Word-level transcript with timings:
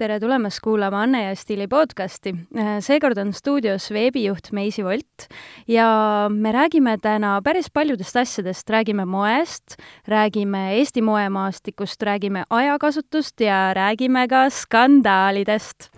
tere 0.00 0.16
tulemast 0.16 0.62
kuulama 0.64 1.02
Anne 1.04 1.18
ja 1.26 1.32
Stiili 1.36 1.66
podcasti. 1.68 2.32
seekord 2.80 3.18
on 3.20 3.34
stuudios 3.36 3.90
veebijuht 3.92 4.48
Meisi 4.56 4.84
Volt 4.84 5.26
ja 5.68 5.88
me 6.32 6.52
räägime 6.56 6.96
täna 7.02 7.34
päris 7.44 7.68
paljudest 7.68 8.16
asjadest, 8.16 8.70
räägime 8.70 9.04
moest, 9.04 9.76
räägime 10.08 10.70
Eesti 10.78 11.02
moemaastikust, 11.04 12.02
räägime 12.02 12.44
ajakasutust 12.50 13.40
ja 13.44 13.74
räägime 13.76 14.24
ka 14.28 14.46
skandaalidest 14.50 15.90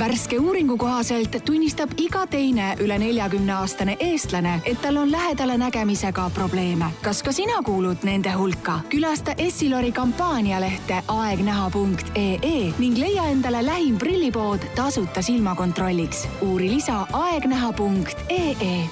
värske 0.00 0.38
uuringu 0.38 0.76
kohaselt 0.80 1.34
tunnistab 1.44 1.90
iga 2.00 2.22
teine 2.26 2.70
üle 2.80 2.96
neljakümne 2.98 3.52
aastane 3.52 3.96
eestlane, 4.00 4.54
et 4.64 4.80
tal 4.82 4.96
on 4.96 5.10
lähedale 5.12 5.58
nägemisega 5.60 6.30
probleeme. 6.34 6.88
kas 7.02 7.22
ka 7.22 7.32
sina 7.32 7.60
kuulud 7.64 7.96
nende 8.02 8.32
hulka? 8.32 8.80
külasta 8.88 9.34
Essilori 9.38 9.92
kampaanialehte 9.92 11.02
aegnäha.ee 11.08 12.72
ning 12.78 12.98
leia 12.98 13.26
endale 13.28 13.66
lähim 13.66 13.98
prillipood 13.98 14.64
tasuta 14.74 15.22
silmakontrolliks. 15.22 16.28
uuri 16.40 16.70
lisa 16.70 17.06
aegnäha.ee 17.12 18.88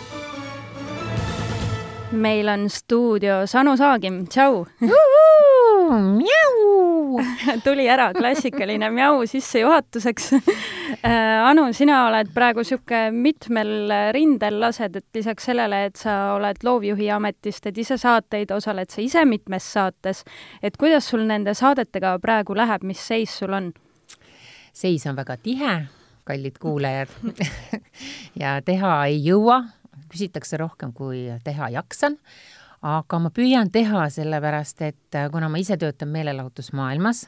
meil 2.13 2.49
on 2.49 2.71
stuudios 2.71 3.55
Anu 3.55 3.77
Saagim, 3.77 4.27
tšau! 4.27 4.67
tuli 7.65 7.87
ära, 7.89 8.13
klassikaline 8.17 8.91
mjau 8.91 9.27
sissejuhatuseks. 9.27 10.33
Äh, 11.05 11.45
Anu, 11.45 11.69
sina 11.77 12.01
oled 12.09 12.31
praegu 12.35 12.63
niisugune 12.65 13.11
mitmel 13.15 13.93
rindel 14.15 14.59
lased, 14.63 14.97
et 14.99 15.19
lisaks 15.19 15.49
sellele, 15.51 15.85
et 15.91 16.01
sa 16.01 16.35
oled 16.37 16.59
loovjuhi 16.65 17.11
ametist, 17.15 17.63
teed 17.65 17.79
ise 17.85 17.99
saateid, 18.01 18.51
osaled 18.55 18.91
sa 18.91 19.03
ise 19.05 19.25
mitmes 19.29 19.67
saates, 19.75 20.25
et 20.63 20.77
kuidas 20.81 21.09
sul 21.13 21.27
nende 21.29 21.55
saadetega 21.55 22.17
praegu 22.23 22.57
läheb, 22.59 22.87
mis 22.89 23.05
seis 23.13 23.39
sul 23.41 23.55
on? 23.55 23.73
seis 24.79 25.07
on 25.11 25.17
väga 25.19 25.37
tihe, 25.43 25.75
kallid 26.29 26.61
kuulajad. 26.63 27.15
Ja 28.39 28.61
teha 28.63 28.93
ei 29.11 29.17
jõua, 29.25 29.57
küsitakse 30.13 30.59
rohkem, 30.61 30.93
kui 30.95 31.25
teha 31.43 31.73
jaksan 31.75 32.15
aga 32.83 33.19
ma 33.23 33.31
püüan 33.35 33.73
teha, 33.75 34.07
sellepärast 34.13 34.83
et 34.87 35.19
äh, 35.19 35.29
kuna 35.33 35.49
ma 35.51 35.59
ise 35.59 35.77
töötan 35.81 36.13
meelelahutusmaailmas, 36.15 37.27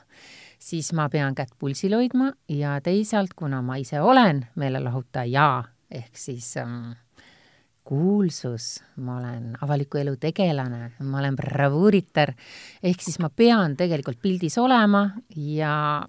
siis 0.61 0.93
ma 0.97 1.09
pean 1.11 1.34
kätt 1.34 1.56
pulsil 1.59 1.97
hoidma 1.97 2.33
ja 2.48 2.79
teisalt, 2.84 3.34
kuna 3.34 3.62
ma 3.62 3.81
ise 3.81 4.01
olen 4.01 4.45
meelelahutaja 4.61 5.51
ehk 5.91 6.15
siis 6.19 6.53
ähm, 6.61 6.93
kuulsus, 7.84 8.77
ma 9.03 9.19
olen 9.19 9.56
avaliku 9.65 9.98
elu 9.98 10.15
tegelane, 10.21 10.93
ma 11.03 11.19
olen 11.19 11.37
bravuuritar, 11.37 12.33
ehk 12.83 13.03
siis 13.03 13.19
ma 13.19 13.33
pean 13.34 13.75
tegelikult 13.77 14.21
pildis 14.23 14.59
olema 14.62 15.09
ja 15.34 16.05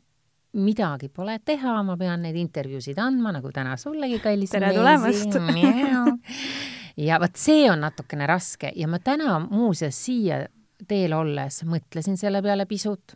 midagi 0.52 1.08
pole 1.09 1.39
teha, 1.45 1.80
ma 1.88 1.95
pean 1.97 2.22
neid 2.28 2.38
intervjuusid 2.38 3.00
andma, 3.00 3.31
nagu 3.34 3.50
täna 3.56 3.78
sullegi, 3.80 4.19
kallis 4.22 4.53
tere 4.53 4.73
tulemast! 4.75 5.39
ja 6.97 7.20
vot 7.22 7.38
see 7.39 7.70
on 7.72 7.84
natukene 7.86 8.28
raske. 8.28 8.72
Ja 8.75 8.88
ma 8.88 9.00
täna 9.00 9.39
muuseas 9.44 10.00
siia 10.06 10.45
teel 10.88 11.14
olles 11.14 11.61
mõtlesin 11.67 12.17
selle 12.17 12.42
peale 12.42 12.66
pisut 12.70 13.16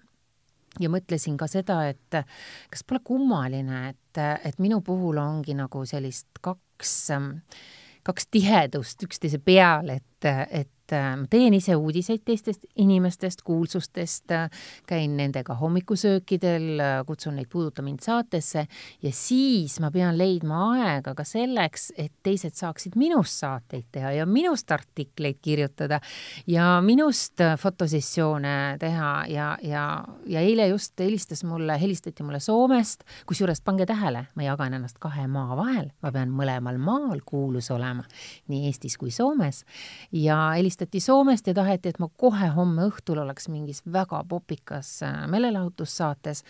ja 0.80 0.90
mõtlesin 0.92 1.38
ka 1.40 1.48
seda, 1.50 1.82
et 1.90 2.20
kas 2.72 2.84
pole 2.88 3.02
kummaline, 3.06 3.90
et, 3.94 4.22
et 4.46 4.60
minu 4.60 4.82
puhul 4.86 5.18
ongi 5.22 5.56
nagu 5.58 5.86
sellist 5.88 6.42
kaks, 6.44 6.96
kaks 8.06 8.28
tihedust 8.32 9.06
üksteise 9.08 9.40
peal, 9.44 9.90
et, 9.96 10.30
et 10.50 10.72
ma 10.94 11.26
teen 11.30 11.54
ise 11.58 11.76
uudiseid 11.76 12.22
teistest 12.26 12.66
inimestest, 12.82 13.42
kuulsustest, 13.46 14.32
äh, 14.32 14.50
käin 14.88 15.18
nendega 15.18 15.56
hommikusöökidel, 15.58 16.68
äh, 16.80 17.06
kutsun 17.06 17.36
neid 17.36 17.50
Puuduta 17.50 17.82
mind 17.82 18.04
saatesse 18.04 18.68
ja 19.04 19.12
siis 19.12 19.80
ma 19.80 19.92
pean 19.92 20.18
leidma 20.18 20.62
aega 20.76 21.16
ka 21.16 21.24
selleks, 21.28 21.92
et 21.98 22.12
teised 22.24 22.56
saaksid 22.56 22.96
minust 23.00 23.42
saateid 23.42 23.88
teha 23.92 24.12
ja 24.20 24.26
minust 24.26 24.72
artikleid 24.72 25.42
kirjutada 25.42 26.00
ja 26.48 26.82
minust 26.86 27.42
fotosessioone 27.60 28.78
teha 28.80 29.12
ja, 29.32 29.50
ja, 29.64 29.86
ja 30.28 30.46
eile 30.46 30.68
just 30.68 31.00
helistas 31.00 31.44
mulle, 31.44 31.80
helistati 31.82 32.24
mulle 32.24 32.40
Soomest, 32.40 33.04
kusjuures 33.26 33.62
pange 33.62 33.86
tähele, 33.86 34.26
ma 34.36 34.48
jagan 34.48 34.78
ennast 34.78 35.00
kahe 35.02 35.28
maa 35.28 35.58
vahel, 35.58 35.90
ma 36.02 36.12
pean 36.12 36.32
mõlemal 36.36 36.78
maal 36.82 37.22
kuulus 37.26 37.72
olema, 37.74 38.06
nii 38.52 38.70
Eestis 38.70 38.98
kui 38.98 39.12
Soomes. 39.12 39.64
Ja 40.12 40.52
helistati 40.56 40.75
helistati 40.76 41.00
Soomest 41.00 41.48
ja 41.48 41.54
taheti, 41.54 41.90
et 41.90 42.00
ma 42.00 42.10
kohe 42.18 42.50
homme 42.52 42.90
õhtul 42.90 43.22
oleks 43.22 43.48
mingis 43.48 43.82
väga 43.88 44.24
popikas 44.28 45.04
äh, 45.04 45.24
meelelahutussaates. 45.32 46.44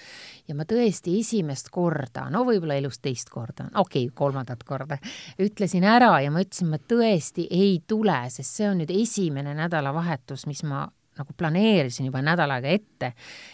Ja 0.48 0.56
ma 0.56 0.66
tõesti 0.66 1.20
esimest 1.20 1.70
korda, 1.70 2.26
no 2.34 2.42
võib-olla 2.46 2.80
elus 2.80 2.98
teist 3.00 3.30
korda, 3.30 3.70
okei 3.76 4.08
okay,, 4.08 4.16
kolmandat 4.16 4.64
korda, 4.66 4.98
ütlesin 5.38 5.86
ära 5.86 6.16
ja 6.24 6.32
ma 6.32 6.42
ütlesin, 6.42 6.72
ma 6.74 6.82
tõesti 6.82 7.46
ei 7.52 7.84
tule, 7.88 8.18
sest 8.30 8.58
see 8.58 8.70
on 8.70 8.82
nüüd 8.82 8.94
esimene 8.98 9.54
nädalavahetus, 9.54 10.48
mis 10.50 10.64
ma 10.66 10.88
nagu 11.16 11.34
planeerisin 11.38 12.10
juba 12.10 12.20
nädal 12.26 12.52
aega 12.58 12.74
ette, 12.76 13.12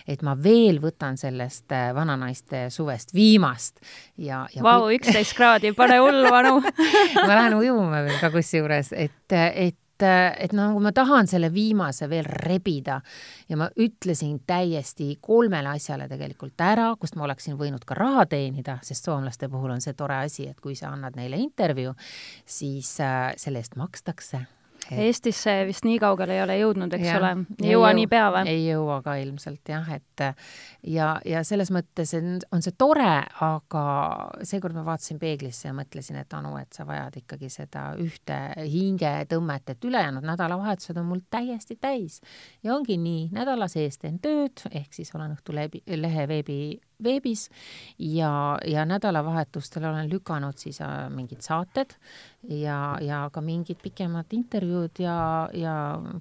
et 0.10 0.24
ma 0.26 0.34
veel 0.40 0.80
võtan 0.81 1.18
sellest 1.20 1.72
äh, 1.76 1.92
vananaiste 1.94 2.70
suvest 2.74 3.14
viimast 3.14 3.84
ja, 4.18 4.46
ja 4.56 4.64
Vau, 4.66 4.88
üksteist 4.96 5.36
kraadi, 5.38 5.74
pane 5.78 6.00
hullu, 6.02 6.31
Anu 6.34 6.56
ma 7.28 7.30
lähen 7.36 7.60
ujuma 7.60 8.02
veel 8.08 8.18
ka 8.24 8.31
kusjuures, 8.34 8.96
et, 8.98 9.36
et 9.36 9.78
et, 10.01 10.38
et 10.45 10.53
nagu 10.57 10.79
ma 10.84 10.91
tahan 10.95 11.29
selle 11.29 11.51
viimase 11.53 12.09
veel 12.12 12.28
rebida 12.28 13.00
ja 13.50 13.57
ma 13.59 13.69
ütlesin 13.79 14.39
täiesti 14.47 15.16
kolmele 15.22 15.75
asjale 15.75 16.07
tegelikult 16.12 16.62
ära, 16.62 16.91
kust 17.00 17.17
ma 17.17 17.28
oleksin 17.28 17.57
võinud 17.59 17.85
ka 17.88 17.97
raha 17.97 18.25
teenida, 18.31 18.79
sest 18.85 19.07
soomlaste 19.07 19.50
puhul 19.51 19.75
on 19.75 19.84
see 19.84 19.97
tore 19.97 20.22
asi, 20.25 20.47
et 20.50 20.59
kui 20.62 20.75
sa 20.75 20.91
annad 20.94 21.19
neile 21.19 21.39
intervjuu, 21.41 21.94
siis 22.45 22.95
äh, 23.03 23.31
selle 23.38 23.63
eest 23.63 23.78
makstakse 23.79 24.45
Eestisse 24.92 25.53
vist 25.68 25.86
nii 25.88 26.00
kaugele 26.02 26.36
ei 26.36 26.42
ole 26.44 26.58
jõudnud, 26.59 26.94
eks 26.97 27.08
ja, 27.08 27.19
ole, 27.19 27.31
ei 27.62 27.72
jõua 27.72 27.92
nii 27.96 28.08
pea 28.12 28.25
või? 28.34 28.52
ei 28.52 28.66
jõua 28.66 28.97
ka 29.06 29.16
ilmselt 29.22 29.72
jah, 29.72 29.88
et 29.96 30.24
ja, 30.90 31.14
ja 31.28 31.44
selles 31.47 31.72
mõttes 31.72 32.12
on, 32.18 32.34
on 32.52 32.66
see 32.66 32.75
tore, 32.80 33.14
aga 33.46 33.84
seekord 34.47 34.75
ma 34.75 34.84
vaatasin 34.90 35.22
peeglisse 35.22 35.69
ja 35.69 35.75
mõtlesin, 35.78 36.19
et 36.22 36.36
Anu, 36.36 36.56
et 36.59 36.74
sa 36.75 36.86
vajad 36.88 37.22
ikkagi 37.22 37.52
seda 37.52 37.92
ühte 38.02 38.40
hingetõmmet, 38.59 39.74
et 39.75 39.88
ülejäänud 39.88 40.28
nädalavahetused 40.28 41.00
on 41.00 41.09
mul 41.13 41.24
täiesti 41.30 41.78
täis. 41.80 42.19
ja 42.63 42.75
ongi 42.75 42.98
nii, 43.00 43.30
nädala 43.36 43.69
sees 43.72 44.02
teen 44.02 44.19
tööd, 44.19 44.66
ehk 44.72 44.94
siis 44.96 45.13
olen 45.16 45.38
Õhtulehe 45.38 46.28
veebi 46.28 46.62
veebis 47.03 47.47
ja, 48.00 48.57
ja 48.67 48.85
nädalavahetustel 48.85 49.85
olen 49.89 50.09
lükanud 50.12 50.57
siis 50.62 50.81
äh, 50.81 51.09
mingid 51.13 51.41
saated 51.45 51.95
ja, 52.50 52.97
ja 53.01 53.22
ka 53.34 53.41
mingid 53.41 53.78
pikemad 53.84 54.34
intervjuud 54.34 55.00
ja, 55.00 55.50
ja 55.53 55.75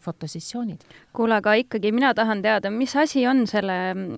fotosessioonid. 0.04 0.84
kuule, 1.16 1.38
aga 1.40 1.54
ikkagi 1.62 1.92
mina 1.92 2.12
tahan 2.14 2.42
teada, 2.42 2.70
mis 2.70 2.94
asi 2.96 3.26
on 3.26 3.46
selle 3.50 3.74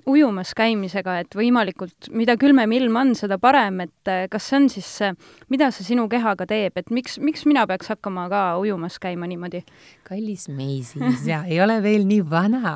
ujumas 0.07 0.55
käimisega, 0.59 1.19
et 1.23 1.37
võimalikult, 1.39 2.11
mida 2.11 2.37
külmem 2.41 2.73
ilm 2.73 2.99
on, 2.99 3.15
seda 3.19 3.39
parem, 3.43 3.81
et 3.87 4.11
äh, 4.11 4.25
kas 4.33 4.51
see 4.51 4.59
on 4.59 4.69
siis, 4.73 4.91
mida 5.53 5.71
see 5.71 5.87
sinu 5.93 6.09
kehaga 6.11 6.47
teeb, 6.51 6.77
et 6.79 6.91
miks, 6.91 7.19
miks 7.23 7.47
mina 7.47 7.67
peaks 7.71 7.93
hakkama 7.95 8.29
ka 8.33 8.45
ujumas 8.63 8.99
käima 9.03 9.31
niimoodi? 9.31 9.63
kallis 10.13 10.49
Meisis 10.49 11.27
ja 11.27 11.43
ei 11.49 11.61
ole 11.63 11.79
veel 11.83 12.05
nii 12.09 12.23
vana 12.29 12.75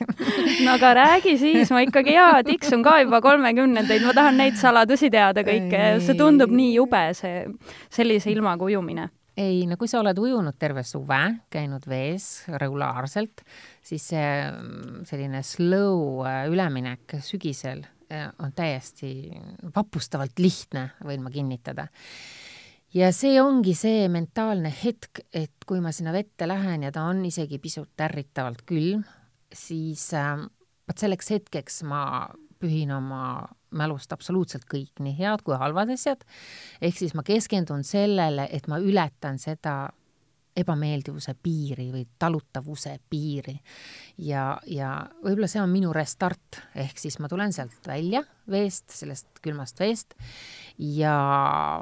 no 0.64 0.76
aga 0.76 0.92
räägi 0.96 1.36
siis, 1.40 1.72
ma 1.74 1.82
ikkagi 1.84 2.14
jaa, 2.14 2.40
tiksun 2.46 2.84
ka 2.86 3.00
juba 3.02 3.19
kolmekümnendaid, 3.24 4.04
ma 4.06 4.16
tahan 4.16 4.36
neid 4.40 4.58
saladusi 4.60 5.10
teada 5.12 5.44
kõike, 5.46 6.00
see 6.04 6.18
tundub 6.18 6.52
nii 6.54 6.74
jube, 6.76 7.06
see 7.18 7.46
sellise 7.92 8.32
ilmaga 8.32 8.66
ujumine 8.66 9.10
ei, 9.40 9.64
no 9.68 9.76
kui 9.80 9.88
sa 9.90 10.00
oled 10.02 10.18
ujunud 10.20 10.56
terve 10.60 10.82
suve, 10.86 11.20
käinud 11.52 11.86
vees 11.88 12.44
regulaarselt, 12.60 13.44
siis 13.84 14.10
see 14.12 14.26
mm, 14.50 15.06
selline 15.08 15.42
slow 15.46 16.26
äh, 16.26 16.44
üleminek 16.50 17.18
sügisel 17.24 17.84
äh, 17.84 18.28
on 18.42 18.54
täiesti 18.56 19.30
vapustavalt 19.74 20.40
lihtne, 20.42 20.90
võin 21.06 21.24
ma 21.24 21.32
kinnitada. 21.34 21.88
ja 22.94 23.12
see 23.14 23.40
ongi 23.42 23.74
see 23.78 24.08
mentaalne 24.12 24.72
hetk, 24.82 25.24
et 25.32 25.66
kui 25.66 25.80
ma 25.80 25.92
sinna 25.94 26.12
vette 26.12 26.48
lähen 26.48 26.88
ja 26.88 26.92
ta 26.92 27.06
on 27.08 27.24
isegi 27.24 27.60
pisut 27.62 28.06
ärritavalt 28.08 28.64
külm, 28.68 29.04
siis 29.52 30.10
äh, 30.14 30.36
vot 30.88 30.98
selleks 30.98 31.30
hetkeks 31.36 31.82
ma 31.88 32.02
pühin 32.60 32.92
oma 32.94 33.48
mälust 33.76 34.12
absoluutselt 34.12 34.66
kõik, 34.70 35.00
nii 35.00 35.16
head 35.18 35.44
kui 35.46 35.56
halvad 35.58 35.94
asjad, 35.94 36.24
ehk 36.82 36.98
siis 36.98 37.14
ma 37.16 37.24
keskendun 37.26 37.84
sellele, 37.86 38.48
et 38.52 38.68
ma 38.70 38.80
ületan 38.82 39.38
seda 39.40 39.88
ebameeldivuse 40.60 41.34
piiri 41.42 41.86
või 41.92 42.04
talutavuse 42.18 42.96
piiri. 43.10 43.54
ja, 44.18 44.58
ja 44.66 44.90
võib-olla 45.22 45.48
see 45.48 45.62
on 45.62 45.70
minu 45.70 45.92
restart, 45.94 46.60
ehk 46.74 46.98
siis 46.98 47.18
ma 47.22 47.30
tulen 47.30 47.54
sealt 47.54 47.86
välja 47.86 48.24
veest, 48.50 48.90
sellest 48.90 49.40
külmast 49.44 49.80
veest 49.80 50.16
ja 50.76 51.14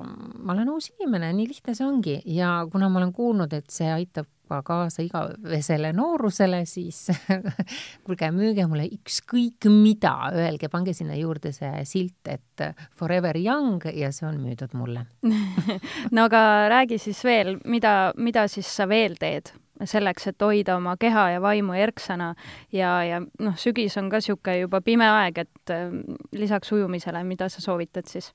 ma 0.03 0.53
olen 0.53 0.69
uus 0.75 0.91
inimene, 0.99 1.33
nii 1.33 1.49
lihtne 1.49 1.75
see 1.75 1.87
ongi 1.87 2.19
ja 2.35 2.67
kuna 2.71 2.91
ma 2.93 3.01
olen 3.03 3.15
kuulnud, 3.17 3.57
et 3.57 3.73
see 3.73 3.89
aitab 3.93 4.29
juba 4.49 4.63
kaasa 4.65 5.05
igavesele 5.05 5.93
noorusele, 5.93 6.63
siis 6.69 7.09
kuulge, 8.05 8.31
müüge 8.33 8.67
mulle 8.69 8.89
ükskõik 8.97 9.69
mida, 9.69 10.33
öelge, 10.33 10.71
pange 10.73 10.95
sinna 10.97 11.17
juurde 11.19 11.53
see 11.53 11.85
silt, 11.89 12.33
et 12.33 12.65
forever 12.97 13.37
young 13.37 13.85
ja 13.93 14.11
see 14.13 14.27
on 14.29 14.41
müüdud 14.41 14.75
mulle 14.79 15.05
no 16.15 16.27
aga 16.29 16.43
räägi 16.73 16.99
siis 16.99 17.23
veel, 17.25 17.59
mida, 17.65 18.13
mida 18.17 18.49
siis 18.49 18.69
sa 18.69 18.89
veel 18.89 19.19
teed? 19.21 19.53
selleks, 19.87 20.25
et 20.33 20.43
hoida 20.43 20.75
oma 20.75 20.97
keha 20.99 21.29
ja 21.37 21.43
vaimu 21.43 21.77
erksana 21.79 22.33
ja, 22.75 22.97
ja 23.07 23.21
noh, 23.23 23.55
sügis 23.55 23.95
on 24.01 24.09
ka 24.11 24.19
niisugune 24.19 24.57
juba 24.65 24.81
pime 24.83 25.07
aeg, 25.07 25.45
et 25.45 25.71
äh, 25.71 25.93
lisaks 26.35 26.73
ujumisele, 26.75 27.23
mida 27.23 27.47
sa 27.53 27.63
soovitad 27.63 28.11
siis? 28.11 28.33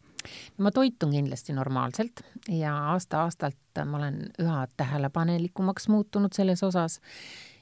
Ma 0.57 0.71
toitun 0.71 1.15
kindlasti 1.15 1.55
normaalselt 1.55 2.23
ja 2.49 2.75
aasta-aastalt 2.93 3.83
ma 3.85 3.97
olen 3.97 4.21
üha 4.41 4.61
tähelepanelikumaks 4.77 5.89
muutunud 5.91 6.33
selles 6.35 6.63
osas 6.63 6.99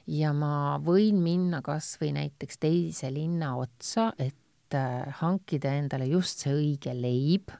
ja 0.06 0.32
ma 0.36 0.78
võin 0.82 1.22
minna 1.22 1.62
kas 1.64 1.94
või 2.00 2.12
näiteks 2.16 2.62
teise 2.62 3.12
linna 3.14 3.54
otsa, 3.60 4.12
et 4.18 4.76
äh, 4.76 5.08
hankida 5.22 5.76
endale 5.78 6.08
just 6.10 6.42
see 6.44 6.54
õige 6.56 6.94
leib 6.96 7.52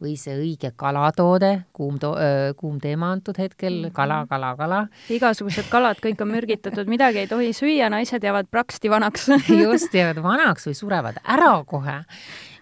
või 0.00 0.14
see 0.16 0.34
õige 0.38 0.72
kalatoode, 0.76 1.50
kuum 1.76 1.98
to-, 2.00 2.14
kuum 2.58 2.78
teema 2.80 3.10
antud 3.12 3.36
hetkel, 3.40 3.74
mhm. 3.88 3.94
kala, 3.96 4.22
kala, 4.30 4.54
kala. 4.56 4.80
igasugused 5.12 5.68
kalad, 5.72 6.00
kõik 6.02 6.22
on 6.24 6.32
mürgitatud, 6.32 6.88
midagi 6.90 7.24
ei 7.24 7.30
tohi 7.30 7.52
süüa, 7.56 7.90
naised 7.92 8.24
jäävad 8.24 8.48
praksti 8.52 8.92
vanaks 8.92 9.28
just, 9.64 9.92
jäävad 9.94 10.22
vanaks 10.24 10.70
või 10.70 10.78
surevad 10.78 11.20
ära 11.22 11.54
kohe. 11.68 12.00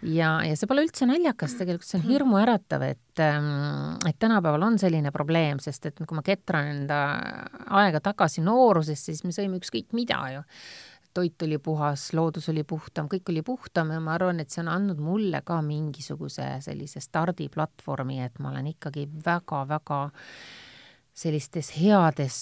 Ja, 0.03 0.35
ja 0.47 0.57
see 0.57 0.69
pole 0.71 0.85
üldse 0.87 1.09
naljakas, 1.09 1.57
tegelikult 1.59 1.89
see 1.89 1.99
on 1.99 2.05
mhm. 2.05 2.13
hirmuäratav, 2.15 2.85
et, 2.89 3.25
ähm, 3.25 3.97
et 4.09 4.19
tänapäeval 4.23 4.69
on 4.71 4.79
selline 4.81 5.13
probleem, 5.15 5.61
sest 5.63 5.91
et 5.91 6.05
kui 6.05 6.17
ma 6.17 6.25
ketran 6.27 6.71
enda 6.75 7.01
aega 7.81 8.03
tagasi 8.11 8.45
noorusesse, 8.45 9.13
siis 9.13 9.27
me 9.27 9.35
sõime 9.37 9.61
ükskõik 9.61 9.93
mida 9.97 10.23
ju 10.37 10.47
toit 11.15 11.43
oli 11.43 11.59
puhas, 11.59 12.13
loodus 12.15 12.49
oli 12.53 12.63
puhtam, 12.65 13.09
kõik 13.11 13.33
oli 13.33 13.43
puhtam 13.43 13.91
ja 13.91 13.99
ma 14.03 14.15
arvan, 14.15 14.41
et 14.43 14.53
see 14.53 14.63
on 14.63 14.71
andnud 14.71 15.01
mulle 15.03 15.43
ka 15.47 15.59
mingisuguse 15.67 16.47
sellise 16.63 17.03
stardiplatvormi, 17.03 18.21
et 18.23 18.39
ma 18.39 18.53
olen 18.53 18.71
ikkagi 18.71 19.09
väga-väga 19.25 20.05
sellistes 21.21 21.73
heades 21.81 22.39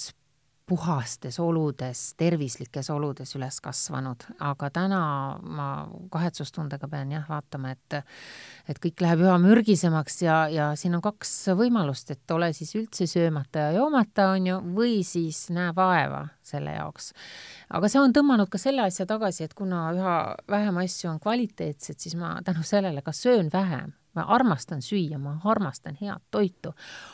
puhastes 0.68 1.38
oludes, 1.40 2.02
tervislikes 2.20 2.90
oludes 2.92 3.32
üles 3.38 3.60
kasvanud, 3.64 4.26
aga 4.44 4.70
täna 4.74 5.00
ma 5.42 5.68
kahetsustundega 6.12 6.88
pean 6.92 7.12
jah 7.14 7.24
vaatama, 7.28 7.72
et 7.72 7.98
et 8.68 8.80
kõik 8.82 9.00
läheb 9.00 9.22
üha 9.24 9.36
mürgisemaks 9.40 10.20
ja, 10.26 10.36
ja 10.52 10.66
siin 10.76 10.98
on 10.98 11.04
kaks 11.04 11.32
võimalust, 11.56 12.12
et 12.12 12.34
ole 12.36 12.50
siis 12.56 12.74
üldse 12.76 13.08
söömata 13.08 13.68
ja 13.68 13.78
joomata, 13.78 14.28
on 14.36 14.50
ju, 14.50 14.58
või 14.76 14.98
siis 15.06 15.46
näe 15.54 15.72
vaeva 15.76 16.26
selle 16.44 16.76
jaoks. 16.76 17.12
aga 17.72 17.88
see 17.88 18.02
on 18.02 18.12
tõmmanud 18.16 18.52
ka 18.52 18.60
selle 18.60 18.84
asja 18.84 19.06
tagasi, 19.08 19.46
et 19.48 19.56
kuna 19.56 19.86
üha 19.96 20.18
vähem 20.50 20.82
asju 20.84 21.12
on 21.14 21.22
kvaliteetsed, 21.22 21.96
siis 21.96 22.16
ma 22.18 22.36
tänu 22.44 22.66
sellele 22.66 23.02
ka 23.02 23.12
söön 23.12 23.48
vähem. 23.52 23.94
Ma 24.16 24.24
armastan 24.34 24.80
süüa, 24.82 25.18
ma 25.20 25.36
armastan 25.46 25.94
head 26.00 26.24
toitu, 26.34 26.72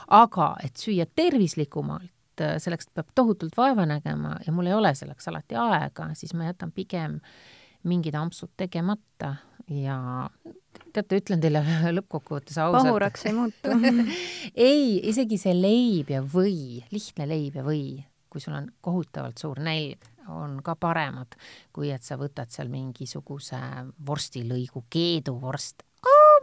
aga 0.08 0.54
et 0.64 0.78
süüa 0.80 1.04
tervislikumalt, 1.10 2.08
et 2.34 2.44
äh, 2.44 2.56
selleks 2.62 2.90
peab 2.94 3.10
tohutult 3.14 3.56
vaeva 3.56 3.86
nägema 3.86 4.36
ja 4.46 4.52
mul 4.52 4.66
ei 4.70 4.74
ole 4.74 4.94
selleks 4.94 5.28
alati 5.30 5.58
aega, 5.58 6.10
siis 6.18 6.34
ma 6.34 6.48
jätan 6.50 6.72
pigem 6.74 7.20
mingid 7.84 8.14
ampsud 8.16 8.54
tegemata 8.56 9.36
ja 9.70 10.28
teate, 10.92 11.20
ütlen 11.20 11.42
teile 11.42 11.62
lõppkokkuvõttes 11.98 12.58
ausalt. 12.58 12.88
pahuraks 12.88 13.26
ei 13.28 13.36
muutu 13.36 13.76
ei, 14.70 14.98
isegi 15.10 15.38
see 15.40 15.54
leib 15.56 16.10
ja 16.14 16.22
või, 16.22 16.82
lihtne 16.90 17.28
leib 17.30 17.60
ja 17.60 17.66
või, 17.66 18.02
kui 18.28 18.42
sul 18.42 18.56
on 18.58 18.68
kohutavalt 18.84 19.38
suur 19.38 19.60
nälg, 19.62 20.02
on 20.32 20.58
ka 20.64 20.74
paremad, 20.80 21.36
kui 21.72 21.90
et 21.92 22.02
sa 22.02 22.16
võtad 22.16 22.50
seal 22.50 22.70
mingisuguse 22.72 23.60
vorstilõigu, 24.06 24.86
keeduvorst 24.90 25.84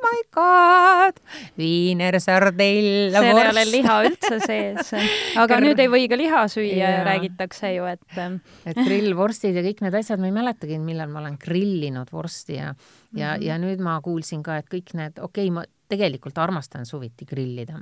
my 0.01 0.21
god, 0.36 1.19
viinersardell. 1.59 3.12
seal 3.13 3.27
ei 3.30 3.50
ole 3.51 3.65
liha 3.69 3.98
üldse 4.07 4.39
sees. 4.44 4.92
aga 5.42 5.48
Kar... 5.56 5.63
nüüd 5.65 5.81
ei 5.81 5.92
või 5.92 6.07
ka 6.12 6.19
liha 6.19 6.44
süüa 6.51 6.92
ja 6.95 7.03
räägitakse 7.07 7.74
ju, 7.75 7.88
et. 7.92 8.03
Ähm, 8.18 8.39
et 8.65 8.80
grillvorstid 8.80 9.57
ja 9.57 9.65
kõik 9.65 9.83
need 9.86 9.98
asjad, 10.01 10.21
ma 10.21 10.30
ei 10.30 10.36
mäletagi, 10.36 10.80
millal 10.81 11.12
ma 11.13 11.21
olen 11.24 11.38
grillinud 11.42 12.12
vorsti 12.13 12.57
ja, 12.57 12.71
ja 12.71 12.74
mm, 12.74 13.18
-hmm. 13.18 13.48
ja 13.48 13.59
nüüd 13.62 13.83
ma 13.83 14.00
kuulsin 14.03 14.44
ka, 14.44 14.57
et 14.62 14.69
kõik 14.71 14.95
need, 14.98 15.19
okei 15.19 15.50
okay,, 15.50 15.56
ma 15.56 15.65
tegelikult 15.92 16.38
armastan 16.38 16.86
suviti 16.86 17.25
grillida. 17.25 17.81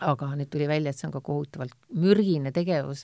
aga 0.00 0.26
nüüd 0.38 0.46
tuli 0.46 0.68
välja, 0.70 0.90
et 0.90 0.96
see 0.96 1.08
on 1.08 1.12
ka 1.12 1.20
kohutavalt 1.26 1.74
mürgine 1.90 2.52
tegevus 2.54 3.02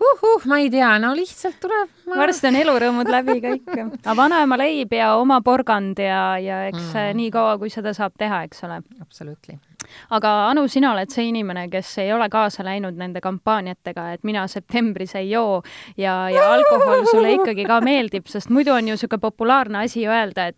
uh-huh, 0.00 0.46
ma 0.50 0.60
ei 0.62 0.70
tea, 0.72 0.90
no 1.02 1.12
lihtsalt 1.16 1.58
tuleb 1.62 1.90
ma.... 2.06 2.18
varsti 2.22 2.50
on 2.50 2.60
elurõõmud 2.62 3.10
läbi 3.12 3.38
kõik. 3.44 3.72
aga 3.78 4.16
vanaema 4.18 4.58
leib 4.60 4.94
ja 4.96 5.14
oma 5.20 5.40
porgand 5.44 6.00
ja, 6.02 6.22
ja 6.42 6.64
eks 6.70 6.92
mm. 6.92 7.18
nii 7.18 7.32
kaua, 7.34 7.58
kui 7.60 7.72
seda 7.72 7.94
saab 7.96 8.16
teha, 8.18 8.44
eks 8.48 8.64
ole. 8.68 8.82
absoluutselt 9.00 9.77
aga 10.10 10.34
Anu, 10.48 10.66
sina 10.68 10.92
oled 10.92 11.10
see 11.12 11.28
inimene, 11.30 11.66
kes 11.72 11.94
ei 12.04 12.12
ole 12.12 12.28
kaasa 12.32 12.64
läinud 12.66 12.98
nende 12.98 13.22
kampaaniatega, 13.24 14.12
et 14.16 14.24
mina 14.28 14.46
septembris 14.50 15.14
ei 15.18 15.30
joo 15.30 15.62
ja, 15.96 16.28
ja 16.32 16.46
alkohol 16.54 17.04
sulle 17.10 17.34
ikkagi 17.38 17.66
ka 17.68 17.80
meeldib, 17.84 18.28
sest 18.30 18.52
muidu 18.54 18.74
on 18.76 18.88
ju 18.88 18.98
niisugune 18.98 19.20
populaarne 19.22 19.84
asi 19.84 20.06
öelda, 20.08 20.48
et 20.48 20.56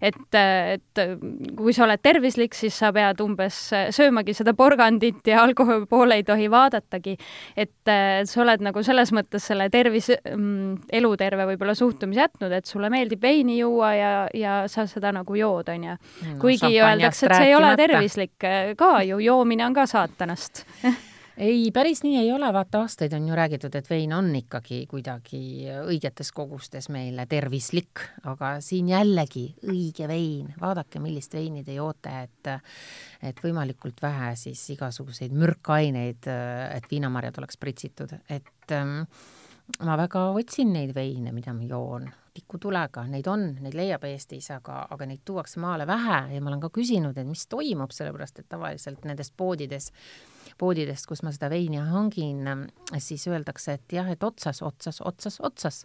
et, 0.00 0.38
et 0.38 1.02
kui 1.56 1.72
sa 1.74 1.84
oled 1.86 2.00
tervislik, 2.02 2.54
siis 2.56 2.76
sa 2.78 2.90
pead 2.94 3.20
umbes 3.24 3.58
söömagi 3.94 4.34
seda 4.36 4.54
porgandit 4.58 5.26
ja 5.26 5.42
alkoholi 5.44 5.86
poole 5.88 6.18
ei 6.18 6.24
tohi 6.26 6.50
vaadatagi. 6.50 7.16
et 7.56 7.92
sa 8.28 8.42
oled 8.42 8.62
nagu 8.64 8.82
selles 8.84 9.12
mõttes 9.14 9.46
selle 9.50 9.68
tervis, 9.72 10.10
mm, 10.10 10.88
eluterve 10.92 11.46
võib-olla 11.52 11.74
suhtumise 11.78 12.24
jätnud, 12.26 12.52
et 12.52 12.66
sulle 12.66 12.90
meeldib 12.92 13.22
veini 13.22 13.58
juua 13.60 13.92
ja, 13.94 14.12
ja 14.34 14.58
sa 14.68 14.86
seda 14.90 15.12
nagu 15.14 15.38
jood, 15.38 15.68
on 15.72 15.84
ju. 15.88 15.96
kuigi 16.42 16.74
öeldakse, 16.80 17.26
et 17.26 17.36
see 17.36 17.50
ei 17.50 17.56
ole 17.56 17.74
tervislik 17.78 18.48
ka 18.78 19.02
ju, 19.06 19.20
joomine 19.22 19.66
on 19.66 19.76
ka 19.76 19.86
saatanast. 19.86 20.64
Ei, 21.38 21.68
päris 21.70 22.00
nii 22.02 22.16
ei 22.18 22.32
ole, 22.34 22.48
vaata 22.50 22.80
aastaid 22.82 23.12
on 23.14 23.28
ju 23.30 23.36
räägitud, 23.38 23.74
et 23.78 23.86
vein 23.90 24.10
on 24.16 24.32
ikkagi 24.34 24.80
kuidagi 24.90 25.68
õigetes 25.84 26.32
kogustes 26.34 26.88
meile 26.90 27.28
tervislik, 27.30 28.02
aga 28.26 28.56
siin 28.64 28.90
jällegi 28.90 29.44
õige 29.70 30.08
vein, 30.10 30.48
vaadake, 30.58 30.98
millist 30.98 31.38
veini 31.38 31.62
te 31.62 31.78
joote, 31.78 32.14
et 32.26 32.50
et 33.22 33.42
võimalikult 33.44 34.02
vähe 34.02 34.32
siis 34.38 34.64
igasuguseid 34.74 35.34
mürkaineid, 35.38 36.26
et 36.74 36.90
viinamarjad 36.90 37.38
oleks 37.38 37.62
pritsitud, 37.62 38.18
et 38.26 38.74
ähm, 38.74 39.04
ma 39.86 39.98
väga 40.00 40.32
otsin 40.34 40.74
neid 40.74 40.90
veine, 40.96 41.30
mida 41.36 41.54
ma 41.54 41.70
joon 41.70 42.10
tikutulega, 42.34 43.04
neid 43.10 43.26
on, 43.30 43.44
neid 43.62 43.76
leiab 43.78 44.04
Eestis, 44.08 44.50
aga, 44.54 44.80
aga 44.90 45.06
neid 45.08 45.22
tuuakse 45.24 45.60
maale 45.60 45.86
vähe 45.86 46.20
ja 46.34 46.42
ma 46.42 46.52
olen 46.52 46.62
ka 46.62 46.70
küsinud, 46.74 47.18
et 47.18 47.28
mis 47.28 47.46
toimub, 47.50 47.94
sellepärast 47.94 48.42
et 48.42 48.48
tavaliselt 48.48 49.04
nendes 49.08 49.30
poodides 49.30 49.92
poodidest, 50.58 51.06
kus 51.08 51.22
ma 51.24 51.32
seda 51.34 51.48
veini 51.52 51.80
hangin, 51.82 52.46
siis 53.02 53.26
öeldakse, 53.30 53.78
et 53.78 53.94
jah, 53.98 54.08
et 54.10 54.24
otsas, 54.24 54.60
otsas, 54.66 55.00
otsas, 55.06 55.38
otsas. 55.44 55.78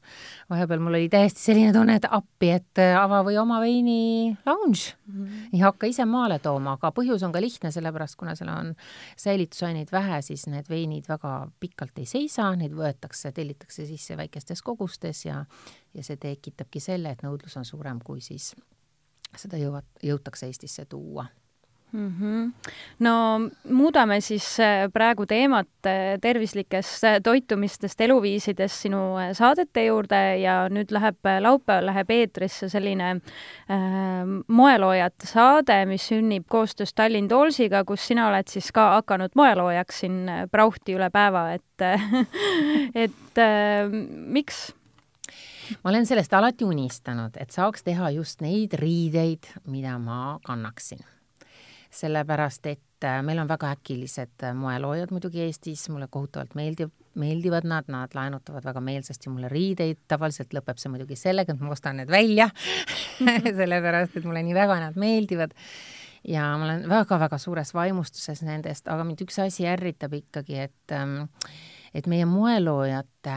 vahepeal 0.50 0.82
mul 0.84 0.98
oli 1.00 1.10
täiesti 1.13 1.42
selline 1.42 1.74
tunne, 1.75 1.98
et 2.00 2.08
appi, 2.10 2.50
et 2.58 2.84
ava 3.00 3.22
või 3.25 3.38
oma 3.42 3.60
veini 3.62 4.34
lounge 4.46 4.96
mm. 5.06 5.13
-hmm. 5.13 5.46
ei 5.53 5.63
hakka 5.63 5.88
ise 5.88 6.06
maale 6.10 6.39
tooma, 6.39 6.77
aga 6.80 6.92
põhjus 6.96 7.24
on 7.25 7.36
ka 7.36 7.42
lihtne, 7.42 7.72
sellepärast 7.72 8.18
kuna 8.20 8.36
seal 8.36 8.50
on 8.53 8.74
säilitusaineid 9.18 9.92
vähe, 9.92 10.22
siis 10.22 10.48
need 10.48 10.70
veinid 10.70 11.08
väga 11.10 11.36
pikalt 11.60 12.00
ei 12.00 12.06
seisa, 12.06 12.50
neid 12.56 12.74
võetakse, 12.74 13.32
tellitakse 13.32 13.86
sisse 13.86 14.18
väikestes 14.18 14.62
kogustes 14.62 15.25
ja 15.25 15.46
ja 15.94 16.03
see 16.03 16.18
tekitabki 16.18 16.80
selle, 16.80 17.12
et 17.13 17.22
nõudlus 17.22 17.58
on 17.58 17.65
suurem, 17.65 18.00
kui 18.03 18.22
siis 18.22 18.56
seda 19.38 19.58
jõuab, 19.58 19.86
jõutakse 20.03 20.50
Eestisse 20.50 20.86
tuua 20.89 21.25
mm. 21.94 22.14
-hmm. 22.20 22.52
no 23.00 23.40
muudame 23.70 24.22
siis 24.22 24.60
äh, 24.60 24.92
praegu 24.94 25.26
teemat 25.26 25.68
äh, 25.86 26.20
tervislikest 26.22 27.04
äh, 27.04 27.20
toitumistest, 27.24 28.02
eluviisidest 28.02 28.82
sinu 28.82 29.02
saadete 29.34 29.86
juurde 29.86 30.38
ja 30.42 30.68
nüüd 30.70 30.92
läheb, 30.92 31.18
laupäeval 31.40 31.86
läheb 31.86 32.10
eetrisse 32.10 32.70
selline 32.70 33.10
äh, 33.16 33.80
moeloojate 34.48 35.28
saade, 35.28 35.86
mis 35.86 36.08
sünnib 36.08 36.46
koostöös 36.48 36.94
Tallinn 36.94 37.28
Toolsiga, 37.28 37.84
kus 37.84 38.08
sina 38.08 38.28
oled 38.28 38.48
siis 38.48 38.72
ka 38.72 38.90
hakanud 38.98 39.32
moeloojaks 39.36 40.00
siin 40.00 40.24
Brauhti 40.52 40.96
üle 40.98 41.10
päeva, 41.10 41.52
et 41.54 41.82
et 43.06 43.38
äh, 43.38 43.90
miks? 44.10 44.74
ma 45.84 45.90
olen 45.90 46.06
sellest 46.06 46.34
alati 46.34 46.66
unistanud, 46.66 47.38
et 47.38 47.52
saaks 47.52 47.84
teha 47.84 48.10
just 48.10 48.42
neid 48.42 48.74
riideid, 48.74 49.48
mida 49.66 49.98
ma 50.00 50.40
kannaksin 50.46 51.00
sellepärast 51.94 52.68
et 52.72 53.06
äh, 53.06 53.22
meil 53.26 53.40
on 53.44 53.50
väga 53.50 53.72
äkilised 53.76 54.44
äh, 54.44 54.54
moeloojad 54.58 55.12
muidugi 55.14 55.44
Eestis, 55.46 55.86
mulle 55.94 56.08
kohutavalt 56.12 56.56
meeldib, 56.58 56.94
meeldivad 57.20 57.68
nad, 57.70 57.90
nad 57.94 58.14
laenutavad 58.18 58.66
väga 58.66 58.82
meelsasti 58.82 59.30
mulle 59.30 59.52
riideid, 59.52 60.04
tavaliselt 60.12 60.56
lõpeb 60.56 60.82
see 60.82 60.94
muidugi 60.94 61.18
sellega, 61.20 61.54
et 61.54 61.62
ma 61.62 61.74
ostan 61.76 62.02
need 62.02 62.14
välja 62.14 62.50
sellepärast 63.60 64.18
et 64.18 64.26
mulle 64.26 64.46
nii 64.46 64.58
väga 64.58 64.80
nad 64.88 64.98
meeldivad. 65.00 65.54
Ja 66.24 66.54
ma 66.56 66.70
olen 66.70 66.88
väga-väga 66.88 67.38
suures 67.38 67.74
vaimustuses 67.76 68.46
nendest, 68.48 68.88
aga 68.88 69.04
mind 69.04 69.26
üks 69.26 69.42
asi 69.44 69.68
ärritab 69.68 70.16
ikkagi, 70.16 70.62
et 70.70 70.96
ähm, 70.96 71.26
et 71.94 72.08
meie 72.10 72.26
moeloojate 72.26 73.36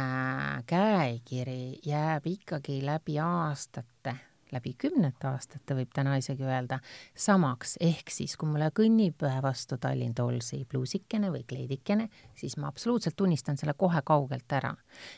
käekiri 0.70 1.80
jääb 1.84 2.30
ikkagi 2.30 2.78
läbi 2.86 3.18
aastate 3.20 4.16
läbi 4.52 4.74
kümnete 4.78 5.28
aastate, 5.28 5.74
võib 5.74 5.90
täna 5.94 6.16
isegi 6.20 6.46
öelda, 6.46 6.78
samaks, 7.18 7.76
ehk 7.82 8.12
siis 8.14 8.36
kui 8.38 8.48
mulle 8.50 8.70
kõnnib 8.74 9.24
vastu 9.42 9.78
Tallinn 9.82 10.14
Tollsi 10.14 10.62
pluusikene 10.68 11.30
või 11.34 11.42
kleidikene, 11.48 12.08
siis 12.38 12.56
ma 12.60 12.70
absoluutselt 12.70 13.16
tunnistan 13.16 13.58
selle 13.58 13.74
kohe 13.78 14.02
kaugelt 14.04 14.52
ära. 14.52 14.74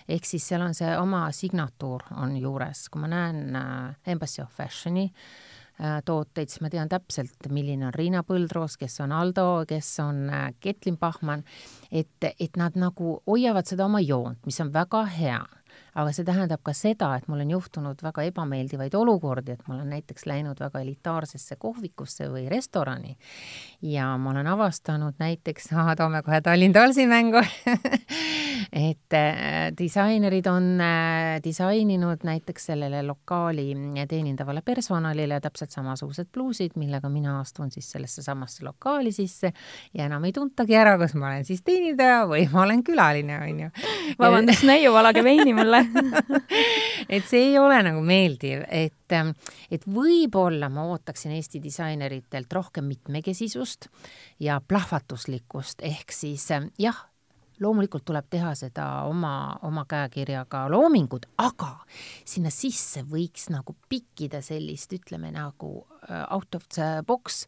ehk 0.09 0.25
siis 0.25 0.49
seal 0.49 0.65
on 0.65 0.75
see 0.75 0.97
oma 0.99 1.29
signatuur 1.33 2.05
on 2.17 2.37
juures, 2.37 2.89
kui 2.89 3.01
ma 3.01 3.09
näen 3.09 3.57
äh, 3.57 3.97
Embassy 4.07 4.43
of 4.43 4.53
Fashion'i 4.57 5.11
äh, 5.11 6.01
tooteid, 6.05 6.49
siis 6.49 6.63
ma 6.65 6.71
tean 6.71 6.89
täpselt, 6.89 7.51
milline 7.51 7.87
on 7.87 7.95
Riina 7.95 8.23
Põldroos, 8.23 8.79
kes 8.81 9.01
on 9.05 9.13
Aldo, 9.13 9.65
kes 9.69 9.93
on 10.05 10.25
äh, 10.31 10.49
Ketlin 10.61 10.97
Pahman, 10.97 11.45
et, 11.93 12.33
et 12.39 12.57
nad 12.57 12.77
nagu 12.77 13.19
hoiavad 13.27 13.69
seda 13.69 13.87
oma 13.87 14.01
joont, 14.01 14.41
mis 14.47 14.61
on 14.65 14.73
väga 14.73 15.05
hea 15.19 15.45
aga 15.99 16.13
see 16.15 16.27
tähendab 16.27 16.63
ka 16.67 16.75
seda, 16.77 17.11
et 17.19 17.27
mul 17.31 17.43
on 17.43 17.53
juhtunud 17.57 18.03
väga 18.05 18.25
ebameeldivaid 18.31 18.95
olukordi, 18.95 19.57
et 19.57 19.65
ma 19.67 19.77
olen 19.77 19.91
näiteks 19.97 20.27
läinud 20.31 20.61
väga 20.63 20.83
elitaarsesse 20.85 21.59
kohvikusse 21.59 22.29
või 22.31 22.47
restorani 22.51 23.17
ja 23.83 24.11
ma 24.21 24.31
olen 24.31 24.47
avastanud 24.55 25.19
näiteks, 25.19 25.73
toome 26.01 26.23
kohe 26.27 26.41
Tallinn 26.45 26.77
Talsi 26.77 27.07
mängu 27.11 27.43
et 28.89 29.17
äh, 29.17 29.71
disainerid 29.79 30.47
on 30.51 30.71
äh, 30.81 31.41
disaininud 31.45 32.23
näiteks 32.27 32.71
sellele 32.71 33.03
lokaali 33.07 33.67
teenindavale 34.09 34.63
personalile 34.63 35.41
täpselt 35.41 35.75
samasugused 35.75 36.31
pluusid, 36.33 36.77
millega 36.79 37.11
mina 37.11 37.39
astun 37.41 37.73
siis 37.75 37.91
sellesse 37.91 38.23
samasse 38.23 38.65
lokaali 38.65 39.13
sisse 39.13 39.53
ja 39.95 40.07
enam 40.07 40.25
ei 40.29 40.33
tuntagi 40.37 40.77
ära, 40.79 40.95
kas 41.01 41.15
ma 41.19 41.33
olen 41.33 41.47
siis 41.49 41.63
teenindaja 41.67 42.23
või 42.31 42.47
ma 42.53 42.63
olen 42.67 42.85
külaline, 42.87 43.41
onju. 43.49 43.71
vabandust, 44.19 44.67
neiu, 44.69 44.93
valage 44.95 45.25
veini 45.25 45.55
mulle 45.57 45.88
et 47.15 47.29
see 47.29 47.51
ei 47.51 47.59
ole 47.61 47.81
nagu 47.87 48.03
meeldiv, 48.05 48.65
et, 48.69 49.13
ähm, 49.17 49.35
et 49.71 49.85
võib-olla 49.89 50.71
ma 50.73 50.89
ootaksin 50.93 51.35
Eesti 51.37 51.63
disaineritelt 51.65 52.53
rohkem 52.53 52.89
mitmekesisust 52.91 53.89
ja 54.45 54.61
plahvatuslikkust, 54.61 55.85
ehk 55.87 56.15
siis 56.15 56.51
ähm, 56.55 56.73
jah, 56.79 57.07
loomulikult 57.63 58.05
tuleb 58.07 58.27
teha 58.31 58.53
seda 58.59 58.87
oma, 59.09 59.59
oma 59.67 59.85
käekirjaga 59.89 60.65
loomingut, 60.73 61.27
aga 61.43 61.73
sinna 62.29 62.53
sisse 62.55 63.03
võiks 63.09 63.49
nagu 63.53 63.75
pikkida 63.91 64.41
sellist, 64.45 64.93
ütleme 64.95 65.33
nagu 65.35 65.73
äh, 66.09 66.25
out 66.35 66.55
of 66.59 66.67
the 66.75 67.03
box 67.07 67.45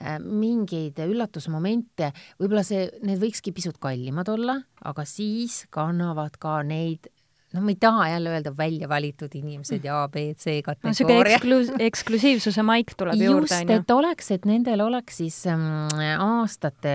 äh, 0.00 0.18
mingeid 0.22 1.00
üllatusmomente, 1.04 2.12
võib-olla 2.40 2.64
see, 2.66 2.88
need 3.06 3.20
võikski 3.22 3.54
pisut 3.56 3.80
kallimad 3.82 4.32
olla, 4.32 4.60
aga 4.84 5.06
siis 5.08 5.64
kannavad 5.72 6.40
ka 6.40 6.60
neid 6.66 7.10
no 7.54 7.62
ma 7.64 7.72
ei 7.72 7.78
taha 7.80 8.08
jälle 8.08 8.30
öelda 8.30 8.52
välja 8.56 8.88
valitud 8.88 9.34
inimesed 9.34 9.84
ja 9.84 10.02
A, 10.02 10.08
B, 10.08 10.16
C 10.38 10.60
kategooria 10.62 11.38
no,. 11.42 11.58
niisugune 11.58 11.88
eksklusiivsuse 11.90 12.62
maik 12.66 12.94
tuleb 12.96 13.18
just, 13.18 13.26
juurde, 13.26 13.58
on 13.58 13.74
ju. 13.74 13.80
et 13.80 13.94
oleks, 13.94 14.30
et 14.36 14.48
nendel 14.48 14.84
oleks 14.84 15.20
siis 15.22 15.38
ähm, 15.50 15.90
aastate, 16.22 16.94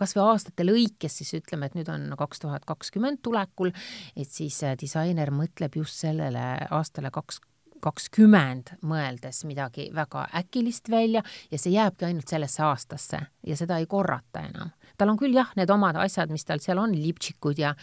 kas 0.00 0.16
või 0.16 0.24
aastate 0.30 0.66
lõikes 0.66 1.20
siis 1.20 1.34
ütleme, 1.42 1.68
et 1.68 1.78
nüüd 1.78 1.92
on 1.92 2.08
kaks 2.18 2.44
tuhat 2.44 2.64
kakskümmend 2.68 3.22
tulekul, 3.22 3.72
et 4.16 4.28
siis 4.28 4.62
äh, 4.64 4.76
disainer 4.80 5.32
mõtleb 5.34 5.80
just 5.82 6.00
sellele 6.06 6.46
aastale 6.70 7.12
kaks 7.12 7.42
kakskümmend 7.82 8.76
mõeldes 8.86 9.42
midagi 9.48 9.88
väga 9.94 10.28
äkilist 10.38 10.86
välja 10.90 11.22
ja 11.50 11.58
see 11.58 11.72
jääbki 11.74 12.06
ainult 12.06 12.30
sellesse 12.30 12.62
aastasse 12.62 13.18
ja 13.46 13.56
seda 13.58 13.80
ei 13.82 13.88
korrata 13.90 14.44
enam 14.46 14.70
tal 14.98 15.12
on 15.12 15.18
küll 15.20 15.34
jah, 15.36 15.50
need 15.58 15.70
omad 15.72 15.96
asjad, 16.00 16.30
mis 16.32 16.44
tal 16.48 16.62
seal 16.62 16.80
on, 16.82 16.94
liptšikud 16.96 17.58
ja 17.60 17.74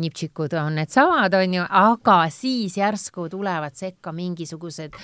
niptšikud 0.00 0.56
on 0.60 0.78
needsamad, 0.80 1.34
on 1.38 1.56
ju, 1.58 1.66
aga 1.80 2.18
siis 2.32 2.76
järsku 2.80 3.28
tulevad 3.32 3.76
sekka 3.76 4.12
mingisugused 4.16 4.96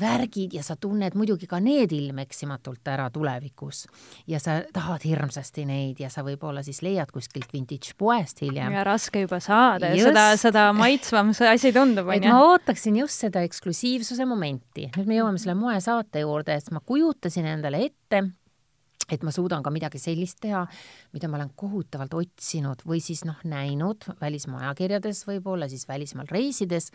värgid 0.00 0.56
ja 0.56 0.62
sa 0.66 0.76
tunned 0.80 1.16
muidugi 1.16 1.48
ka 1.50 1.60
need 1.62 1.92
ilmeksimatult 1.96 2.88
ära 2.92 3.08
tulevikus. 3.10 3.86
ja 4.26 4.40
sa 4.40 4.60
tahad 4.72 5.04
hirmsasti 5.04 5.64
neid 5.68 6.00
ja 6.00 6.10
sa 6.12 6.24
võib-olla 6.26 6.62
siis 6.66 6.82
leiad 6.82 7.10
kuskilt 7.12 7.52
vintage 7.52 7.94
poest 7.98 8.42
hiljem. 8.42 8.72
ja 8.72 8.84
raske 8.84 9.24
juba 9.24 9.40
saada 9.40 9.92
ja 9.94 10.08
seda, 10.10 10.26
seda 10.40 10.66
maitsvam 10.76 11.32
see 11.36 11.48
asi 11.48 11.72
tundub, 11.72 12.08
on 12.08 12.22
ju. 12.22 12.32
ma 12.32 12.42
ootaksin 12.52 12.96
just 13.02 13.26
seda 13.26 13.44
eksklusiivsuse 13.46 14.26
momenti. 14.28 14.90
nüüd 14.96 15.06
me 15.06 15.20
jõuame 15.20 15.40
selle 15.42 15.56
moesaate 15.58 16.24
juurde, 16.24 16.56
et 16.56 16.74
ma 16.74 16.82
kujutasin 16.84 17.46
endale 17.56 17.84
ette 17.90 18.24
et 19.12 19.22
ma 19.22 19.32
suudan 19.34 19.62
ka 19.62 19.70
midagi 19.70 20.00
sellist 20.02 20.40
teha, 20.42 20.64
mida 21.14 21.28
ma 21.30 21.38
olen 21.38 21.52
kohutavalt 21.58 22.14
otsinud 22.18 22.82
või 22.88 23.00
siis 23.04 23.24
noh, 23.28 23.38
näinud 23.46 24.08
välismaa 24.20 24.64
ajakirjades 24.66 25.22
võib-olla, 25.28 25.68
siis 25.70 25.86
välismaal 25.88 26.30
reisides. 26.30 26.90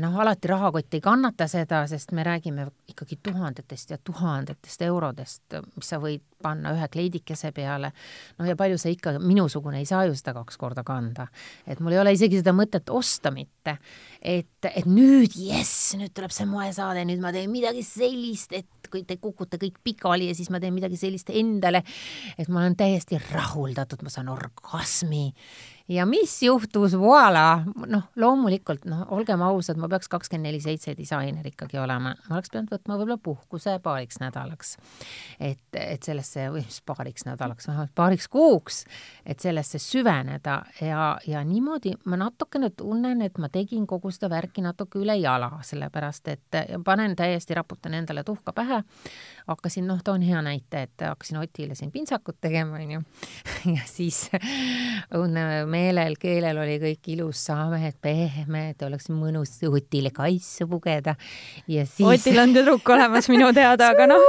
noh, 0.00 0.18
alati 0.20 0.48
rahakott 0.48 0.94
ei 0.94 1.04
kannata 1.04 1.48
seda, 1.48 1.84
sest 1.90 2.12
me 2.12 2.24
räägime 2.24 2.68
ikkagi 2.88 3.18
tuhandetest 3.22 3.90
ja 3.90 3.98
tuhandetest 3.98 4.82
eurodest, 4.82 5.60
mis 5.76 5.88
sa 5.88 6.00
võid 6.02 6.24
panna 6.44 6.74
ühe 6.76 6.88
kleidikese 6.92 7.52
peale. 7.56 7.92
no 8.38 8.48
ja 8.48 8.56
palju 8.56 8.78
sa 8.80 8.92
ikka, 8.92 9.16
minusugune 9.22 9.80
ei 9.80 9.88
saa 9.88 10.04
ju 10.08 10.16
seda 10.18 10.34
kaks 10.36 10.58
korda 10.60 10.84
kanda. 10.86 11.28
et 11.66 11.80
mul 11.80 11.96
ei 11.96 12.02
ole 12.02 12.14
isegi 12.16 12.40
seda 12.42 12.54
mõtet 12.56 12.92
osta 12.92 13.32
mitte. 13.34 13.78
et, 14.20 14.70
et 14.70 14.88
nüüd 14.88 15.36
jess, 15.36 15.94
nüüd 16.00 16.14
tuleb 16.16 16.32
see 16.34 16.48
moesaade, 16.48 17.04
nüüd 17.08 17.22
ma 17.24 17.32
teen 17.32 17.52
midagi 17.52 17.84
sellist, 17.86 18.52
et 18.52 18.90
kui 18.90 19.04
te 19.08 19.16
kukute 19.20 19.58
kõik 19.60 19.80
pikali 19.84 20.28
ja 20.30 20.36
siis 20.36 20.50
ma 20.54 20.60
teen 20.62 20.74
midagi 20.76 20.98
sellist 21.00 21.32
endale, 21.40 21.82
et 22.38 22.48
ma 22.48 22.62
olen 22.62 22.76
täiesti 22.78 23.18
rahuldatud, 23.32 24.02
ma 24.02 24.12
saan 24.12 24.30
orgasmi 24.32 25.28
ja 25.88 26.06
mis 26.06 26.42
juhtus, 26.42 26.94
voila, 26.98 27.60
noh, 27.86 28.06
loomulikult 28.16 28.86
noh, 28.88 29.04
olgem 29.12 29.42
ausad, 29.44 29.76
ma 29.80 29.88
peaks 29.92 30.08
kakskümmend 30.08 30.48
neli 30.48 30.60
seitse 30.64 30.94
disainer 30.96 31.44
ikkagi 31.50 31.76
olema, 31.80 32.14
ma 32.28 32.36
oleks 32.38 32.52
pidanud 32.52 32.72
võtma 32.72 32.96
võib-olla 32.96 33.18
puhkuse 33.20 33.76
paariks 33.84 34.20
nädalaks. 34.22 34.76
et, 35.40 35.60
et 35.76 36.02
sellesse, 36.02 36.46
või 36.54 36.64
mis 36.64 36.80
paariks 36.86 37.26
nädalaks, 37.28 37.68
vähemalt 37.68 37.92
paariks 37.94 38.28
kuuks, 38.32 38.84
et 39.26 39.40
sellesse 39.40 39.78
süveneda. 39.78 40.62
Ja, 40.80 41.18
ja 41.26 41.44
niimoodi 41.44 41.94
ma 42.08 42.16
natukene 42.16 42.70
tunnen, 42.70 43.20
et 43.22 43.38
ma 43.38 43.50
tegin 43.52 43.86
kogu 43.86 44.12
seda 44.14 44.30
värki 44.32 44.64
natuke 44.64 45.02
üle 45.02 45.18
jala, 45.20 45.50
sellepärast 45.62 46.32
et 46.32 46.60
panen 46.84 47.16
täiesti, 47.16 47.54
raputan 47.54 47.94
endale 48.00 48.24
tuhka 48.24 48.56
pähe, 48.56 48.80
hakkasin, 49.50 49.86
noh, 49.90 50.00
toon 50.04 50.24
hea 50.24 50.40
näite, 50.44 50.86
et 50.88 51.06
hakkasin 51.08 51.42
Otile 51.44 51.76
siin 51.76 51.92
pintsakut 51.92 52.40
tegema, 52.40 52.80
onju, 52.80 53.04
ja 53.76 53.84
siis 53.84 54.30
õudne 55.12 55.44
meelel, 55.74 56.16
keelel 56.20 56.60
oli 56.62 56.78
kõik 56.82 57.12
ilus, 57.16 57.44
samed, 57.50 57.98
pehmed, 58.02 58.80
oleks 58.86 59.10
mõnus 59.12 59.56
Otile 59.68 60.12
kaisse 60.14 60.68
pugeda 60.70 61.16
ja 61.70 61.86
siis. 61.86 62.06
Otil 62.08 62.40
on 62.42 62.54
tüdruk 62.56 62.94
olemas 62.94 63.28
minu 63.32 63.50
teada, 63.56 63.90
aga 63.94 64.08
noh. 64.10 64.24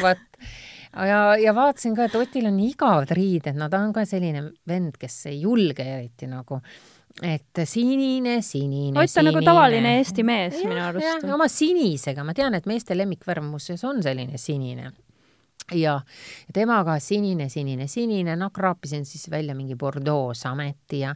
vot 0.00 0.24
ja, 1.10 1.20
ja 1.40 1.54
vaatasin 1.56 1.96
ka, 1.96 2.08
et 2.08 2.18
Otil 2.18 2.50
on 2.50 2.60
igavad 2.64 3.12
riided, 3.16 3.56
no 3.58 3.70
ta 3.72 3.82
on 3.84 3.94
ka 3.96 4.06
selline 4.08 4.48
vend, 4.68 4.96
kes 5.00 5.24
ei 5.32 5.40
julge 5.44 5.86
eriti 5.86 6.28
nagu 6.30 6.60
et 7.24 7.64
sinine, 7.64 8.42
sinine. 8.44 8.92
Ott 9.00 9.18
on 9.20 9.24
nagu 9.30 9.40
tavaline 9.44 9.96
Eesti 10.02 10.24
mees 10.26 10.58
ja, 10.60 10.68
minu 10.68 10.84
arust. 10.84 11.24
oma 11.32 11.48
sinisega, 11.48 12.24
ma 12.24 12.36
tean, 12.36 12.54
et 12.58 12.68
meeste 12.68 12.96
lemmikvärv 12.96 13.44
muuseas 13.46 13.84
on 13.88 14.02
selline 14.04 14.36
sinine 14.40 14.92
ja 15.74 16.00
temaga 16.54 16.98
sinine, 17.02 17.48
sinine, 17.48 17.88
sinine, 17.90 18.36
noh, 18.36 18.52
kraapisin 18.54 19.04
siis 19.06 19.30
välja 19.30 19.54
mingi 19.54 19.76
Bordeaux 19.76 20.40
sameti 20.40 21.00
ja 21.00 21.14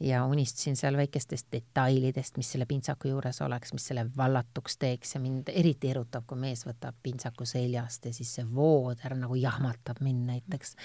ja 0.00 0.24
unistasin 0.26 0.76
seal 0.76 0.96
väikestest 0.96 1.48
detailidest, 1.52 2.36
mis 2.36 2.50
selle 2.52 2.66
pintsaku 2.66 3.08
juures 3.08 3.40
oleks, 3.44 3.72
mis 3.72 3.86
selle 3.90 4.06
vallatuks 4.16 4.78
teeks. 4.78 5.14
Ja 5.14 5.20
mind 5.22 5.50
eriti 5.54 5.90
erutab, 5.90 6.26
kui 6.26 6.38
mees 6.40 6.66
võtab 6.66 6.98
pintsaku 7.02 7.46
seljast 7.48 8.06
ja 8.06 8.12
siis 8.14 8.34
see 8.36 8.46
vooder 8.54 9.16
nagu 9.18 9.38
jahmatab 9.38 10.02
mind 10.04 10.26
näiteks. 10.32 10.76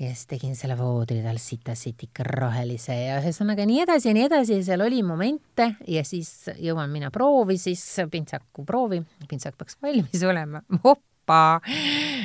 Ja 0.00 0.08
siis 0.08 0.26
tegin 0.26 0.56
selle 0.56 0.76
voodri 0.78 1.20
tal 1.22 1.38
sitasid 1.38 2.00
ikka 2.06 2.24
rohelise 2.26 2.94
ja 2.96 3.18
ühesõnaga 3.20 3.66
nii 3.68 3.82
edasi 3.84 4.08
ja 4.08 4.14
nii 4.16 4.26
edasi. 4.28 4.56
Ja 4.58 4.66
seal 4.70 4.84
oli 4.86 5.02
momente 5.06 5.72
ja 5.88 6.04
siis 6.04 6.32
jõuan 6.58 6.90
mina 6.92 7.10
proovi 7.14 7.58
siis, 7.60 7.84
pintsaku 8.10 8.64
proovi, 8.68 9.02
pintsak 9.28 9.58
peaks 9.58 9.78
valmis 9.82 10.24
olema, 10.26 10.62
oppa 11.22 11.60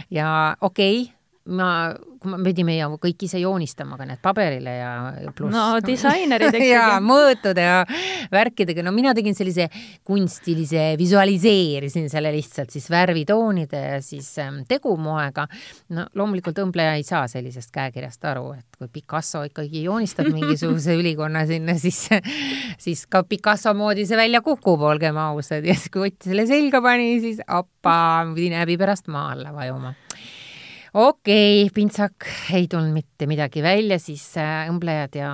ja 0.09 0.57
okei 0.61 1.01
okay,, 1.01 1.16
ma, 1.47 1.93
kui 2.21 2.31
me 2.33 2.39
pidime 2.45 2.75
ju 2.77 2.97
kõik 3.01 3.25
ise 3.27 3.39
joonistama 3.41 3.97
ka 3.99 4.07
need 4.07 4.21
paberile 4.23 4.73
ja, 4.79 4.91
ja 5.23 5.33
pluss. 5.35 5.53
no 5.53 5.79
disainerid 5.83 6.49
ikkagi 6.57 6.71
ja 6.71 6.99
mõõtude 7.03 7.63
ja 7.63 7.77
värkidega, 8.33 8.83
no 8.85 8.93
mina 8.95 9.13
tegin 9.17 9.35
sellise 9.37 9.67
kunstilise, 10.07 10.89
visualiseerisin 10.99 12.09
selle 12.11 12.31
lihtsalt 12.35 12.73
siis 12.73 12.89
värvitoonide 12.91 13.83
ja 13.83 13.99
siis 14.05 14.29
ähm, 14.43 14.61
tegumoega. 14.69 15.47
no 15.95 16.07
loomulikult 16.17 16.59
õmbleja 16.65 16.97
ei 16.97 17.05
saa 17.07 17.25
sellisest 17.31 17.71
käekirjast 17.75 18.25
aru, 18.31 18.51
et 18.57 18.79
kui 18.79 18.91
Picasso 18.99 19.43
ikkagi 19.47 19.85
joonistab 19.87 20.31
mingisuguse 20.33 20.97
ülikonna 21.01 21.45
sinna, 21.49 21.77
siis, 21.79 22.07
siis 22.81 23.05
ka 23.07 23.23
Picasso 23.27 23.73
moodi 23.77 24.07
see 24.09 24.19
välja 24.19 24.43
kukub, 24.45 24.83
olgem 24.87 25.17
ausad, 25.21 25.65
ja 25.67 25.77
siis 25.77 25.93
kui 25.93 26.05
Ott 26.07 26.23
selle 26.23 26.45
selga 26.47 26.79
pani, 26.79 27.17
siis 27.19 27.41
appa, 27.43 27.97
pidi 28.31 28.47
näbi 28.53 28.77
pärast 28.79 29.09
maa 29.11 29.33
alla 29.33 29.51
vajuma 29.51 29.91
okei 30.93 31.63
okay,, 31.63 31.73
pintsak 31.73 32.27
ei 32.55 32.67
tulnud 32.71 32.93
mitte 32.95 33.27
midagi 33.29 33.63
välja, 33.63 33.99
siis 34.01 34.25
äh, 34.41 34.67
õmblejad 34.71 35.17
ja 35.19 35.31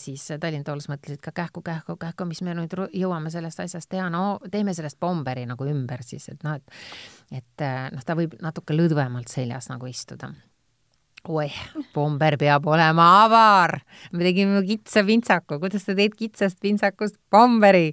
siis 0.00 0.26
Tallinn 0.40 0.64
Tools 0.66 0.88
mõtlesid 0.92 1.22
ka 1.24 1.34
kähku, 1.34 1.62
kähku, 1.64 1.96
kähku, 2.00 2.28
mis 2.28 2.42
me 2.44 2.56
nüüd 2.58 2.74
jõuame 2.92 3.32
sellest 3.34 3.64
asjast 3.64 3.90
teha, 3.92 4.08
no 4.12 4.38
teeme 4.50 4.74
sellest 4.74 5.00
bomberi 5.00 5.46
nagu 5.50 5.68
ümber 5.68 6.04
siis, 6.06 6.28
et 6.32 6.42
noh, 6.46 6.58
et 6.58 7.38
et 7.44 7.64
äh, 7.64 7.86
noh, 7.94 8.04
ta 8.04 8.16
võib 8.18 8.36
natuke 8.44 8.76
lõdvemalt 8.76 9.32
seljas 9.32 9.70
nagu 9.72 9.88
istuda 9.90 10.32
oih, 11.32 11.54
bomber 11.94 12.36
peab 12.40 12.66
olema 12.68 13.06
avar. 13.24 13.78
me 14.12 14.24
tegime 14.24 14.62
kitsa 14.66 15.04
pintsaku, 15.06 15.58
kuidas 15.62 15.84
sa 15.86 15.94
teed 15.96 16.14
kitsast 16.18 16.60
pintsakust 16.60 17.16
bomberi, 17.32 17.92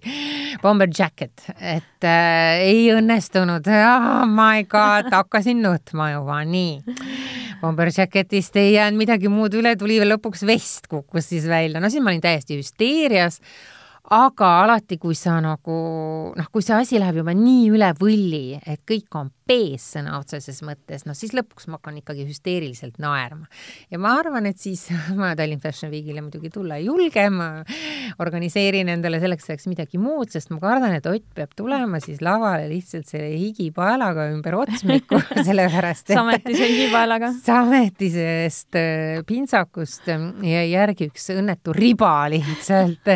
bomber 0.62 0.90
jacket, 0.92 1.46
et 1.58 2.08
äh, 2.08 2.64
ei 2.68 2.90
õnnestunud. 2.94 3.68
Oh 3.68 4.26
my 4.28 4.66
god, 4.70 5.12
hakkasin 5.14 5.62
nutma 5.64 6.12
juba, 6.16 6.42
nii. 6.46 6.82
Bomber 7.62 7.92
jacketist 7.94 8.56
ei 8.58 8.74
jäänud 8.74 8.98
midagi 9.00 9.30
muud 9.30 9.54
üle, 9.54 9.76
tuli 9.78 10.00
lõpuks 10.02 10.46
vest 10.50 10.90
kukkus 10.92 11.30
siis 11.32 11.46
välja, 11.50 11.80
no 11.80 11.92
siis 11.94 12.04
ma 12.04 12.12
olin 12.12 12.24
täiesti 12.24 12.58
hüsteerias. 12.60 13.40
Aga 14.12 14.48
alati, 14.64 14.98
kui 15.00 15.14
sa 15.16 15.38
nagu 15.40 15.76
noh, 16.36 16.48
kui 16.52 16.66
see 16.66 16.74
asi 16.76 17.00
läheb 17.00 17.22
juba 17.22 17.36
nii 17.38 17.70
üle 17.72 17.94
võlli, 17.96 18.58
et 18.60 18.82
kõik 18.90 19.14
on 19.16 19.30
pees 19.52 19.86
sõna 19.96 20.16
otseses 20.20 20.62
mõttes, 20.64 21.04
noh 21.08 21.18
siis 21.18 21.34
lõpuks 21.36 21.68
ma 21.68 21.80
hakkan 21.80 21.98
ikkagi 22.00 22.24
hüsteeriliselt 22.30 23.00
naerma. 23.04 23.50
ja 23.92 24.00
ma 24.02 24.14
arvan, 24.20 24.48
et 24.48 24.60
siis 24.62 24.86
ma 25.20 25.34
Tallinn 25.38 25.62
Fashion 25.64 25.92
Weekile 25.92 26.24
muidugi 26.24 26.52
tulla 26.54 26.80
ei 26.80 26.88
julge, 26.88 27.26
ma 27.34 27.50
organiseerin 28.24 28.92
endale 28.94 29.20
selleks 29.24 29.50
ajaks 29.50 29.68
midagi 29.72 30.00
muud, 30.02 30.32
sest 30.32 30.54
ma 30.54 30.62
kardan, 30.64 30.96
et 30.98 31.10
Ott 31.12 31.26
peab 31.36 31.52
tulema 31.58 32.00
siis 32.00 32.22
lavale 32.24 32.70
lihtsalt 32.70 33.10
selle 33.10 33.34
higipaelaga 33.36 34.30
ümber 34.32 34.56
otsmiku 34.62 35.20
sellepärast 35.48 36.14
et 36.14 36.16
sametise 36.16 36.70
higipaelaga. 36.70 37.34
sametisest 37.44 38.80
äh, 38.80 39.20
pintsakust 39.28 40.08
jäi 40.08 40.70
järgi 40.72 41.10
üks 41.12 41.28
õnnetu 41.36 41.76
riba 41.76 42.14
lihtsalt. 42.32 43.12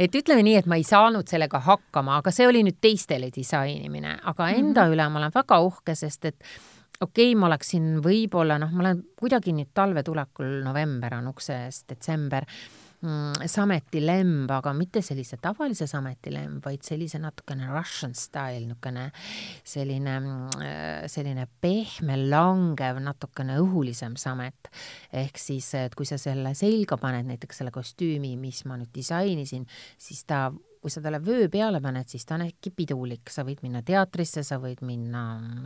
et 0.00 0.18
ütleme 0.18 0.42
nii, 0.46 0.56
et 0.62 0.70
ma 0.70 0.80
ei 0.80 0.86
saanud 0.86 1.28
sellega 1.30 1.62
hakkama, 1.62 2.18
aga 2.18 2.34
see 2.34 2.48
oli 2.50 2.64
nüüd 2.66 2.80
teistele 2.82 3.30
disainimine, 3.34 4.16
aga 4.24 4.50
enda 4.50 4.86
mm 4.86 4.88
-hmm. 4.88 4.94
üle 4.96 5.08
ma 5.08 5.22
olen 5.22 5.34
väga 5.34 5.59
uhke, 5.66 5.94
sest 5.98 6.30
et 6.30 6.38
okei 7.00 7.30
okay,, 7.30 7.38
ma 7.38 7.48
oleksin 7.48 7.96
võib-olla 8.04 8.58
noh, 8.60 8.72
ma 8.74 8.84
olen 8.84 9.02
kuidagi 9.18 9.54
nüüd 9.56 9.72
talve 9.74 10.04
tulekul, 10.06 10.60
november 10.64 11.16
on 11.20 11.30
ukse 11.32 11.56
ees, 11.64 11.84
detsember 11.88 12.46
mm,, 13.00 13.48
sameti 13.48 14.02
lemb, 14.04 14.50
aga 14.52 14.72
mitte 14.76 15.02
sellise 15.04 15.38
tavalise 15.42 15.88
sameti 15.90 16.32
lemb, 16.34 16.60
vaid 16.64 16.84
sellise 16.86 17.20
natukene 17.22 17.70
Russian 17.72 18.14
style, 18.18 18.66
niisugune 18.66 19.08
selline, 19.64 20.16
mm, 20.20 21.08
selline 21.10 21.46
pehme, 21.62 22.18
langev, 22.30 23.00
natukene 23.04 23.60
õhulisem 23.64 24.16
samet. 24.20 24.70
ehk 25.12 25.38
siis, 25.40 25.72
et 25.74 25.94
kui 25.96 26.06
sa 26.06 26.18
selle 26.20 26.54
selga 26.54 27.00
paned, 27.00 27.26
näiteks 27.26 27.62
selle 27.62 27.72
kostüümi, 27.74 28.36
mis 28.36 28.64
ma 28.68 28.76
nüüd 28.76 28.92
disainisin, 28.94 29.66
siis 29.98 30.24
ta 30.28 30.50
kui 30.80 30.92
sa 30.92 31.02
talle 31.04 31.20
vöö 31.24 31.48
peale 31.52 31.80
paned, 31.84 32.08
siis 32.08 32.24
ta 32.26 32.38
on 32.38 32.46
äkki 32.46 32.72
pidulik, 32.76 33.28
sa 33.32 33.44
võid 33.44 33.60
minna 33.64 33.82
teatrisse, 33.86 34.44
sa 34.46 34.60
võid 34.62 34.80
minna 34.86 35.24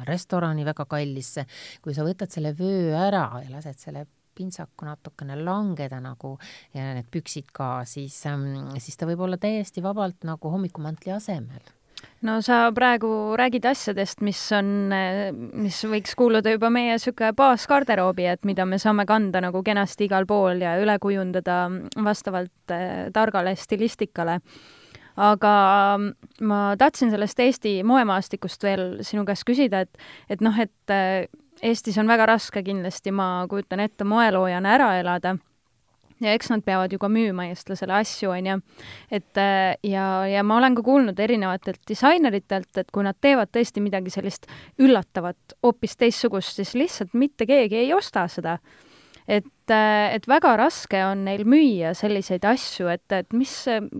restorani 0.08 0.66
väga 0.66 0.88
kallisse, 0.90 1.46
kui 1.82 1.94
sa 1.94 2.06
võtad 2.06 2.32
selle 2.34 2.54
vöö 2.58 2.92
ära 2.98 3.28
ja 3.44 3.52
lased 3.52 3.78
selle 3.78 4.06
pintsaku 4.34 4.88
natukene 4.88 5.36
langeda 5.38 6.00
nagu 6.02 6.34
ja 6.74 6.90
need 6.96 7.06
püksid 7.14 7.52
ka, 7.54 7.84
siis, 7.86 8.16
ähm, 8.26 8.74
siis 8.82 8.98
ta 8.98 9.06
võib 9.06 9.22
olla 9.26 9.38
täiesti 9.38 9.82
vabalt 9.84 10.26
nagu 10.26 10.50
hommikumantli 10.50 11.14
asemel. 11.14 11.62
No 12.24 12.38
sa 12.42 12.70
praegu 12.74 13.08
räägid 13.38 13.64
asjadest, 13.68 14.22
mis 14.24 14.40
on, 14.56 14.92
mis 15.60 15.78
võiks 15.88 16.16
kuuluda 16.18 16.52
juba 16.52 16.70
meie 16.72 16.96
niisugune 16.96 17.32
baasgarderoobi, 17.36 18.26
et 18.28 18.44
mida 18.48 18.66
me 18.68 18.78
saame 18.82 19.06
kanda 19.08 19.40
nagu 19.44 19.62
kenasti 19.64 20.08
igal 20.08 20.26
pool 20.28 20.64
ja 20.64 20.74
üle 20.80 20.96
kujundada 21.00 21.66
vastavalt 22.04 22.74
äh, 22.74 23.12
targale 23.14 23.54
stilistikale 23.60 24.40
aga 25.16 25.54
ähm, 25.94 26.10
ma 26.40 26.74
tahtsin 26.78 27.12
sellest 27.12 27.40
Eesti 27.40 27.78
moemaastikust 27.86 28.62
veel 28.66 28.84
sinu 29.06 29.24
käest 29.28 29.46
küsida, 29.46 29.84
et, 29.84 30.04
et 30.30 30.44
noh, 30.44 30.58
et 30.60 30.94
äh, 30.94 31.26
Eestis 31.64 31.96
on 32.02 32.10
väga 32.10 32.26
raske 32.28 32.60
kindlasti, 32.66 33.12
ma 33.14 33.46
kujutan 33.48 33.80
ette, 33.80 34.04
moeloojana 34.04 34.72
ära 34.74 34.88
elada 34.98 35.36
ja 36.22 36.32
eks 36.34 36.50
nad 36.50 36.64
peavad 36.66 36.92
ju 36.92 36.98
ka 37.00 37.08
müüma 37.10 37.46
eestlasele 37.50 37.94
asju, 37.96 38.30
on 38.34 38.48
ju. 38.50 38.56
et 39.10 39.40
äh, 39.40 39.74
ja, 39.86 40.26
ja 40.30 40.42
ma 40.42 40.58
olen 40.58 40.74
ka 40.74 40.82
kuulnud 40.86 41.20
erinevatelt 41.20 41.82
disaineritelt, 41.88 42.72
et 42.78 42.90
kui 42.90 43.06
nad 43.06 43.18
teevad 43.20 43.52
tõesti 43.54 43.82
midagi 43.84 44.12
sellist 44.14 44.50
üllatavat, 44.78 45.58
hoopis 45.62 45.96
teistsugust, 45.96 46.58
siis 46.58 46.74
lihtsalt 46.78 47.14
mitte 47.14 47.46
keegi 47.46 47.84
ei 47.84 47.94
osta 47.94 48.26
seda 48.28 48.58
et, 49.28 49.46
äh, 49.72 50.14
et 50.14 50.28
väga 50.28 50.56
raske 50.60 51.00
on 51.06 51.24
neil 51.28 51.44
müüa 51.48 51.94
selliseid 51.96 52.44
asju, 52.48 52.88
et, 52.92 53.06
et 53.12 53.36
mis, 53.36 53.52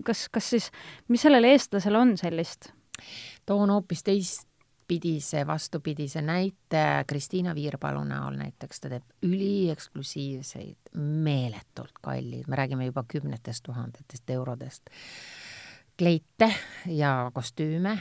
kas, 0.05 0.27
kas 0.33 0.49
siis, 0.55 0.71
mis 1.07 1.25
sellel 1.25 1.47
eestlasel 1.53 1.97
on 1.99 2.17
sellist? 2.19 2.71
toon 3.45 3.69
hoopis 3.69 4.03
teistpidise, 4.03 5.47
vastupidise 5.47 6.21
näite. 6.25 6.83
Kristiina 7.07 7.55
Viirpalu 7.55 8.03
näol 8.07 8.37
näiteks, 8.39 8.79
ta 8.81 8.89
teeb 8.89 9.27
ülieksklusiivseid, 9.27 10.95
meeletult 10.97 11.99
kalleid, 12.01 12.47
me 12.47 12.57
räägime 12.57 12.87
juba 12.89 13.03
kümnetest 13.07 13.67
tuhandetest 13.67 14.29
eurodest 14.29 14.89
kleite 15.97 16.49
ja 16.85 17.31
kostüüme. 17.33 17.97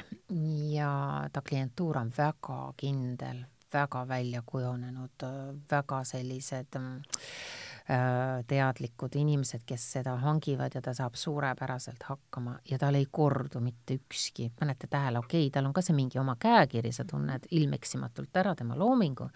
Ja 0.71 1.29
ta 1.33 1.43
klientuur 1.43 1.99
on 1.99 2.13
väga 2.19 2.73
kindel, 2.77 3.45
väga 3.75 4.05
välja 4.09 4.43
kujunenud, 4.47 5.25
väga 5.71 6.01
sellised 6.05 6.79
mm, 6.79 6.95
äh, 7.91 8.45
teadlikud 8.47 9.17
inimesed, 9.21 9.65
kes 9.67 9.87
seda 9.97 10.17
hangivad 10.23 10.75
ja 10.75 10.83
ta 10.83 10.95
saab 10.95 11.19
suurepäraselt 11.19 12.07
hakkama 12.09 12.57
ja 12.71 12.79
tal 12.79 12.99
ei 12.99 13.07
kordu 13.11 13.61
mitte 13.61 13.99
ükski, 14.01 14.51
panete 14.59 14.89
tähele, 14.91 15.19
okei 15.19 15.47
okay,, 15.47 15.53
tal 15.55 15.69
on 15.69 15.77
ka 15.77 15.85
see 15.85 15.97
mingi 15.97 16.19
oma 16.23 16.37
käekiri, 16.41 16.93
sa 16.93 17.07
tunned 17.09 17.51
ilmeksimatult 17.51 18.43
ära 18.43 18.55
tema 18.59 18.79
loomingu, 18.79 19.29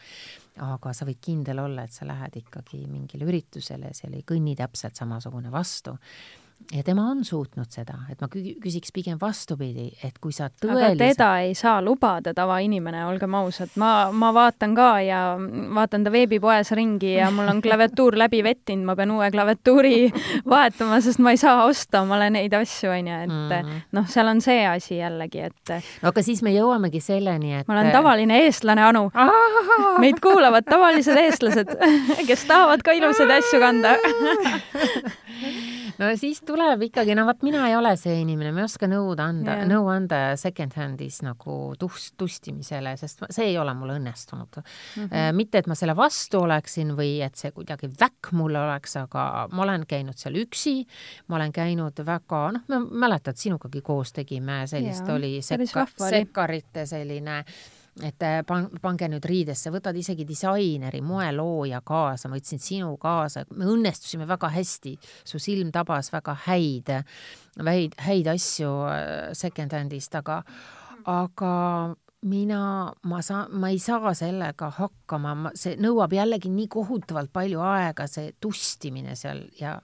aga 0.72 0.94
sa 0.94 1.08
võid 1.08 1.22
kindel 1.24 1.64
olla, 1.66 1.84
et 1.84 1.94
sa 1.94 2.08
lähed 2.08 2.42
ikkagi 2.42 2.86
mingile 2.86 3.28
üritusele, 3.28 3.94
seal 3.94 4.18
ei 4.18 4.26
kõnni 4.26 4.56
täpselt 4.58 4.96
samasugune 4.96 5.52
vastu 5.54 5.98
ja 6.72 6.82
tema 6.82 7.06
on 7.10 7.24
suutnud 7.24 7.70
seda, 7.72 7.94
et 8.12 8.20
ma 8.20 8.28
küsiks 8.28 8.92
pigem 8.92 9.16
vastupidi, 9.20 9.86
et 10.04 10.18
kui 10.20 10.34
sa 10.36 10.50
tõeliselt 10.50 10.90
aga 10.90 10.96
teda 11.00 11.28
ei 11.46 11.54
saa 11.56 11.78
lubada 11.84 12.34
tavainimene, 12.36 13.06
olgem 13.08 13.36
ausad, 13.38 13.72
ma, 13.80 14.10
ma 14.12 14.30
vaatan 14.36 14.74
ka 14.76 14.88
ja 15.04 15.20
vaatan 15.74 16.04
ta 16.04 16.12
veebipoes 16.12 16.72
ringi 16.76 17.14
ja 17.14 17.30
mul 17.32 17.48
on 17.54 17.62
klaviatuur 17.64 18.18
läbi 18.20 18.42
vettinud, 18.44 18.84
ma 18.90 18.96
pean 18.98 19.14
uue 19.16 19.30
klaviatuuri 19.32 20.10
vahetama, 20.52 21.00
sest 21.04 21.22
ma 21.24 21.32
ei 21.32 21.40
saa 21.40 21.64
osta 21.64 22.02
omale 22.04 22.28
neid 22.36 22.52
asju, 22.60 22.92
on 22.92 23.10
ju, 23.12 23.22
et 23.22 23.32
mm 23.32 23.48
-hmm. 23.48 23.80
noh, 23.96 24.08
seal 24.12 24.28
on 24.28 24.44
see 24.44 24.66
asi 24.66 25.00
jällegi, 25.00 25.48
et 25.48 25.74
no 26.02 26.12
aga 26.12 26.22
siis 26.22 26.42
me 26.42 26.52
jõuamegi 26.52 27.00
selleni, 27.00 27.54
et 27.54 27.68
ma 27.68 27.78
olen 27.78 27.92
tavaline 27.92 28.42
eestlane, 28.44 28.84
Anu. 28.84 29.10
meid 30.04 30.20
kuulavad 30.20 30.68
tavalised 30.68 31.16
eestlased, 31.16 31.74
kes 32.26 32.44
tahavad 32.44 32.84
ka 32.84 32.92
ilusaid 32.92 33.30
asju 33.40 33.60
kanda 33.60 33.96
no 35.98 36.08
siis 36.18 36.40
tuleb 36.46 36.82
ikkagi, 36.88 37.14
no 37.18 37.24
vot, 37.28 37.42
mina 37.46 37.64
ei 37.68 37.76
ole 37.76 37.94
see 38.00 38.20
inimene, 38.22 38.52
ma 38.54 38.62
ei 38.62 38.68
oska 38.68 38.88
nõud 38.90 39.20
anda 39.22 39.58
yeah., 39.60 39.68
nõu 39.70 39.88
anda 39.92 40.20
second-hand'is 40.40 41.20
nagu 41.26 41.56
tust, 41.80 42.14
tustimisele, 42.20 42.94
sest 43.00 43.24
see 43.34 43.50
ei 43.52 43.58
ole 43.60 43.74
mul 43.78 43.94
õnnestunud 43.96 44.60
mm. 44.60 45.08
-hmm. 45.08 45.38
mitte, 45.38 45.62
et 45.62 45.70
ma 45.70 45.76
selle 45.78 45.96
vastu 45.98 46.42
oleksin 46.44 46.94
või 46.98 47.18
et 47.24 47.36
see 47.40 47.52
kuidagi 47.54 47.90
väkk 48.00 48.32
mulle 48.38 48.60
oleks, 48.62 48.96
aga 49.00 49.48
ma 49.52 49.66
olen 49.66 49.86
käinud 49.88 50.18
seal 50.18 50.38
üksi, 50.42 50.76
ma 51.28 51.40
olen 51.40 51.52
käinud 51.52 52.04
väga, 52.06 52.44
noh, 52.54 52.86
mäletad, 52.90 53.36
sinugagi 53.40 53.82
koos 53.82 54.12
tegime, 54.12 54.62
sellist 54.66 55.04
yeah, 55.04 55.16
oli 55.16 55.34
sekka, 55.42 55.86
sekkarite 56.08 56.86
selline 56.86 57.38
äh, 57.38 57.77
et 58.04 58.22
äh, 58.22 58.40
pan-, 58.46 58.68
pange 58.82 59.08
nüüd 59.10 59.26
riidesse, 59.28 59.72
võtad 59.74 59.96
isegi 59.98 60.26
disaineri, 60.28 61.00
moelooja 61.04 61.80
kaasa, 61.86 62.30
ma 62.30 62.38
võtsin 62.38 62.62
sinu 62.62 62.94
kaasa, 63.00 63.44
me 63.56 63.68
õnnestusime 63.70 64.28
väga 64.28 64.50
hästi, 64.54 64.96
su 65.26 65.40
silm 65.42 65.72
tabas 65.74 66.12
väga 66.14 66.36
häid, 66.46 66.92
häid, 67.58 67.96
häid 68.08 68.34
asju 68.34 68.74
äh, 68.88 69.08
second-hand'ist, 69.38 70.14
aga, 70.20 70.42
aga 71.08 71.54
mina, 72.28 72.60
ma 73.06 73.20
saan, 73.22 73.52
ma 73.60 73.70
ei 73.70 73.78
saa 73.82 74.12
sellega 74.16 74.72
hakkama, 74.74 75.52
see 75.58 75.76
nõuab 75.78 76.14
jällegi 76.16 76.50
nii 76.50 76.66
kohutavalt 76.72 77.30
palju 77.34 77.62
aega, 77.62 78.08
see 78.10 78.32
tustimine 78.42 79.14
seal 79.18 79.44
ja 79.60 79.76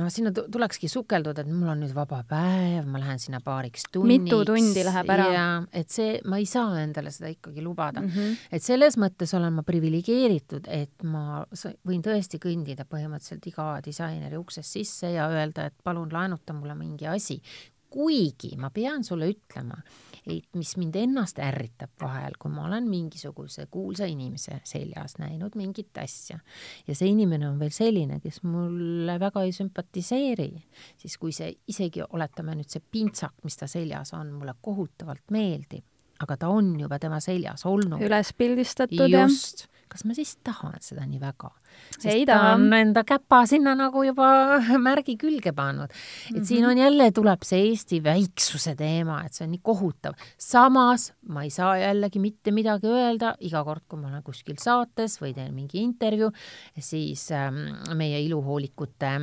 noh, 0.00 0.10
sinna 0.10 0.32
tulekski 0.34 0.88
sukelduda, 0.90 1.44
et 1.44 1.50
mul 1.50 1.70
on 1.72 1.82
nüüd 1.84 1.94
vaba 1.96 2.20
päev, 2.28 2.86
ma 2.90 3.00
lähen 3.02 3.20
sinna 3.22 3.40
paariks 3.44 3.86
tunniks. 3.92 4.24
mitu 4.24 4.40
tundi 4.48 4.86
läheb 4.86 5.12
ära. 5.14 5.44
et 5.72 5.90
see, 5.90 6.18
ma 6.30 6.40
ei 6.42 6.48
saa 6.50 6.80
endale 6.82 7.12
seda 7.14 7.30
ikkagi 7.32 7.62
lubada 7.62 8.02
mm. 8.02 8.08
-hmm. 8.08 8.48
et 8.58 8.62
selles 8.62 8.98
mõttes 9.00 9.34
olen 9.36 9.52
ma 9.58 9.62
priviligeeritud, 9.66 10.66
et 10.68 11.04
ma 11.04 11.44
võin 11.86 12.02
tõesti 12.02 12.40
kõndida 12.42 12.88
põhimõtteliselt 12.88 13.46
iga 13.52 13.68
disaineri 13.84 14.40
uksest 14.40 14.78
sisse 14.78 15.12
ja 15.14 15.28
öelda, 15.30 15.66
et 15.70 15.78
palun 15.84 16.10
laenuta 16.12 16.52
mulle 16.52 16.74
mingi 16.74 17.06
asi 17.06 17.40
kuigi 17.94 18.56
ma 18.58 18.70
pean 18.74 19.04
sulle 19.06 19.28
ütlema, 19.30 19.78
mis 20.26 20.74
mind 20.80 20.96
ennast 20.96 21.38
ärritab 21.42 21.92
vahel, 22.00 22.36
kui 22.40 22.52
ma 22.52 22.64
olen 22.68 22.86
mingisuguse 22.88 23.66
kuulsa 23.72 24.06
inimese 24.08 24.60
seljas 24.64 25.18
näinud 25.20 25.56
mingit 25.58 25.98
asja 26.00 26.38
ja 26.86 26.96
see 26.96 27.10
inimene 27.12 27.48
on 27.50 27.58
veel 27.60 27.74
selline, 27.74 28.20
kes 28.24 28.42
mulle 28.46 29.18
väga 29.20 29.44
ei 29.44 29.52
sümpatiseeri, 29.56 30.48
siis 31.00 31.18
kui 31.20 31.34
see 31.36 31.52
isegi, 31.68 32.04
oletame 32.08 32.56
nüüd 32.56 32.72
see 32.72 32.80
pintsak, 32.80 33.36
mis 33.44 33.60
ta 33.60 33.68
seljas 33.70 34.14
on, 34.16 34.32
mulle 34.38 34.56
kohutavalt 34.64 35.34
meeldib, 35.34 35.84
aga 36.24 36.38
ta 36.40 36.50
on 36.52 36.74
juba 36.80 36.98
tema 37.02 37.20
seljas 37.24 37.66
olnud. 37.68 38.02
üles 38.04 38.32
pildistatud, 38.38 39.08
jah. 39.10 39.28
just, 39.28 39.66
kas 39.88 40.04
ma 40.04 40.16
siis 40.16 40.36
tahan 40.44 40.76
seda 40.82 41.06
nii 41.08 41.20
väga? 41.22 41.50
ei 42.04 42.24
taha. 42.26 42.54
on 42.54 42.72
enda 42.76 43.04
käpa 43.06 43.42
sinna 43.50 43.74
nagu 43.78 44.04
juba 44.06 44.28
märgi 44.86 45.16
külge 45.20 45.52
pannud. 45.52 45.90
et 45.90 46.34
mm 46.34 46.40
-hmm. 46.40 46.46
siin 46.46 46.66
on 46.66 46.78
jälle, 46.78 47.10
tuleb 47.10 47.42
see 47.42 47.62
Eesti 47.68 48.02
väiksuse 48.04 48.74
teema, 48.76 49.22
et 49.24 49.32
see 49.32 49.44
on 49.44 49.50
nii 49.50 49.62
kohutav. 49.62 50.14
samas 50.38 51.12
ma 51.28 51.42
ei 51.42 51.50
saa 51.50 51.76
jällegi 51.78 52.18
mitte 52.18 52.50
midagi 52.50 52.86
öelda, 52.86 53.34
iga 53.40 53.64
kord, 53.64 53.82
kui 53.88 53.98
ma 53.98 54.08
olen 54.08 54.22
kuskil 54.22 54.56
saates 54.58 55.20
või 55.22 55.34
teen 55.34 55.54
mingi 55.54 55.82
intervjuu, 55.82 56.30
siis 56.78 57.30
ähm, 57.32 57.66
meie 57.94 58.20
iluhoolikute 58.20 59.20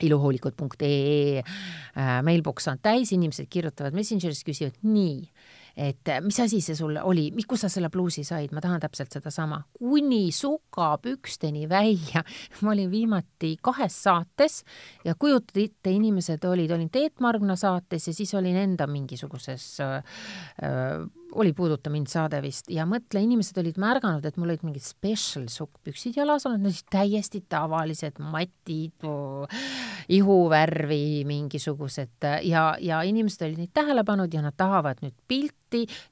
iluhoolikud.ee 0.00 1.38
äh, 1.38 2.22
mailbox 2.22 2.68
on 2.68 2.78
täis, 2.82 3.12
inimesed 3.12 3.46
kirjutavad 3.50 3.92
Messengeris, 3.92 4.44
küsivad 4.44 4.78
nii 4.82 5.28
et 5.76 6.08
äh, 6.08 6.20
mis 6.24 6.40
asi 6.40 6.60
see 6.64 6.76
sul 6.78 6.98
oli, 7.02 7.28
kust 7.48 7.66
sa 7.66 7.70
selle 7.72 7.90
pluusi 7.92 8.24
said, 8.26 8.52
ma 8.54 8.62
tahan 8.64 8.82
täpselt 8.82 9.12
sedasama, 9.12 9.62
kuni 9.78 10.30
sukapüksteni 10.34 11.68
välja. 11.68 12.24
ma 12.62 12.74
olin 12.74 12.90
viimati 12.90 13.56
kahes 13.62 14.02
saates 14.04 14.62
ja 15.04 15.14
kujutad 15.14 15.62
ette, 15.62 15.94
inimesed 15.94 16.44
olid, 16.48 16.70
olin 16.74 16.90
Teet 16.90 17.20
Margna 17.20 17.56
saates 17.56 18.10
ja 18.10 18.14
siis 18.14 18.34
olin 18.34 18.56
enda 18.56 18.86
mingisuguses 18.90 19.72
äh, 19.84 19.96
äh 20.64 21.08
oli 21.32 21.52
Puuduta 21.52 21.90
mind 21.90 22.10
saade 22.10 22.40
vist. 22.42 22.68
Ja 22.72 22.86
mõtle, 22.88 23.22
inimesed 23.22 23.58
olid 23.60 23.78
märganud, 23.80 24.24
et 24.26 24.38
mul 24.40 24.50
olid 24.50 24.64
mingid 24.66 24.84
special 24.84 25.46
sukkpüksid 25.50 26.18
jalas 26.18 26.46
olnud, 26.48 26.74
täiesti 26.90 27.42
tavalised 27.50 28.18
matid, 28.32 29.06
ihuvärvi 30.10 31.04
mingisugused. 31.28 32.28
Ja, 32.46 32.64
ja 32.80 33.02
inimesed 33.06 33.46
olid 33.46 33.62
neid 33.62 33.74
tähele 33.74 34.04
pannud 34.06 34.34
ja 34.34 34.44
nad 34.44 34.56
tahavad 34.58 35.02
nüüd 35.04 35.16
pilti 35.30 35.59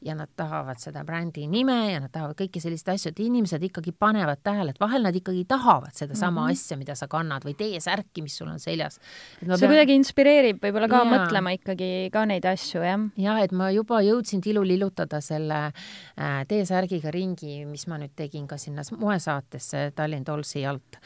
ja 0.05 0.14
nad 0.14 0.31
tahavad 0.37 0.81
seda 0.81 1.05
brändi 1.05 1.47
nime 1.51 1.92
ja 1.92 2.01
nad 2.01 2.12
tahavad 2.14 2.38
kõiki 2.38 2.62
selliseid 2.62 2.94
asju, 2.94 3.12
et 3.12 3.21
inimesed 3.21 3.62
ikkagi 3.71 3.92
panevad 3.92 4.42
tähele, 4.42 4.71
et 4.71 4.81
vahel 4.81 5.03
nad 5.03 5.16
ikkagi 5.16 5.44
tahavad 5.44 5.92
sedasama 5.92 6.40
mm 6.40 6.47
-hmm. 6.47 6.53
asja, 6.53 6.77
mida 6.77 6.94
sa 6.94 7.09
kannad 7.09 7.44
või 7.44 7.57
teie 7.57 7.81
särki, 7.81 8.23
mis 8.23 8.37
sul 8.37 8.49
on 8.49 8.61
seljas. 8.61 9.01
see 9.40 9.47
pean... 9.47 9.71
kuidagi 9.71 9.94
inspireerib 9.94 10.62
võib-olla 10.62 10.88
ka 10.88 11.05
ja. 11.05 11.11
mõtlema 11.11 11.55
ikkagi 11.59 12.11
ka 12.12 12.25
neid 12.25 12.44
asju, 12.44 12.83
jah. 12.83 13.01
ja 13.16 13.38
et 13.42 13.53
ma 13.53 13.71
juba 13.71 14.01
jõudsin 14.01 14.40
tilulillutada 14.40 15.09
saada 15.09 15.21
selle 15.21 15.73
äh, 16.18 16.44
T-särgiga 16.49 17.11
ringi, 17.12 17.64
mis 17.66 17.87
ma 17.88 17.99
nüüd 17.99 18.14
tegin 18.16 18.47
ka 18.47 18.59
sinna 18.59 18.83
moesaatesse 18.99 19.92
Tallinn 19.97 20.27
Dollsi 20.27 20.66
alt 20.66 20.99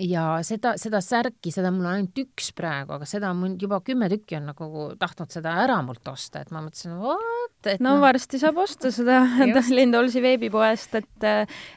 ja 0.00 0.24
seda, 0.46 0.72
seda 0.80 1.02
särki, 1.04 1.52
seda 1.52 1.68
mul 1.72 1.84
on 1.84 1.96
ainult 1.98 2.20
üks 2.22 2.48
praegu, 2.56 2.94
aga 2.96 3.06
seda 3.08 3.32
on 3.34 3.58
juba 3.60 3.82
kümme 3.84 4.08
tükki 4.12 4.38
on 4.38 4.46
nagu 4.48 4.84
tahtnud 5.00 5.32
seda 5.34 5.52
ära 5.64 5.76
mult 5.84 6.06
osta, 6.08 6.40
et 6.40 6.52
ma 6.54 6.62
mõtlesin, 6.64 6.94
vot, 7.00 7.58
et 7.68 7.82
no, 7.82 7.96
no 7.98 8.04
varsti 8.04 8.40
saab 8.40 8.62
osta 8.62 8.92
seda 8.94 9.20
Lindolsi 9.76 10.22
veebipoest, 10.24 10.96
et 11.00 11.26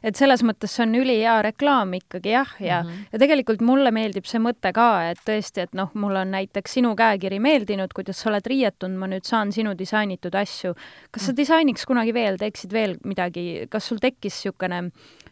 et 0.05 0.15
selles 0.17 0.41
mõttes 0.47 0.71
see 0.71 0.85
on 0.85 0.95
ülihea 1.01 1.35
reklaam 1.49 1.91
ikkagi 1.99 2.31
jah, 2.31 2.55
ja 2.59 2.81
mm, 2.83 2.89
-hmm. 2.89 3.11
ja 3.11 3.21
tegelikult 3.25 3.65
mulle 3.65 3.91
meeldib 3.95 4.29
see 4.29 4.39
mõte 4.39 4.71
ka, 4.75 4.89
et 5.11 5.19
tõesti, 5.27 5.67
et 5.67 5.75
noh, 5.75 5.91
mulle 5.93 6.23
on 6.23 6.31
näiteks 6.37 6.79
sinu 6.79 6.95
käekiri 6.95 7.41
meeldinud, 7.43 7.91
kuidas 7.93 8.23
sa 8.23 8.31
oled 8.31 8.47
riietunud, 8.47 8.97
ma 8.99 9.11
nüüd 9.11 9.27
saan 9.27 9.51
sinu 9.51 9.75
disainitud 9.77 10.35
asju. 10.35 10.73
kas 11.11 11.27
sa 11.27 11.31
mhm. 11.33 11.37
disainiks 11.37 11.85
kunagi 11.85 12.13
veel, 12.13 12.39
teeksid 12.39 12.71
veel 12.73 12.97
midagi, 13.03 13.67
kas 13.69 13.87
sul 13.91 13.99
tekkis 13.99 14.35
niisugune 14.45 14.81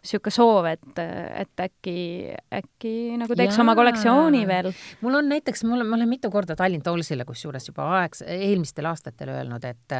niisugune 0.03 0.33
soov, 0.35 0.65
et, 0.67 0.99
et 0.99 1.63
äkki, 1.63 2.35
äkki 2.51 2.72
nagu 3.19 3.35
teeks 3.37 3.55
Jaa. 3.55 3.63
oma 3.63 3.75
kollektsiooni 3.77 4.43
veel? 4.47 4.71
mul 5.01 5.19
on 5.19 5.29
näiteks, 5.31 5.63
mul 5.67 5.83
on, 5.83 5.89
ma 5.89 5.97
olen 5.97 6.09
mitu 6.09 6.31
korda 6.33 6.55
Tallinn 6.59 6.83
Tollsile 6.83 7.25
kusjuures 7.27 7.69
juba 7.69 7.85
aeg, 7.99 8.17
eelmistel 8.27 8.87
aastatel 8.89 9.33
öelnud, 9.35 9.63
et 9.67 9.97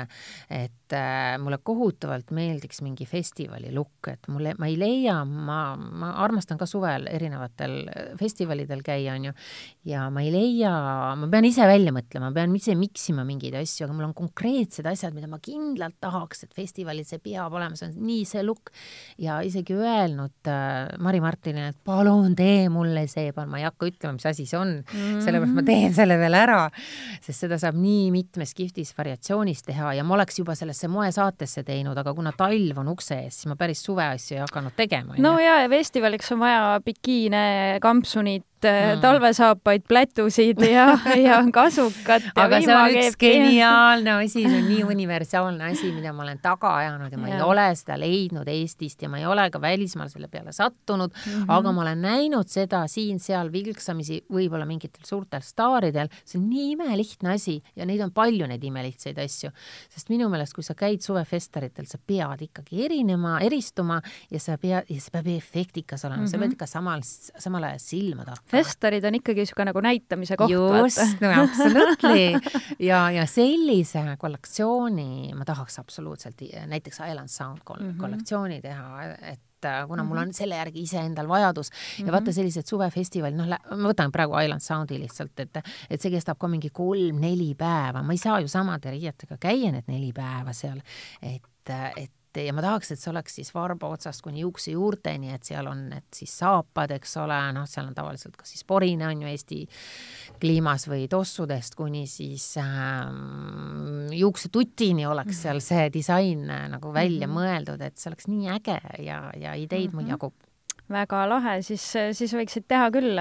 et 0.50 0.96
äh, 0.96 1.38
mulle 1.42 1.60
kohutavalt 1.64 2.32
meeldiks 2.36 2.82
mingi 2.86 3.06
festivali 3.10 3.72
lukk, 3.74 4.10
et 4.12 4.28
mulle, 4.32 4.54
ma 4.60 4.70
ei 4.70 4.78
leia, 4.80 5.20
ma, 5.26 5.76
ma 5.76 6.12
armastan 6.24 6.60
ka 6.60 6.68
suvel 6.70 7.08
erinevatel 7.12 7.78
festivalidel 8.20 8.84
käia, 8.86 9.16
on 9.18 9.30
ju, 9.30 9.36
ja 9.90 10.08
ma 10.14 10.24
ei 10.26 10.34
leia, 10.34 10.74
ma 11.20 11.30
pean 11.32 11.48
ise 11.48 11.68
välja 11.70 11.94
mõtlema, 11.96 12.30
ma 12.30 12.36
pean 12.36 12.56
ise 12.58 12.76
miksima 12.80 13.26
mingeid 13.28 13.58
asju, 13.60 13.88
aga 13.88 13.98
mul 13.98 14.10
on 14.10 14.18
konkreetsed 14.18 14.88
asjad, 14.90 15.16
mida 15.16 15.30
ma 15.32 15.40
kindlalt 15.44 15.98
tahaks, 16.04 16.46
et 16.46 16.54
festivalil 16.56 17.08
see 17.08 17.22
peab 17.24 17.54
olema, 17.54 17.78
see 17.80 17.90
on 17.90 17.98
nii 18.10 18.28
see 18.28 18.44
lukk 18.46 18.74
ja 19.22 19.40
isegi 19.46 19.78
öelnud 19.78 20.52
äh, 20.52 20.94
Mari 21.04 21.24
Martinile, 21.24 21.74
et 21.74 21.82
palun 21.86 22.36
tee 22.38 22.68
mulle 22.74 23.06
see, 23.12 23.32
ma 23.36 23.60
ei 23.60 23.68
hakka 23.68 23.90
ütlema, 23.92 24.18
mis 24.18 24.28
asi 24.30 24.46
see 24.50 24.60
on 24.60 24.76
mm, 24.82 25.00
-hmm. 25.00 25.24
sellepärast 25.26 25.58
ma 25.58 25.66
teen 25.68 25.96
selle 25.96 26.18
veel 26.22 26.38
ära, 26.38 26.60
sest 27.22 27.46
seda 27.46 27.60
saab 27.62 27.78
nii 27.80 28.10
mitmes 28.16 28.54
kihvtis 28.58 28.94
variatsioonis 28.98 29.64
teha 29.68 29.94
ja 30.00 30.04
ma 30.04 30.18
oleks 30.18 30.40
juba 30.40 30.56
sellesse 30.58 30.90
moesaatesse 30.92 31.64
teinud, 31.68 31.98
aga 31.98 32.14
kuna 32.14 32.34
talv 32.38 32.80
on 32.84 32.94
ukse 32.94 33.20
ees, 33.26 33.42
siis 33.42 33.52
ma 33.52 33.58
päris 33.60 33.84
suveasju 33.86 34.38
ei 34.38 34.44
hakanud 34.46 34.76
tegema. 34.78 35.18
no 35.18 35.38
ja, 35.40 35.62
ja 35.64 35.70
festivaliks 35.70 36.32
on 36.36 36.44
vaja 36.44 36.80
bikiine, 36.86 37.44
kampsunit, 37.82 38.46
mm. 38.69 39.02
talvesaapaid, 39.04 39.84
plätusid 39.88 40.62
ja, 40.67 40.88
ja 41.19 41.39
kasukat 41.58 42.26
aga 42.36 42.60
see 42.63 42.76
on 42.76 42.97
üks 43.02 43.17
geniaalne 43.19 44.15
asi, 44.19 44.43
see 44.45 44.60
on 44.62 44.67
nii 44.69 44.84
universaalne 44.95 45.71
asi, 45.71 45.91
mida 45.95 46.13
ma 46.15 46.26
olen 46.26 46.39
taga 46.43 46.76
ajanud 46.80 47.13
ja 47.13 47.19
ma 47.19 47.32
ja. 47.32 47.39
ei 47.39 47.45
ole 47.45 47.67
seda 47.78 47.97
leidnud 47.99 48.49
Eestist 48.54 49.04
ja 49.04 49.10
ma 49.12 49.19
ei 49.21 49.28
ole 49.30 49.47
ka 49.54 49.62
välismaal 49.62 50.12
selle 50.12 50.30
peale 50.32 50.54
sattunud 50.56 51.12
mm, 51.13 51.32
-hmm. 51.32 51.45
aga 51.58 51.71
ma 51.71 51.86
olen 51.86 52.02
näinud 52.02 52.49
seda 52.52 52.84
siin-seal 52.88 53.52
vilksamisi, 53.54 54.23
võib-olla 54.32 54.67
mingitel 54.69 55.06
suurtel 55.08 55.43
staaridel, 55.45 56.12
see 56.26 56.39
on 56.41 56.49
nii 56.49 56.71
imelihtne 56.78 57.34
asi 57.36 57.60
ja 57.76 57.88
neid 57.89 58.02
on 58.06 58.12
palju, 58.12 58.47
neid 58.47 58.63
imelihtsaid 58.63 59.19
asju. 59.19 59.52
sest 59.89 60.10
minu 60.10 60.30
meelest, 60.30 60.54
kui 60.54 60.63
sa 60.63 60.76
käid 60.76 61.02
suvefestaritel, 61.02 61.86
sa 61.89 61.97
pead 61.97 62.41
ikkagi 62.47 62.86
erinema, 62.86 63.39
eristuma 63.41 64.02
ja 64.32 64.39
sa 64.39 64.58
pead, 64.58 64.89
ja 64.89 64.99
see 64.99 65.13
peab 65.13 65.28
efektikas 65.28 66.06
olema 66.06 66.21
mm, 66.21 66.26
-hmm. 66.26 66.32
sa 66.32 66.38
pead 66.38 66.58
ikka 66.58 66.67
samal, 66.67 67.02
samal 67.04 67.63
ajal 67.63 67.80
silma 67.80 68.26
tahma 68.26 68.53
festarid 68.54 69.06
on 69.08 69.18
ikkagi 69.20 69.44
niisugune 69.44 69.70
nagu 69.72 69.84
näitamise 69.84 70.38
koht. 70.39 70.52
just, 70.54 71.22
no 71.22 71.32
absolutely. 71.44 72.60
ja, 72.89 73.06
ja 73.12 73.26
sellise 73.30 74.04
kollektsiooni 74.20 75.34
ma 75.38 75.48
tahaks 75.48 75.80
absoluutselt 75.82 76.42
näiteks 76.68 77.02
Island 77.10 77.32
Sound 77.32 77.60
mm 77.63 77.89
-hmm. 77.89 77.98
kollektsiooni 78.00 78.62
teha, 78.62 79.04
et 79.32 79.66
äh, 79.66 79.88
kuna 79.88 80.04
mul 80.04 80.18
mhm. 80.18 80.28
on 80.28 80.34
selle 80.34 80.56
järgi 80.56 80.82
iseendal 80.82 81.28
vajadus 81.28 81.70
mm 81.70 81.76
-hmm. 81.76 82.08
ja 82.08 82.12
vaata 82.12 82.32
mhm. 82.32 82.36
sellised 82.36 82.66
suvefestivalid, 82.66 83.36
noh, 83.36 83.48
ma 83.48 83.92
võtan 83.92 84.12
praegu 84.12 84.39
Island 84.39 84.62
Soundi 84.62 85.00
lihtsalt, 85.00 85.39
et 85.39 85.58
et 85.89 86.02
see 86.02 86.12
kestab 86.12 86.38
ka 86.38 86.48
mingi 86.48 86.70
kolm-neli 86.70 87.56
päeva, 87.56 88.04
ma 88.04 88.12
ei 88.13 88.18
saa 88.18 88.39
ju 88.39 88.48
samade 88.48 88.92
riietega 88.92 89.38
käia 89.39 89.72
need 89.72 89.88
neli 89.88 90.13
päeva 90.13 90.54
seal, 90.54 90.82
et, 91.22 91.70
et 91.96 92.12
et 92.34 92.48
ja 92.48 92.54
ma 92.56 92.63
tahaks, 92.65 92.91
et 92.93 93.02
see 93.02 93.12
oleks 93.12 93.38
siis 93.39 93.52
varba 93.54 93.89
otsast 93.93 94.24
kuni 94.26 94.43
juuksejuurteni, 94.43 95.34
et 95.36 95.43
seal 95.48 95.67
on 95.69 95.86
need 95.91 96.08
siis 96.15 96.34
saapad, 96.41 96.96
eks 96.98 97.17
ole, 97.22 97.38
noh, 97.56 97.67
seal 97.69 97.89
on 97.89 97.98
tavaliselt 97.98 98.38
kas 98.39 98.54
siis 98.56 98.65
porine 98.67 99.08
on 99.08 99.24
ju 99.24 99.30
Eesti 99.30 99.60
kliimas 100.41 100.88
või 100.89 101.08
tossudest 101.12 101.78
kuni 101.80 102.06
siis 102.10 102.48
ähm, 102.62 104.10
juuksetutini 104.13 105.06
oleks 105.10 105.43
seal 105.46 105.62
see 105.63 105.89
disain 105.93 106.50
äh, 106.50 106.65
nagu 106.72 106.93
välja 106.93 107.28
mm 107.28 107.34
-hmm. 107.34 107.39
mõeldud, 107.39 107.86
et 107.86 107.98
see 107.98 108.10
oleks 108.12 108.28
nii 108.28 108.50
äge 108.58 108.80
ja, 109.04 109.22
ja 109.36 109.54
ideid 109.54 109.91
mm 109.91 110.00
-hmm. 110.00 110.02
mul 110.02 110.10
jagub. 110.10 110.34
väga 110.89 111.30
lahe, 111.30 111.62
siis, 111.62 111.93
siis 112.12 112.34
võiksid 112.34 112.67
teha 112.67 112.91
küll 112.91 113.19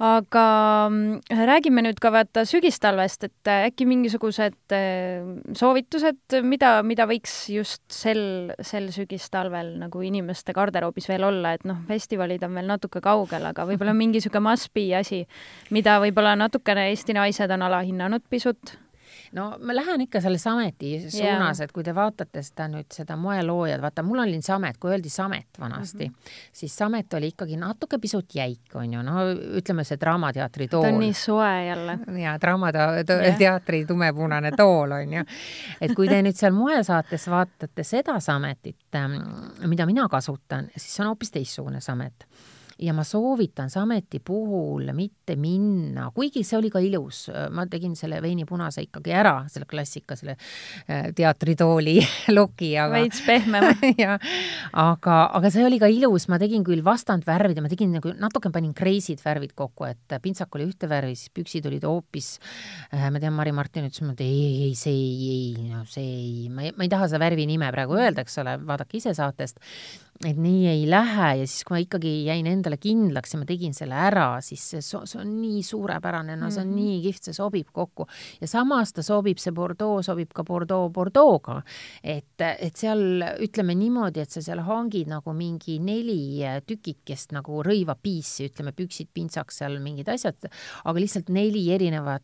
aga 0.00 0.44
mm, 0.88 1.36
räägime 1.46 1.84
nüüd 1.84 1.98
ka 2.00 2.08
vaata 2.14 2.46
sügistalvest, 2.48 3.26
et 3.28 3.50
äh, 3.52 3.66
äkki 3.68 3.84
mingisugused 3.88 4.72
äh, 4.72 5.26
soovitused, 5.56 6.38
mida, 6.46 6.78
mida 6.86 7.04
võiks 7.10 7.34
just 7.52 7.82
sel, 7.92 8.54
sel 8.64 8.88
sügistalvel 8.94 9.74
nagu 9.82 10.04
inimeste 10.06 10.56
garderoobis 10.56 11.10
veel 11.10 11.26
olla, 11.28 11.52
et 11.56 11.66
noh, 11.68 11.82
festivalid 11.88 12.44
on 12.48 12.56
veel 12.56 12.70
natuke 12.72 13.04
kaugel, 13.04 13.50
aga 13.52 13.68
võib-olla 13.68 13.94
mingi 13.96 14.20
niisugune 14.20 14.48
must-be 14.48 14.88
asi, 14.96 15.24
mida 15.70 15.98
võib-olla 16.02 16.32
natukene 16.40 16.88
Eesti 16.90 17.14
naised 17.16 17.52
on 17.52 17.68
alahinnanud 17.68 18.24
pisut 18.32 18.78
no 19.32 19.46
ma 19.62 19.74
lähen 19.74 20.00
ikka 20.00 20.20
selle 20.20 20.38
Sameti 20.38 20.92
suunas 21.04 21.60
yeah., 21.60 21.64
et 21.64 21.72
kui 21.72 21.84
te 21.86 21.94
vaatate 21.94 22.42
seda 22.42 22.66
nüüd, 22.72 22.88
seda 22.94 23.16
moeloojad, 23.20 23.80
vaata, 23.82 24.02
mul 24.06 24.22
oli 24.24 24.40
Samet, 24.42 24.78
kui 24.80 24.90
öeldi 24.94 25.10
Samet 25.12 25.60
vanasti 25.60 26.08
mm, 26.08 26.14
-hmm. 26.14 26.34
siis 26.52 26.76
Samet 26.76 27.14
oli 27.14 27.32
ikkagi 27.34 27.56
natuke 27.56 27.98
pisut 27.98 28.34
jäik, 28.34 28.74
on 28.74 28.92
ju, 28.94 29.02
no 29.02 29.26
ütleme, 29.60 29.84
see 29.84 30.00
Draamateatri 30.00 30.68
tool. 30.68 30.82
ta 30.82 30.88
on 30.88 31.00
nii 31.00 31.14
soe 31.14 31.64
jälle. 31.66 31.98
jaa, 32.22 32.40
Draamateatri 32.40 33.78
yeah. 33.78 33.88
tumepunane 33.88 34.52
tool, 34.56 34.90
on 34.90 35.12
ju. 35.12 35.24
et 35.80 35.94
kui 35.94 36.08
te 36.08 36.22
nüüd 36.22 36.36
seal 36.36 36.52
moesaates 36.52 37.28
vaatate 37.30 37.84
seda 37.84 38.20
Sametit, 38.20 38.94
ähm, 38.94 39.20
mida 39.66 39.86
mina 39.86 40.08
kasutan, 40.08 40.70
siis 40.76 40.96
see 40.96 41.04
on 41.04 41.14
hoopis 41.14 41.30
teistsugune 41.30 41.80
Samet 41.80 42.26
ja 42.80 42.94
ma 42.96 43.04
soovitan 43.04 43.70
Sameti 43.70 44.20
puhul 44.24 44.88
mitte 44.96 45.36
minna, 45.36 46.08
kuigi 46.14 46.42
see 46.46 46.58
oli 46.58 46.70
ka 46.72 46.80
ilus, 46.82 47.26
ma 47.52 47.66
tegin 47.70 47.94
selle 47.98 48.20
veini 48.24 48.46
punase 48.48 48.84
ikkagi 48.86 49.12
ära, 49.14 49.34
selle 49.52 49.68
klassika, 49.68 50.16
selle 50.18 50.36
äh, 50.36 51.10
teatritooli 51.16 51.98
loki, 52.38 52.72
aga 52.80 52.94
veits 52.96 53.22
pehmem 53.26 53.68
ja 54.02 54.16
aga, 54.72 55.18
aga 55.36 55.52
see 55.52 55.64
oli 55.66 55.80
ka 55.82 55.90
ilus, 55.92 56.28
ma 56.32 56.40
tegin 56.40 56.64
küll 56.66 56.84
vastandvärvide, 56.86 57.64
ma 57.64 57.72
tegin 57.72 57.92
nagu 57.98 58.14
natuke 58.20 58.52
panin 58.54 58.74
kreisid 58.76 59.22
värvid 59.24 59.54
kokku, 59.58 59.88
et 59.90 60.18
pintsak 60.22 60.56
oli 60.56 60.68
ühte 60.70 60.88
värvi, 60.90 61.16
siis 61.18 61.32
püksid 61.36 61.68
olid 61.70 61.84
hoopis 61.88 62.32
äh,, 62.94 63.08
ma 63.12 63.20
tean, 63.20 63.36
Mari-Martin 63.36 63.88
ütles 63.90 64.04
mulle, 64.04 64.16
et 64.16 64.24
ei, 64.24 64.44
ei, 64.44 64.68
ei, 64.68 64.76
see 64.78 64.94
ei, 64.94 65.32
ei, 65.34 65.68
no 65.70 65.84
see 65.88 66.06
ei, 66.06 66.36
ma 66.52 66.68
ei, 66.68 66.76
ma 66.76 66.86
ei 66.86 66.92
taha 66.92 67.10
seda 67.10 67.24
värvi 67.26 67.48
nime 67.50 67.68
praegu 67.74 67.98
öelda, 68.00 68.24
eks 68.24 68.40
ole, 68.42 68.56
vaadake 68.64 69.00
ise 69.00 69.14
saatest 69.16 69.60
et 70.20 70.36
nii 70.36 70.66
ei 70.68 70.82
lähe 70.90 71.28
ja 71.40 71.46
siis, 71.48 71.62
kui 71.64 71.78
ma 71.78 71.80
ikkagi 71.80 72.10
jäin 72.26 72.48
endale 72.50 72.76
kindlaks 72.80 73.32
ja 73.32 73.38
ma 73.40 73.46
tegin 73.48 73.72
selle 73.76 73.96
ära, 73.96 74.26
siis 74.44 74.66
see, 74.74 74.82
see 74.84 75.20
on 75.20 75.30
nii 75.40 75.62
suurepärane, 75.64 76.36
no 76.36 76.50
see 76.52 76.60
on 76.60 76.68
mm 76.68 76.74
-hmm. 76.74 76.90
nii 76.90 77.02
kihvt, 77.06 77.28
see 77.30 77.36
sobib 77.36 77.70
kokku. 77.72 78.06
ja 78.40 78.46
samas 78.46 78.92
ta 78.92 79.02
sobib, 79.02 79.38
see 79.40 79.52
Bordeaux 79.52 80.04
sobib 80.06 80.32
ka 80.34 80.44
Bordeaux 80.44 80.92
Bordeaux'ga. 80.92 81.62
et, 82.04 82.40
et 82.40 82.76
seal 82.76 83.24
ütleme 83.40 83.74
niimoodi, 83.74 84.20
et 84.20 84.30
sa 84.30 84.42
seal 84.42 84.60
hangid 84.60 85.08
nagu 85.08 85.32
mingi 85.32 85.78
neli 85.78 86.44
tükikest 86.66 87.32
nagu 87.32 87.62
rõivapiisi, 87.62 88.50
ütleme 88.52 88.72
püksid, 88.72 89.08
pintsaks 89.14 89.56
seal 89.56 89.78
mingid 89.80 90.08
asjad, 90.08 90.36
aga 90.84 91.00
lihtsalt 91.00 91.28
neli 91.28 91.70
erinevat 91.72 92.22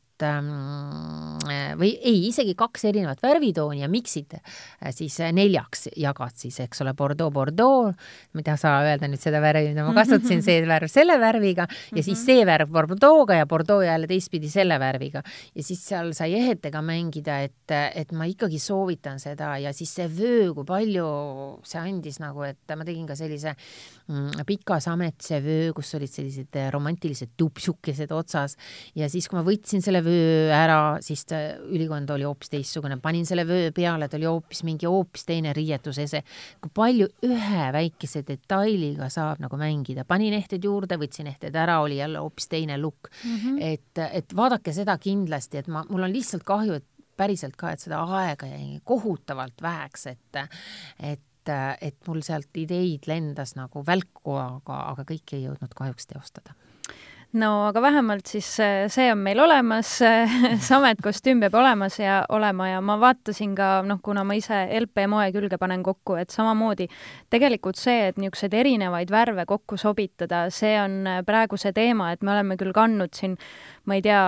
või 1.76 1.90
ei, 2.00 2.26
isegi 2.30 2.54
kaks 2.58 2.86
erinevat 2.88 3.20
värvitooni 3.22 3.82
ja 3.82 3.88
miksid 3.90 4.36
äh, 4.38 4.90
siis 4.94 5.18
äh, 5.20 5.32
neljaks 5.36 5.88
jagad 5.96 6.34
siis, 6.38 6.58
eks 6.64 6.80
ole, 6.84 6.94
Bordeaux, 6.96 7.32
Bordeaux, 7.32 7.94
taha 8.36 8.56
saa 8.60 8.78
öelda 8.86 9.10
nüüd 9.10 9.20
seda 9.20 9.40
värvi, 9.44 9.70
mida 9.72 9.84
ma 9.86 9.92
kasutasin, 9.96 10.42
see 10.44 10.62
värv 10.66 10.90
selle 10.90 11.18
värviga 11.20 11.66
ja 11.68 12.02
siis 12.02 12.16
mhm. 12.16 12.24
see 12.24 12.46
värv 12.48 12.72
Bordeaux'ga 12.72 13.40
ja 13.40 13.48
Bordeaux 13.50 13.84
jälle 13.84 14.08
teistpidi 14.10 14.50
selle 14.52 14.78
värviga. 14.80 15.22
ja 15.54 15.62
siis 15.62 15.82
seal 15.86 16.12
sai 16.16 16.34
ehetega 16.38 16.82
mängida, 16.84 17.40
et, 17.46 17.76
et 17.94 18.12
ma 18.16 18.28
ikkagi 18.30 18.60
soovitan 18.62 19.20
seda 19.22 19.56
ja 19.62 19.72
siis 19.76 19.94
see 19.98 20.08
vöö, 20.08 20.52
kui 20.56 20.66
palju 20.68 21.06
see 21.66 21.82
andis 21.82 22.20
nagu, 22.22 22.44
et 22.46 22.76
ma 22.76 22.86
tegin 22.88 23.06
ka 23.08 23.18
sellise 23.18 23.54
mm, 24.08 24.46
pikas 24.48 24.88
ametise 24.92 25.42
vöö, 25.44 25.72
kus 25.76 25.94
olid 25.98 26.12
sellised 26.12 26.60
romantilised 26.72 27.36
tupsukesed 27.36 28.12
otsas 28.16 28.56
ja 28.96 29.10
siis, 29.12 29.28
kui 29.28 29.38
ma 29.38 29.44
võtsin 29.46 29.84
selle 29.84 30.02
vöö 30.06 30.48
ära, 30.54 30.78
siis 31.04 31.24
ta, 31.28 31.38
ülikond 31.66 32.10
oli 32.14 32.26
hoopis 32.26 32.52
teistsugune, 32.52 32.98
panin 33.02 33.26
selle 33.28 33.46
vöö 33.48 33.70
peale, 33.76 34.08
ta 34.08 34.18
oli 34.18 34.28
hoopis 34.28 34.62
mingi 34.66 34.88
hoopis 34.90 35.26
teine 35.28 35.52
riietusese. 35.56 36.22
kui 36.62 36.72
palju 36.74 37.08
ühe 37.26 37.68
väikese 37.76 38.22
detailiga 38.26 39.10
saab 39.12 39.42
nagu 39.44 39.58
mängida, 39.60 40.06
panin 40.08 40.36
ehted 40.38 40.64
juurde, 40.64 40.98
võtsin 41.00 41.30
ehted 41.30 41.54
ära, 41.54 41.80
oli 41.84 42.00
jälle 42.00 42.22
hoopis 42.22 42.48
teine 42.48 42.78
look 42.80 43.10
mm. 43.10 43.36
-hmm. 43.36 43.62
et, 43.62 44.04
et 44.12 44.36
vaadake 44.36 44.72
seda 44.72 44.98
kindlasti, 44.98 45.58
et 45.58 45.68
ma, 45.68 45.84
mul 45.88 46.08
on 46.08 46.12
lihtsalt 46.12 46.46
kahju, 46.46 46.80
et 46.80 46.86
päriselt 47.16 47.56
ka, 47.56 47.72
et 47.72 47.80
seda 47.80 48.02
aega 48.18 48.46
jäi 48.46 48.80
kohutavalt 48.84 49.62
väheks, 49.62 50.06
et, 50.06 50.44
et 51.00 51.22
et 51.80 52.08
mul 52.08 52.24
sealt 52.26 52.58
ideid 52.58 53.04
lendas 53.06 53.52
nagu 53.54 53.84
välku, 53.86 54.32
aga, 54.34 54.80
aga 54.90 55.04
kõike 55.06 55.36
ei 55.36 55.44
jõudnud 55.44 55.76
kahjuks 55.78 56.08
teostada 56.10 56.56
no 57.36 57.50
aga 57.68 57.82
vähemalt 57.84 58.28
siis 58.30 58.48
äh, 58.62 58.86
see 58.92 59.10
on 59.12 59.20
meil 59.24 59.40
olemas, 59.42 59.90
Samet 60.68 61.02
kostüüm 61.04 61.42
peab 61.44 61.56
olemas 61.60 61.98
ja 62.00 62.22
olema 62.32 62.70
ja 62.70 62.80
ma 62.84 62.96
vaatasin 63.00 63.54
ka, 63.58 63.70
noh, 63.86 64.00
kuna 64.04 64.24
ma 64.24 64.36
ise 64.38 64.64
LP 64.80 65.06
moe 65.10 65.28
külge 65.34 65.58
panen 65.60 65.84
kokku, 65.86 66.16
et 66.20 66.32
samamoodi 66.34 66.88
tegelikult 67.32 67.78
see, 67.80 68.08
et 68.10 68.20
niisuguseid 68.20 68.56
erinevaid 68.56 69.12
värve 69.12 69.46
kokku 69.48 69.78
sobitada, 69.80 70.46
see 70.54 70.74
on 70.80 70.98
äh, 71.06 71.22
praegu 71.26 71.60
see 71.60 71.74
teema, 71.76 72.12
et 72.14 72.24
me 72.24 72.34
oleme 72.36 72.58
küll 72.60 72.74
kandnud 72.76 73.14
siin 73.16 73.36
ma 73.86 73.96
ei 73.98 74.02
tea, 74.02 74.20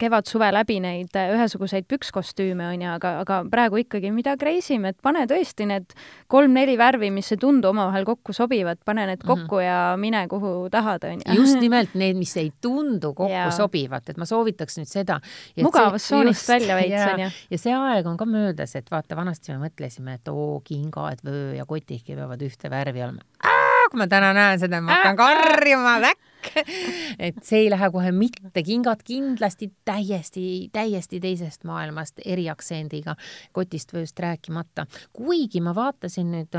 kevad-suve 0.00 0.48
läbi 0.52 0.76
neid 0.84 1.16
äh, 1.16 1.32
ühesuguseid 1.34 1.86
pükskostüüme, 1.88 2.66
on 2.68 2.82
ju, 2.84 2.90
aga, 2.92 3.12
aga 3.22 3.38
praegu 3.52 3.80
ikkagi 3.80 4.10
mida 4.12 4.36
crazy 4.40 4.76
m, 4.76 4.90
et 4.92 4.98
pane 5.04 5.24
tõesti 5.30 5.66
need 5.68 5.94
kolm-neli 6.32 6.76
värvi, 6.76 7.08
mis 7.14 7.32
ei 7.32 7.40
tundu 7.40 7.70
omavahel 7.72 8.04
kokku 8.08 8.34
sobivad, 8.36 8.82
pane 8.84 9.06
need 9.08 9.22
mhm. 9.22 9.28
kokku 9.30 9.56
mm 9.56 9.62
-hmm. 9.62 9.66
ja 9.66 9.96
mine 10.00 10.26
kuhu 10.28 10.68
tahad, 10.70 11.04
on 11.08 11.24
ju. 11.24 11.40
just 11.40 11.60
nimelt 11.64 11.94
need, 11.94 12.16
mis 12.16 12.36
ei 12.36 12.52
tundu 12.60 13.14
kokku 13.14 13.32
ja. 13.32 13.50
sobivat, 13.50 14.08
et 14.08 14.16
ma 14.16 14.24
soovitaks 14.24 14.78
nüüd 14.78 14.90
seda. 14.90 15.20
mugavustsoonist 15.62 16.48
välja 16.48 16.76
veits, 16.76 17.12
on 17.12 17.20
ju. 17.20 17.30
ja 17.50 17.58
see 17.58 17.74
aeg 17.74 18.06
on 18.06 18.16
ka 18.16 18.24
möödas, 18.24 18.76
et 18.76 18.90
vaata, 18.90 19.16
vanasti 19.16 19.52
me 19.52 19.68
mõtlesime, 19.68 20.14
et 20.20 20.28
oo, 20.28 20.60
kingad, 20.64 21.24
vöö 21.24 21.54
ja 21.56 21.66
kotihki 21.66 22.14
peavad 22.14 22.42
ühte 22.42 22.70
värvi 22.70 23.02
olema. 23.02 23.20
kui 23.90 23.98
ma 23.98 24.06
täna 24.06 24.32
näen 24.34 24.58
seda, 24.58 24.80
ma 24.80 24.92
hakkan 24.92 25.16
karjuma, 25.16 26.00
väkk 26.46 26.70
et 27.28 27.42
see 27.44 27.64
ei 27.64 27.70
lähe 27.70 27.90
kohe 27.92 28.12
mitte, 28.12 28.62
kingad 28.62 29.02
kindlasti 29.04 29.70
täiesti, 29.84 30.68
täiesti 30.72 31.20
teisest 31.20 31.64
maailmast, 31.64 32.20
eriaktsendiga, 32.24 33.16
kotist 33.52 33.92
vööst 33.94 34.18
rääkimata. 34.20 34.86
kuigi 35.12 35.60
ma 35.60 35.74
vaatasin 35.74 36.32
nüüd 36.32 36.54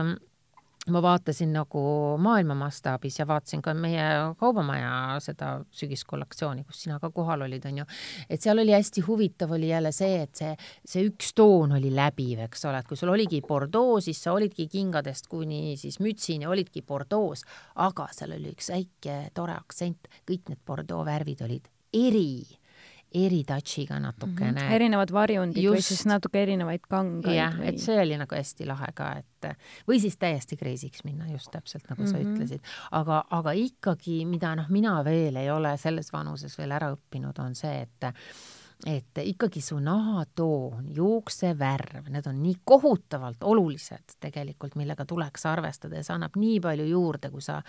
ma 0.93 1.02
vaatasin 1.04 1.52
nagu 1.56 1.82
maailma 2.21 2.56
mastaabis 2.58 3.19
ja 3.19 3.28
vaatasin 3.28 3.62
ka 3.65 3.73
meie 3.78 4.06
kaubamaja 4.39 4.91
seda 5.23 5.52
sügiskollektsiooni, 5.76 6.65
kus 6.67 6.84
sina 6.86 7.00
ka 7.04 7.10
kohal 7.15 7.45
olid, 7.47 7.65
on 7.69 7.82
ju, 7.82 7.88
et 8.30 8.43
seal 8.43 8.62
oli 8.63 8.76
hästi 8.76 9.04
huvitav, 9.08 9.54
oli 9.58 9.71
jälle 9.71 9.91
see, 9.95 10.21
et 10.26 10.36
see, 10.41 10.54
see 10.86 11.08
üks 11.10 11.34
toon 11.38 11.78
oli 11.80 11.91
läbiv, 11.95 12.43
eks 12.47 12.67
ole, 12.69 12.82
et 12.84 12.89
kui 12.89 13.00
sul 13.00 13.13
oligi 13.13 13.41
Bordeaux, 13.47 14.04
siis 14.04 14.21
sa 14.23 14.36
olidki 14.38 14.67
kingadest 14.71 15.32
kuni 15.32 15.78
siis 15.80 16.00
mütsini 16.04 16.47
olidki 16.47 16.84
Bordeaux, 16.88 17.43
aga 17.88 18.10
seal 18.15 18.38
oli 18.38 18.54
üks 18.56 18.71
väike 18.73 19.17
tore 19.38 19.58
aktsent, 19.58 20.10
kõik 20.28 20.54
need 20.54 20.63
Bordeaux 20.65 21.06
värvid 21.08 21.43
olid 21.47 21.67
eri 21.93 22.43
eritouch'iga 23.13 24.00
natukene 24.00 24.52
mm. 24.52 24.58
-hmm. 24.58 24.72
erinevad 24.72 25.12
varjundid 25.13 25.63
Just. 25.63 25.76
või 25.76 25.82
siis 25.82 26.06
natuke 26.06 26.41
erinevaid 26.41 26.84
kangaid. 26.89 27.36
jah 27.36 27.56
või..., 27.56 27.70
et 27.72 27.80
see 27.80 28.00
oli 28.02 28.17
nagu 28.17 28.36
hästi 28.36 28.67
lahe 28.67 28.91
ka, 28.93 29.12
et 29.22 29.50
või 29.88 30.02
siis 30.04 30.17
täiesti 30.17 30.58
crazy'ks 30.60 31.06
minna, 31.08 31.30
just 31.32 31.52
täpselt 31.52 31.89
nagu 31.89 32.02
mm 32.02 32.08
-hmm. 32.08 32.12
sa 32.12 32.17
mhm. 32.17 32.36
ütlesid. 32.36 32.62
aga, 32.91 33.24
aga 33.30 33.52
ikkagi, 33.52 34.26
mida 34.26 34.56
noh, 34.56 34.70
mina 34.70 35.04
veel 35.06 35.36
ei 35.36 35.52
ole 35.52 35.78
selles 35.78 36.13
vanuses 36.13 36.58
veel 36.58 36.72
ära 36.72 36.91
õppinud, 36.96 37.39
on 37.39 37.56
see, 37.56 37.82
et 37.82 38.13
et 38.86 39.17
ikkagi 39.24 39.62
su 39.62 39.80
nahatoon, 39.80 40.96
juuksevärv, 40.96 42.10
need 42.10 42.28
on 42.28 42.43
nii 42.43 42.56
kohutavalt 42.63 43.43
olulised 43.43 44.20
tegelikult, 44.20 44.76
millega 44.76 45.06
tuleks 45.06 45.46
arvestada 45.46 45.96
ja 45.96 46.04
see 46.04 46.13
annab 46.13 46.36
nii 46.36 46.60
palju 46.60 46.86
juurde, 46.86 47.32
kui 47.32 47.41
sa 47.41 47.62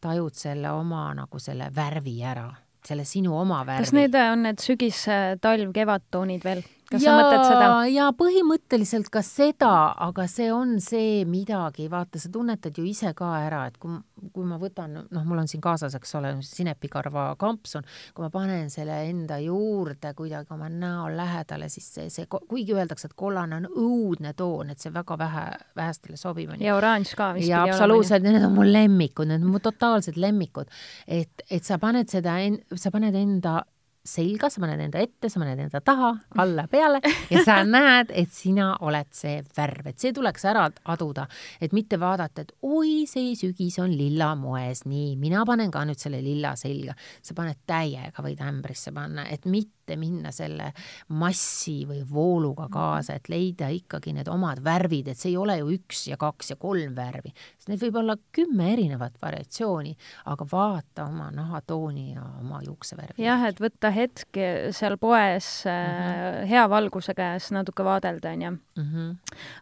tajud 0.00 0.34
selle 0.34 0.70
oma 0.70 1.14
nagu 1.14 1.38
selle 1.38 1.68
värvi 1.74 2.22
ära 2.22 2.54
selle 2.86 3.04
sinu 3.08 3.36
oma 3.38 3.62
värvi. 3.66 3.84
kas 3.84 3.94
need 3.96 4.16
on 4.20 4.46
need 4.48 4.62
sügis, 4.62 5.04
talv, 5.44 5.72
kevadtoonid 5.76 6.44
veel? 6.44 6.64
Kas 6.90 7.02
ja, 7.02 7.12
sa 7.12 7.16
mõtled 7.18 7.44
seda? 7.48 7.68
ja 7.92 8.08
põhimõtteliselt 8.16 9.08
ka 9.12 9.22
seda, 9.24 9.72
aga 10.06 10.26
see 10.30 10.50
on 10.52 10.76
see 10.84 11.24
midagi, 11.28 11.86
vaata, 11.92 12.20
sa 12.20 12.30
tunnetad 12.32 12.76
ju 12.78 12.84
ise 12.88 13.14
ka 13.16 13.30
ära, 13.46 13.64
et 13.70 13.78
kui, 13.82 13.96
kui 14.34 14.46
ma 14.48 14.58
võtan, 14.60 14.98
noh, 15.04 15.24
mul 15.26 15.42
on 15.42 15.50
siin 15.50 15.62
kaasas, 15.64 15.96
eks 15.96 16.14
ole, 16.20 16.34
sinepikarva 16.44 17.26
kampsun, 17.40 17.86
kui 18.14 18.26
ma 18.26 18.30
panen 18.34 18.70
selle 18.72 19.00
enda 19.08 19.38
juurde 19.42 20.14
kuidagi 20.16 20.54
oma 20.54 20.70
näo 20.72 21.08
lähedale, 21.14 21.70
siis 21.72 21.88
see, 21.96 22.08
see, 22.12 22.28
kuigi 22.30 22.76
öeldakse, 22.76 23.10
et 23.10 23.18
kollane 23.18 23.62
on 23.62 23.68
õudne 23.70 24.34
toon, 24.36 24.72
et 24.74 24.82
see 24.82 24.92
väga 24.94 25.18
vähe, 25.20 25.44
vähestele 25.76 26.20
sobib. 26.20 26.54
ja 26.60 26.76
oranž 26.76 27.14
ka 27.18 27.32
vist. 27.36 27.48
ja 27.48 27.64
absoluutselt, 27.64 28.26
need 28.26 28.42
on 28.42 28.56
mu 28.56 28.66
lemmikud, 28.68 29.30
need 29.30 29.44
on 29.44 29.54
mu 29.56 29.62
totaalsed 29.64 30.18
lemmikud. 30.20 30.70
et, 31.08 31.46
et 31.50 31.64
sa 31.64 31.80
paned 31.82 32.10
seda, 32.10 32.36
sa 32.76 32.92
paned 32.94 33.16
enda 33.16 33.62
selga, 34.04 34.50
sa 34.52 34.60
paned 34.60 34.80
enda 34.84 35.00
ette, 35.00 35.30
sa 35.32 35.40
paned 35.40 35.62
enda 35.64 35.80
taha, 35.84 36.10
alla, 36.42 36.66
peale 36.70 37.00
ja 37.32 37.44
sa 37.44 37.60
näed, 37.76 38.12
et 38.12 38.32
sina 38.34 38.74
oled 38.84 39.08
see 39.16 39.38
värv, 39.56 39.88
et 39.90 40.00
see 40.00 40.12
tuleks 40.16 40.44
ära 40.50 40.66
aduda, 40.92 41.26
et 41.60 41.72
mitte 41.76 41.98
vaadata, 42.00 42.44
et 42.44 42.52
oi, 42.68 43.04
see 43.10 43.32
sügis 43.38 43.78
on 43.82 43.94
lilla 43.96 44.34
moes, 44.38 44.84
nii, 44.88 45.14
mina 45.20 45.44
panen 45.48 45.72
ka 45.72 45.86
nüüd 45.88 46.00
selle 46.00 46.20
lilla 46.24 46.54
selga. 46.60 46.96
sa 47.24 47.36
paned 47.36 47.62
täiega, 47.66 48.24
võid 48.24 48.40
ämbrisse 48.44 48.92
panna, 48.94 49.26
et 49.32 49.48
mitte 49.48 49.83
mitte 49.84 49.96
minna 50.00 50.32
selle 50.32 50.72
massi 51.12 51.84
või 51.86 52.00
vooluga 52.08 52.68
kaasa, 52.72 53.18
et 53.18 53.28
leida 53.28 53.68
ikkagi 53.68 54.14
need 54.16 54.28
omad 54.32 54.62
värvid, 54.64 55.10
et 55.12 55.18
see 55.20 55.34
ei 55.34 55.36
ole 55.36 55.58
ju 55.58 55.68
üks 55.76 56.06
ja 56.08 56.16
kaks 56.16 56.54
ja 56.54 56.56
kolm 56.56 56.94
värvi, 56.96 57.34
sest 57.58 57.68
neid 57.68 57.82
võib 57.84 57.98
olla 58.00 58.16
kümme 58.32 58.70
erinevat 58.72 59.18
variatsiooni, 59.22 59.94
aga 60.32 60.46
vaata 60.50 61.04
oma 61.10 61.28
nahatooni 61.34 62.14
ja 62.14 62.24
oma 62.40 62.62
juuksevärvi. 62.64 63.20
jah, 63.22 63.44
et 63.48 63.60
võtta 63.60 63.92
hetk 63.92 64.40
seal 64.72 64.96
poes 64.96 65.64
mm 65.66 65.70
-hmm. 65.70 66.46
hea 66.48 66.64
valguse 66.70 67.14
käes 67.14 67.50
natuke 67.52 67.84
vaadelda, 67.84 68.30
onju. 68.30 68.56
Mhm. 68.76 69.10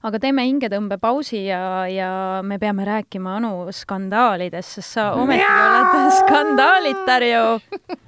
aga 0.02 0.18
teeme 0.18 0.46
hingetõmbepausi 0.46 1.44
ja, 1.46 1.88
ja 1.88 2.42
me 2.42 2.58
peame 2.58 2.84
rääkima 2.84 3.36
Anu 3.36 3.72
skandaalidest, 3.72 4.78
sest 4.78 4.92
sa 4.92 5.12
ometi 5.12 5.42
oled 5.42 6.12
skandaalitar 6.12 7.22
ju 7.22 7.60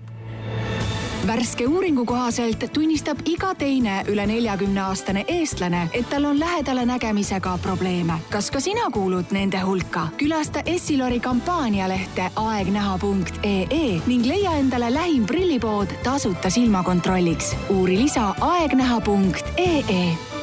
värske 1.26 1.66
uuringu 1.66 2.04
kohaselt 2.04 2.64
tunnistab 2.72 3.18
iga 3.24 3.54
teine 3.54 4.04
üle 4.08 4.26
neljakümne 4.26 4.80
aastane 4.80 5.24
eestlane, 5.28 5.88
et 5.92 6.08
tal 6.10 6.24
on 6.24 6.40
lähedale 6.40 6.86
nägemisega 6.86 7.58
probleeme. 7.62 8.18
kas 8.30 8.50
ka 8.50 8.60
sina 8.60 8.90
kuulud 8.90 9.30
nende 9.30 9.60
hulka? 9.60 10.08
külasta 10.16 10.62
Essilori 10.66 11.20
kampaanialehte 11.20 12.30
aegnäha.ee 12.36 14.00
ning 14.06 14.26
leia 14.26 14.56
endale 14.56 14.94
lähim 14.94 15.26
prillipood 15.26 15.88
tasuta 16.02 16.50
silmakontrolliks. 16.50 17.56
uuri 17.70 17.98
lisa 17.98 18.34
aegnäha.ee 18.40 19.84
Äh, 19.94 20.33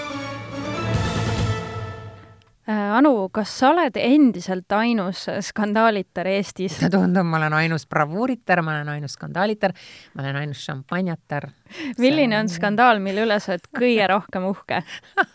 Anu, 2.69 3.29
kas 3.33 3.49
sa 3.57 3.71
oled 3.71 3.95
endiselt 3.97 4.69
ainus 4.77 5.23
skandaalitar 5.47 6.29
Eestis? 6.29 6.77
tundub, 6.93 7.25
ma 7.25 7.39
olen 7.39 7.55
ainus 7.57 7.87
bravuuritar, 7.89 8.61
ma 8.61 8.77
olen 8.77 8.91
ainus 8.97 9.17
skandaalitar, 9.17 9.73
ma 10.13 10.25
olen 10.25 10.43
ainus 10.43 10.61
šampanjatar. 10.67 11.49
milline 12.03 12.37
on 12.39 12.49
skandaal, 12.51 12.99
mille 13.03 13.25
üle 13.25 13.37
sa 13.41 13.55
oled 13.55 13.67
kõige 13.75 14.07
rohkem 14.11 14.45
uhke 14.49 14.81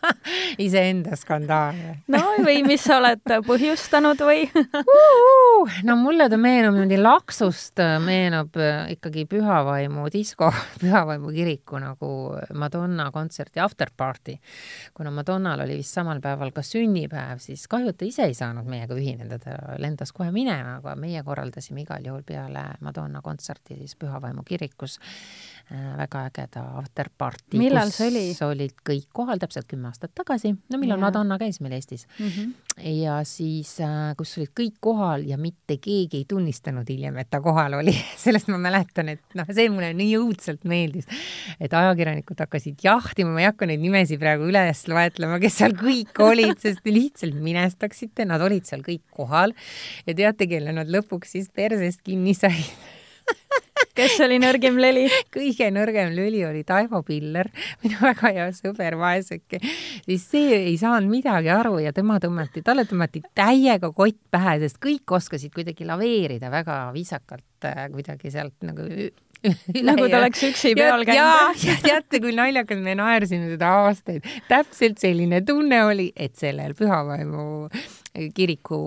iseenda 0.66 1.16
skandaal 1.18 1.78
või? 1.78 1.96
no 2.14 2.22
või 2.46 2.62
mis 2.66 2.84
sa 2.86 2.98
oled 3.00 3.22
põhjustanud 3.46 4.20
või 4.26 4.46
no 5.88 5.96
mulle 6.00 6.28
ta 6.32 6.38
meenub 6.40 6.76
niimoodi 6.76 6.98
laksust, 7.00 7.82
meenub 8.04 8.56
äh, 8.60 8.92
ikkagi 8.96 9.26
Pühavaimu 9.30 10.08
disko, 10.12 10.50
Pühavaimu 10.80 11.32
kiriku 11.34 11.80
nagu 11.82 12.10
Madonna 12.54 13.10
kontserti 13.14 13.60
afterparty. 13.60 14.38
kuna 14.94 15.10
Madonnal 15.10 15.64
oli 15.64 15.80
vist 15.80 15.96
samal 15.96 16.20
päeval 16.24 16.52
ka 16.56 16.62
sünnipäev, 16.62 17.40
siis 17.42 17.66
kahju, 17.70 17.92
et 17.92 18.00
ta 18.00 18.08
ise 18.08 18.26
ei 18.28 18.34
saanud 18.36 18.68
meiega 18.68 18.96
ühineda, 18.96 19.38
ta 19.42 19.56
lendas 19.82 20.12
kohe 20.16 20.30
minema, 20.34 20.78
aga 20.80 20.96
meie 21.00 21.22
korraldasime 21.26 21.84
igal 21.84 22.04
juhul 22.04 22.24
peale 22.26 22.68
Madonna 22.80 23.22
kontserti 23.24 23.78
siis 23.80 23.96
Pühavaimu 24.00 24.44
kirikus 24.46 24.96
Äh, 24.96 25.45
väga 25.70 26.20
ägeda 26.28 26.62
afterparty. 26.78 27.58
millal 27.58 27.90
see 27.90 28.06
oli? 28.06 28.24
olid 28.46 28.74
kõik 28.86 29.08
kohal 29.14 29.40
täpselt 29.42 29.66
kümme 29.66 29.88
aastat 29.90 30.12
tagasi, 30.14 30.52
no 30.70 30.78
millal. 30.78 31.00
Madonna 31.02 31.38
käis 31.42 31.58
meil 31.60 31.74
Eestis 31.74 32.06
mm. 32.20 32.28
-hmm. 32.28 32.52
ja 33.02 33.16
siis, 33.26 33.72
äh, 33.82 34.14
kus 34.16 34.36
olid 34.38 34.52
kõik 34.54 34.76
kohal 34.80 35.26
ja 35.26 35.36
mitte 35.36 35.78
keegi 35.82 36.22
ei 36.22 36.24
tunnistanud 36.28 36.86
hiljem, 36.88 37.18
et 37.18 37.30
ta 37.30 37.40
kohal 37.42 37.74
oli 37.80 37.96
sellest 38.24 38.48
ma 38.48 38.58
mäletan, 38.62 39.08
et 39.08 39.34
noh, 39.34 39.50
see 39.50 39.68
mulle 39.68 39.90
nii 39.94 40.14
õudselt 40.20 40.62
meeldis, 40.64 41.10
et 41.60 41.74
ajakirjanikud 41.74 42.46
hakkasid 42.46 42.78
jahtima, 42.84 43.34
ma 43.34 43.42
ei 43.42 43.50
hakka 43.50 43.66
neid 43.66 43.82
nimesid 43.82 44.22
praegu 44.22 44.46
üles 44.46 44.86
loetlema, 44.86 45.40
kes 45.42 45.58
seal 45.58 45.74
kõik 45.74 46.14
olid, 46.22 46.60
sest 46.62 46.86
lihtsalt 46.86 47.34
minestaksite, 47.34 48.24
nad 48.24 48.40
olid 48.40 48.64
seal 48.64 48.86
kõik 48.86 49.02
kohal 49.10 49.50
ja 50.06 50.14
teate, 50.14 50.46
kelle 50.46 50.72
nad 50.72 50.86
lõpuks 50.86 51.34
siis 51.34 51.50
persest 51.50 52.06
kinni 52.06 52.38
said 52.38 52.94
kes 53.96 54.18
oli 54.26 54.38
nõrgem 54.42 54.78
lüli? 54.80 55.06
kõige 55.36 55.70
nõrgem 55.74 56.14
lüli 56.16 56.42
oli 56.46 56.62
Taivo 56.68 57.02
Piller, 57.06 57.50
minu 57.84 58.00
väga 58.02 58.32
hea 58.36 58.48
sõber, 58.56 58.98
vaeseke. 59.00 59.60
siis 60.06 60.26
see 60.30 60.56
ei 60.70 60.76
saanud 60.80 61.10
midagi 61.12 61.52
aru 61.52 61.78
ja 61.84 61.94
tema 61.96 62.20
tõmmati, 62.22 62.64
talle 62.66 62.86
tõmmati 62.88 63.24
täiega 63.36 63.92
kott 63.96 64.18
pähe, 64.30 64.58
sest 64.64 64.80
kõik 64.82 65.16
oskasid 65.18 65.54
kuidagi 65.54 65.88
laveerida 65.88 66.50
väga 66.52 66.80
viisakalt 66.96 67.68
äh, 67.68 67.86
kuidagi 67.92 68.32
sealt 68.34 68.56
nagu 68.66 68.88
nagu 69.86 70.08
ta 70.10 70.20
oleks 70.20 70.42
üksi 70.48 70.72
peal 70.78 71.04
käinud. 71.06 71.18
ja, 71.18 71.72
ja 71.72 71.76
teate, 71.82 72.20
kui 72.22 72.34
naljakas, 72.36 72.80
me 72.82 72.96
naersime 72.98 73.50
seda 73.52 73.72
aastaid. 73.84 74.26
täpselt 74.48 75.00
selline 75.02 75.42
tunne 75.46 75.82
oli, 75.86 76.10
et 76.16 76.34
sellel 76.40 76.74
pühavaimu 76.78 77.68
kiriku 78.34 78.80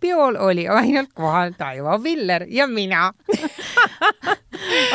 peol 0.00 0.38
oli 0.40 0.68
ainult 0.68 1.12
kohal 1.14 1.54
Taivo 1.58 1.98
Viller 2.02 2.46
ja 2.48 2.66
mina 2.66 3.10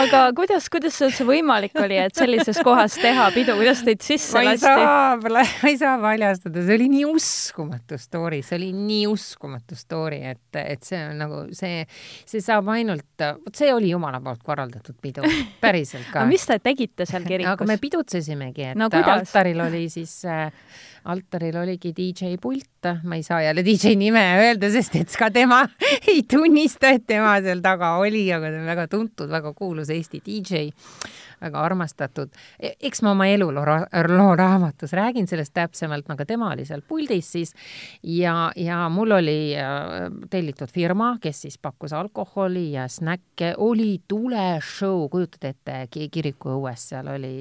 aga 0.02 0.22
kuidas, 0.36 0.68
kuidas 0.72 0.96
see 0.98 1.08
üldse 1.10 1.26
võimalik 1.28 1.76
oli, 1.82 1.98
et 2.02 2.18
sellises 2.18 2.60
kohas 2.66 2.98
teha 3.00 3.28
pidu, 3.36 3.56
kuidas 3.60 3.82
teid 3.86 4.04
sisse 4.06 4.42
lasti? 4.46 4.70
ma 4.70 5.44
ei 5.70 5.78
saa 5.80 5.98
paljastada, 6.02 6.64
see 6.66 6.78
oli 6.78 6.90
nii 6.92 7.06
uskumatu 7.10 8.00
story, 8.02 8.42
see 8.46 8.58
oli 8.60 8.72
nii 8.76 9.06
uskumatu 9.12 9.78
story, 9.78 10.22
et, 10.34 10.60
et 10.62 10.88
see 10.88 11.00
on 11.10 11.22
nagu 11.24 11.44
see, 11.58 11.84
see 12.28 12.44
saab 12.44 12.70
ainult, 12.74 13.08
vot 13.18 13.62
see 13.62 13.72
oli 13.74 13.92
jumala 13.94 14.22
poolt 14.24 14.44
korraldatud 14.46 15.00
pidu, 15.04 15.26
päriselt 15.64 16.10
ka. 16.12 16.20
aga 16.22 16.28
mis 16.30 16.46
te 16.48 16.60
tegite 16.64 17.08
seal 17.10 17.26
kirikus? 17.28 17.54
aga 17.56 17.70
me 17.70 17.80
pidutsesimegi, 17.82 18.72
et 18.74 18.80
no, 18.80 18.92
altaril 18.92 19.66
oli 19.68 19.88
siis 19.94 20.20
äh, 20.30 20.48
altaril 21.08 21.56
oligi 21.62 21.94
DJ 21.96 22.38
pult, 22.42 22.88
ma 23.04 23.18
ei 23.18 23.24
saa 23.24 23.42
jälle 23.42 23.64
DJ 23.66 23.96
nime 24.00 24.24
öelda, 24.42 24.70
sest 24.72 24.96
et 25.00 25.14
ka 25.20 25.30
tema 25.34 25.64
ei 26.12 26.24
tunnista, 26.30 26.92
et 26.96 27.06
tema 27.08 27.38
seal 27.44 27.62
taga 27.64 27.96
oli, 28.02 28.26
aga 28.34 28.52
ta 28.52 28.60
on 28.62 28.68
väga 28.68 28.88
tuntud, 28.92 29.32
väga 29.32 29.54
kuulus 29.58 29.92
Eesti 29.94 30.22
DJ, 30.26 30.68
väga 31.42 31.62
armastatud. 31.64 32.34
E, 32.60 32.74
eks 32.90 33.04
ma 33.06 33.14
oma 33.16 33.28
eluloo 33.32 33.66
loo 34.18 34.36
raamatus 34.36 34.94
räägin 34.98 35.30
sellest 35.30 35.54
täpsemalt, 35.56 36.10
aga 36.12 36.26
tema 36.28 36.52
oli 36.54 36.66
seal 36.68 36.84
puldis 36.88 37.32
siis. 37.38 37.54
Ja, 38.04 38.52
ja 38.56 38.84
mul 38.90 39.16
oli 39.18 39.40
äh, 39.56 40.10
tellitud 40.30 40.72
firma, 40.74 41.16
kes 41.22 41.46
siis 41.48 41.58
pakkus 41.62 41.96
alkoholi 41.96 42.72
ja 42.76 42.88
snäkke, 42.92 43.54
oli 43.58 44.02
tuleshow, 44.08 45.08
kujutate 45.12 45.56
ette, 45.56 45.82
kiriku 46.12 46.58
õues 46.58 46.90
seal 46.92 47.16
oli 47.16 47.36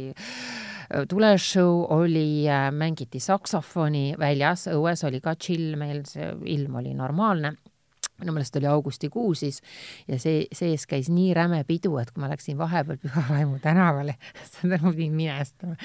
tuleshow 1.09 1.87
oli, 1.96 2.49
äh, 2.49 2.70
mängiti 2.72 3.20
saksofoni 3.20 4.14
väljas, 4.18 4.66
õues 4.72 5.05
oli 5.07 5.20
ka 5.20 5.35
chill, 5.35 5.77
meil 5.77 6.05
see 6.09 6.33
ilm 6.57 6.79
oli 6.83 6.94
normaalne 6.94 7.57
minu 8.20 8.33
meelest 8.33 8.57
oli 8.57 8.68
augustikuu 8.70 9.35
siis 9.37 9.61
ja 10.09 10.18
see, 10.20 10.46
sees 10.57 10.87
käis 10.88 11.11
nii 11.12 11.35
räme 11.37 11.62
pidu, 11.68 11.96
et 12.00 12.11
kui 12.14 12.22
ma 12.22 12.31
läksin 12.31 12.57
vahepeal 12.59 12.98
Püha 13.02 13.24
Vaimu 13.29 13.59
tänavale, 13.62 14.16
seda 14.55 14.79
ma 14.83 14.92
pidin 14.94 15.16
minestama. 15.16 15.76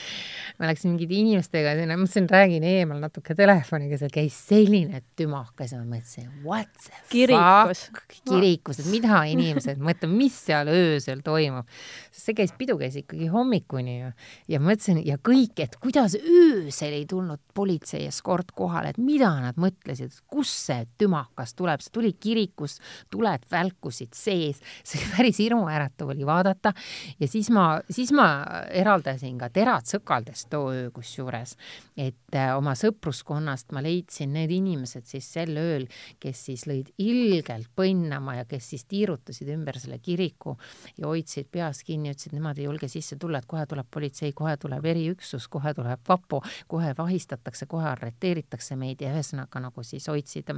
ma 0.60 0.70
läksin 0.70 0.94
mingite 0.94 1.18
inimestega 1.20 1.76
sinna, 1.80 1.98
mõtlesin, 2.00 2.30
räägin 2.32 2.66
eemal 2.68 3.02
natuke 3.04 3.36
telefoniga, 3.38 4.00
seal 4.00 4.14
käis 4.14 4.38
selline 4.48 5.04
tümakas 5.20 5.76
ja 5.76 5.82
ma 5.82 5.98
mõtlesin, 5.98 6.30
what 6.46 6.72
the 6.86 7.04
kirikus. 7.12 7.86
fuck, 7.90 8.18
kirikus, 8.30 8.82
et 8.84 8.92
mida 8.94 9.24
inimesed 9.32 9.82
mõtlevad, 9.88 10.16
mis 10.22 10.40
seal 10.48 10.72
öösel 10.72 11.26
toimub. 11.26 11.68
sest 12.12 12.30
see 12.30 12.38
käis, 12.38 12.56
pidu 12.58 12.78
käis 12.80 12.96
ikkagi 13.02 13.28
hommikuni 13.34 13.98
ju 13.98 14.14
ja 14.56 14.62
mõtlesin 14.64 15.04
ja 15.08 15.20
kõik, 15.20 15.60
et 15.64 15.76
kuidas 15.84 16.16
öösel 16.16 16.96
ei 16.96 17.06
tulnud 17.10 17.44
politsei 17.54 18.06
eskort 18.08 18.56
kohale, 18.56 18.94
et 18.94 19.02
mida 19.02 19.34
nad 19.44 19.60
mõtlesid, 19.60 20.16
kust 20.32 20.56
see 20.70 20.86
tümakas 21.02 21.56
tuleb, 21.58 21.84
see 21.84 21.94
tuli 21.94 22.16
kirikus, 22.22 22.80
tuled 23.12 23.46
välkusid 23.52 24.16
sees, 24.18 24.62
see 24.88 25.02
päris 25.16 25.42
hirmuäratav 25.42 26.14
oli 26.14 26.26
vaadata. 26.28 26.74
Ja 27.20 27.30
siis 27.30 27.50
ma, 27.54 27.82
siis 27.90 28.14
ma 28.16 28.28
eraldasin 28.70 29.38
ka 29.42 29.52
terad 29.54 29.88
sõkaldest 29.90 30.50
too 30.52 30.72
öö 30.72 30.90
kusjuures, 30.94 31.56
et 31.98 32.38
äh, 32.38 32.54
oma 32.58 32.76
sõpruskonnast 32.78 33.74
ma 33.76 33.84
leidsin 33.84 34.34
need 34.36 34.52
inimesed 34.54 35.08
siis 35.10 35.28
sel 35.34 35.56
ööl, 35.60 35.88
kes 36.22 36.46
siis 36.50 36.66
lõid 36.70 36.92
ilgelt 37.02 37.72
põnnama 37.76 38.38
ja 38.40 38.46
kes 38.50 38.72
siis 38.74 38.86
tiirutasid 38.90 39.50
ümber 39.54 39.80
selle 39.82 40.00
kiriku 40.04 40.58
ja 40.98 41.08
hoidsid 41.10 41.50
peas 41.52 41.84
kinni, 41.88 42.14
ütlesid, 42.14 42.36
nemad 42.38 42.60
ei 42.60 42.68
julge 42.68 42.90
sisse 42.92 43.18
tulla, 43.22 43.42
et 43.42 43.50
kohe 43.50 43.66
tuleb 43.70 43.88
politsei, 43.92 44.34
kohe 44.38 44.56
tuleb 44.62 44.86
eriüksus, 44.94 45.48
kohe 45.52 45.74
tuleb 45.78 46.04
vapo, 46.08 46.42
kohe 46.72 46.94
vahistatakse, 46.98 47.68
kohe 47.72 47.90
arreteeritakse 47.92 48.78
meid. 48.80 49.02
Ja 49.02 49.14
ühesõnaga 49.16 49.64
nagu 49.64 49.84
siis 49.88 50.08
hoidsid 50.12 50.52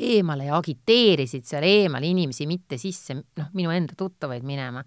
eemale 0.00 0.48
ja 0.48 0.58
agiteerisid 0.58 1.46
seal 1.48 1.66
eemal 1.66 2.04
inimesi 2.06 2.46
mitte 2.50 2.78
sisse, 2.80 3.16
noh, 3.20 3.50
minu 3.56 3.72
enda 3.74 3.96
tuttavaid 3.98 4.46
minema. 4.46 4.82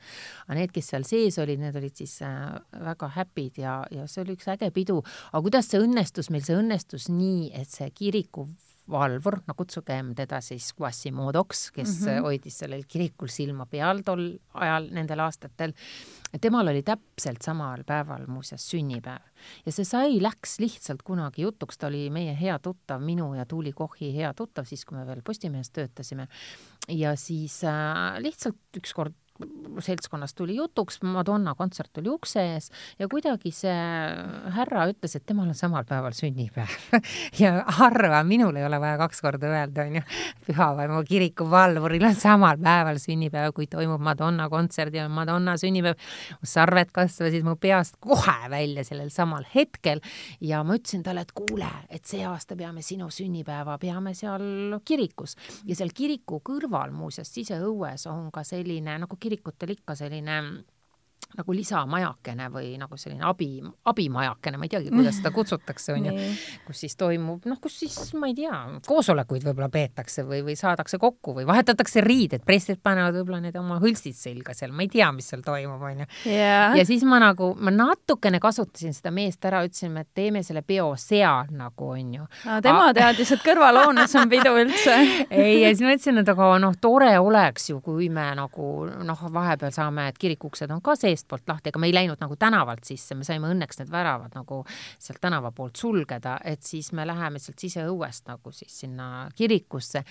aga 0.47 0.60
need, 0.60 0.73
kes 0.76 0.93
seal 0.93 1.08
sees 1.08 1.39
olid, 1.43 1.62
need 1.62 1.78
olid 1.80 1.95
siis 2.04 2.19
äh, 2.26 2.52
väga 2.84 3.12
happy'd 3.17 3.62
ja, 3.62 3.80
ja 3.93 4.08
see 4.10 4.23
oli 4.26 4.38
üks 4.38 4.49
äge 4.54 4.71
pidu. 4.76 5.02
aga 5.32 5.43
kuidas 5.45 5.71
see 5.71 5.82
õnnestus 5.84 6.32
meil, 6.34 6.45
see 6.45 6.58
õnnestus 6.60 7.10
nii, 7.13 7.52
et 7.58 7.69
see 7.69 7.89
kiriku 7.95 8.47
valvur, 8.91 9.39
no 9.48 9.56
kutsugem 9.56 10.12
teda 10.15 10.41
siis 10.43 10.74
Quasimodoks, 10.80 11.72
kes 11.72 12.00
mm 12.00 12.08
-hmm. 12.08 12.22
hoidis 12.22 12.58
sellel 12.60 12.84
kirikul 12.88 13.28
silma 13.28 13.65
peal 13.65 14.02
tol 14.06 14.38
ajal, 14.54 14.89
nendel 14.91 15.19
aastatel. 15.19 15.74
temal 16.41 16.67
oli 16.67 16.84
täpselt 16.84 17.41
samal 17.41 17.84
päeval 17.84 18.28
muuseas 18.28 18.69
sünnipäev 18.69 19.22
ja 19.65 19.72
see 19.72 19.86
sai, 19.86 20.22
läks 20.22 20.60
lihtsalt 20.60 21.02
kunagi 21.04 21.41
jutuks, 21.41 21.78
ta 21.78 21.88
oli 21.88 22.10
meie 22.10 22.36
hea 22.39 22.60
tuttav, 22.60 23.02
minu 23.02 23.34
ja 23.34 23.46
Tuuli 23.46 23.72
Kochi 23.72 24.15
hea 24.15 24.34
tuttav, 24.34 24.65
siis 24.65 24.86
kui 24.86 24.98
me 24.98 25.08
veel 25.08 25.22
Postimehes 25.24 25.69
töötasime. 25.69 26.28
ja 26.88 27.15
siis 27.15 27.63
äh, 27.63 28.19
lihtsalt 28.19 28.58
ükskord 28.78 29.13
seltskonnas 29.82 30.34
tuli 30.34 30.56
jutuks, 30.56 31.00
Madonna 31.02 31.56
kontsert 31.58 31.98
oli 31.98 32.10
ukse 32.13 32.41
ees 32.54 32.69
ja 33.00 33.08
kuidagi 33.10 33.50
see 33.54 33.74
härra 34.54 34.86
ütles, 34.91 35.15
et 35.17 35.26
temal 35.26 35.50
on 35.50 35.58
samal 35.58 35.88
päeval 35.89 36.14
sünnipäev. 36.18 36.78
Ja 37.39 37.64
harva, 37.80 38.22
minul 38.28 38.55
ei 38.60 38.66
ole 38.66 38.78
vaja 38.80 38.97
kaks 39.01 39.22
korda 39.24 39.49
öelda, 39.49 39.88
onju, 39.88 40.03
Pühavaimu 40.45 41.01
kiriku 41.07 41.47
valvuril 41.49 42.05
on 42.05 42.16
samal 42.18 42.60
päeval 42.62 42.99
sünnipäev, 43.01 43.55
kui 43.57 43.68
toimub 43.68 44.01
Madonna 44.03 44.47
kontsert 44.53 44.93
ja 44.93 45.07
Madonna 45.10 45.57
sünnipäev. 45.57 45.97
sarved 46.43 46.91
kasvasid 46.93 47.43
mu 47.43 47.55
peast 47.57 47.97
kohe 48.03 48.49
välja 48.49 48.84
sellel 48.86 49.10
samal 49.10 49.47
hetkel 49.55 50.01
ja 50.41 50.62
ma 50.64 50.78
ütlesin 50.78 51.03
talle, 51.03 51.26
et 51.26 51.34
kuule, 51.34 51.70
et 51.89 52.05
see 52.05 52.22
aasta 52.28 52.55
peame 52.60 52.86
sinu 52.86 53.10
sünnipäeva, 53.10 53.80
peame 53.82 54.14
seal 54.14 54.78
kirikus. 54.86 55.36
Ja 55.66 55.76
seal 55.80 55.93
kiriku 55.95 56.39
kõrval 56.45 56.93
muuseas 56.93 57.34
siseõues 57.34 58.05
on 58.12 58.30
ka 58.34 58.45
selline 58.47 58.99
nagu 59.01 59.18
kirikutel 59.34 59.73
ikka 59.73 59.95
selline 59.97 60.38
nagu 61.38 61.55
lisamajakene 61.55 62.49
või 62.53 62.74
nagu 62.80 62.97
selline 62.99 63.26
abi, 63.28 63.49
abimajakene, 63.89 64.59
ma 64.59 64.67
ei 64.67 64.74
teagi, 64.74 64.91
kuidas 64.93 65.17
seda 65.19 65.32
kutsutakse, 65.34 65.95
on 65.95 66.09
ju, 66.09 66.13
kus 66.67 66.84
siis 66.86 66.95
toimub, 66.99 67.47
noh, 67.49 67.59
kus 67.63 67.80
siis, 67.84 67.97
ma 68.19 68.30
ei 68.30 68.36
tea, 68.38 68.59
koosolekuid 68.88 69.45
võib-olla 69.47 69.69
peetakse 69.74 70.26
või, 70.28 70.43
või 70.45 70.57
saadakse 70.59 70.99
kokku 71.01 71.36
või 71.39 71.47
vahetatakse 71.49 72.03
riided, 72.05 72.43
preestrid 72.45 72.82
panevad 72.84 73.17
võib-olla 73.17 73.41
need 73.47 73.57
oma 73.59 73.80
hõlstid 73.82 74.17
selga 74.17 74.55
seal, 74.57 74.74
ma 74.76 74.86
ei 74.86 74.91
tea, 74.93 75.09
mis 75.15 75.32
seal 75.34 75.41
toimub, 75.45 75.82
on 75.82 76.03
ju. 76.03 76.09
ja 76.30 76.86
siis 76.88 77.05
ma 77.07 77.19
nagu, 77.24 77.53
ma 77.57 77.74
natukene 77.74 78.41
kasutasin 78.43 78.93
seda 78.95 79.13
meest 79.15 79.45
ära, 79.49 79.63
ütlesin, 79.65 79.97
et 80.01 80.11
teeme 80.13 80.43
selle 80.45 80.61
peo 80.65 80.91
seal 81.01 81.49
nagu, 81.57 81.91
on 81.95 82.13
ju. 82.19 82.30
tema 82.61 82.89
A 82.93 82.95
teadis, 82.95 83.32
et 83.34 83.41
kõrvalhoones 83.45 84.13
on 84.19 84.30
pidu 84.30 84.53
üldse 84.59 84.95
ei, 85.34 85.61
ja 85.63 85.74
siis 85.74 85.84
ma 85.86 85.95
ütlesin, 85.95 86.21
et 86.21 86.30
aga 86.30 86.53
noh, 86.61 86.78
tore 86.82 87.11
oleks 87.19 87.69
ju, 87.71 87.80
kui 87.84 88.09
me 88.13 88.30
nagu 88.38 88.69
noh, 89.07 89.28
vahepeal 89.34 89.74
saame, 89.74 90.09
et 90.11 90.19
kirikuuksed 90.21 90.71
on 90.74 90.82
ka 90.84 90.97
sees 90.99 91.12
seestpoolt 91.14 91.47
lahti, 91.49 91.72
aga 91.72 91.82
me 91.82 91.89
ei 91.89 91.95
läinud 91.95 92.22
nagu 92.22 92.38
tänavalt 92.39 92.84
sisse, 92.88 93.16
me 93.16 93.26
saime 93.28 93.49
õnneks 93.53 93.80
need 93.80 93.91
väravad 93.93 94.36
nagu 94.38 94.61
sealt 95.01 95.22
tänava 95.24 95.53
poolt 95.55 95.80
sulgeda, 95.80 96.38
et 96.45 96.64
siis 96.66 96.91
me 96.93 97.05
läheme 97.07 97.41
sealt 97.41 97.61
siseõuest 97.61 98.28
nagu 98.30 98.51
siis 98.55 98.80
sinna 98.84 99.30
kirikusse. 99.36 100.03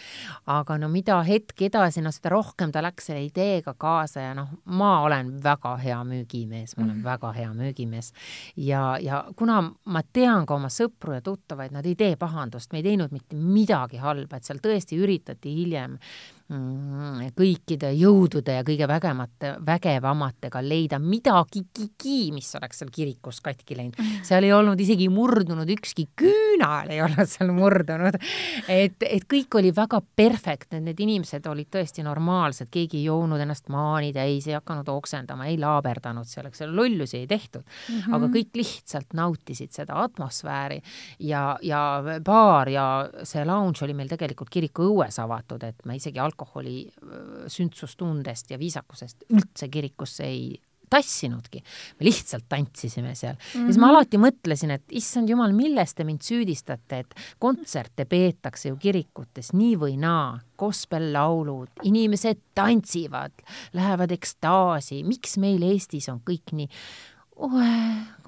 aga 0.46 0.78
no 0.78 0.88
mida 0.88 1.20
hetk 1.26 1.62
edasi, 1.68 2.02
no 2.02 2.12
seda 2.14 2.32
rohkem 2.34 2.72
ta 2.72 2.82
läks 2.82 3.10
selle 3.10 3.24
ideega 3.26 3.74
kaasa 3.78 4.26
ja 4.28 4.34
noh, 4.34 4.48
ma 4.64 5.00
olen 5.06 5.34
väga 5.42 5.76
hea 5.82 6.00
müügimees, 6.04 6.76
ma 6.76 6.84
olen 6.84 6.96
mm. 6.96 7.04
väga 7.04 7.32
hea 7.36 7.52
müügimees 7.54 8.12
ja, 8.56 8.82
ja 9.02 9.24
kuna 9.36 9.60
ma 9.84 10.02
tean 10.12 10.46
ka 10.46 10.56
oma 10.56 10.70
sõpru 10.72 11.16
ja 11.16 11.24
tuttavaid, 11.24 11.74
nad 11.74 11.86
ei 11.86 11.96
tee 11.98 12.16
pahandust, 12.20 12.72
me 12.72 12.82
ei 12.82 12.90
teinud 12.90 13.14
mitte 13.14 13.36
midagi 13.36 14.00
halba, 14.02 14.38
et 14.38 14.48
seal 14.48 14.62
tõesti 14.62 14.98
üritati 15.00 15.54
hiljem 15.56 15.98
kõikide 17.36 17.92
jõudude 17.96 18.56
ja 18.58 18.64
kõige 18.66 18.88
vägemate, 18.88 19.54
vägevamatega 19.66 20.62
leida 20.64 20.98
midagigi, 21.02 22.32
mis 22.34 22.50
oleks 22.58 22.82
seal 22.82 22.90
kirikus 22.92 23.40
katki 23.44 23.76
läinud. 23.78 23.98
Mm. 23.98 24.22
seal 24.26 24.46
ei 24.46 24.52
olnud 24.52 24.80
isegi 24.80 25.08
murdunud, 25.12 25.68
ükski 25.76 26.08
küünal 26.18 26.90
ei 26.92 27.02
olnud 27.04 27.28
seal 27.30 27.52
murdunud. 27.54 28.18
et, 28.68 28.96
et 29.08 29.26
kõik 29.28 29.58
oli 29.58 29.72
väga 29.74 30.02
perfektne, 30.16 30.80
need 30.80 31.00
inimesed 31.00 31.46
olid 31.46 31.70
tõesti 31.72 32.04
normaalsed, 32.06 32.70
keegi 32.72 33.00
ei 33.00 33.08
joonud 33.08 33.40
ennast 33.40 33.68
maani 33.72 34.12
täis, 34.12 34.46
ei 34.50 34.58
hakanud 34.58 34.88
oksendama, 34.92 35.48
ei 35.50 35.58
laaberdanud 35.60 36.28
seal 36.28 36.74
lollusi 36.74 37.22
ei 37.22 37.26
tehtud 37.26 37.62
mm. 37.62 37.98
-hmm. 37.98 38.14
aga 38.16 38.30
kõik 38.36 38.56
lihtsalt 38.60 39.14
nautisid 39.14 39.72
seda 39.72 39.98
atmosfääri 40.02 40.82
ja, 41.18 41.58
ja 41.62 42.02
baar 42.24 42.68
ja 42.68 42.86
see 43.22 43.44
lounge 43.44 43.84
oli 43.84 43.94
meil 43.94 44.08
tegelikult 44.08 44.50
kiriku 44.50 44.86
õues 44.90 45.18
avatud, 45.22 45.62
et 45.62 45.84
me 45.84 45.96
isegi 45.96 46.18
alkoholi 46.18 46.41
alkoholi 46.42 46.90
sündsustundest 47.46 48.50
ja 48.50 48.58
viisakusest 48.58 49.24
üldse 49.30 49.68
kirikusse 49.68 50.26
ei 50.26 50.60
tassinudki, 50.92 51.62
me 52.00 52.04
lihtsalt 52.04 52.44
tantsisime 52.48 53.14
seal 53.16 53.34
mm. 53.34 53.38
-hmm. 53.40 53.60
ja 53.60 53.72
siis 53.72 53.78
ma 53.78 53.86
mhm. 53.86 53.94
alati 53.94 54.18
mõtlesin, 54.20 54.74
et 54.74 54.82
issand 54.90 55.30
jumal, 55.30 55.54
milles 55.56 55.94
te 55.94 56.04
mind 56.04 56.20
süüdistate, 56.20 56.98
et 56.98 57.14
kontserte 57.38 58.04
peetakse 58.04 58.68
ju 58.68 58.76
kirikutes 58.76 59.54
nii 59.56 59.78
või 59.80 59.96
naa, 59.96 60.36
gospel-laulud, 60.58 61.80
inimesed 61.88 62.42
tantsivad, 62.54 63.32
lähevad 63.72 64.12
ekstaasi, 64.12 65.00
miks 65.04 65.38
meil 65.40 65.64
Eestis 65.72 66.10
on 66.12 66.20
kõik 66.20 66.52
nii 66.52 66.68
oe, 67.42 67.70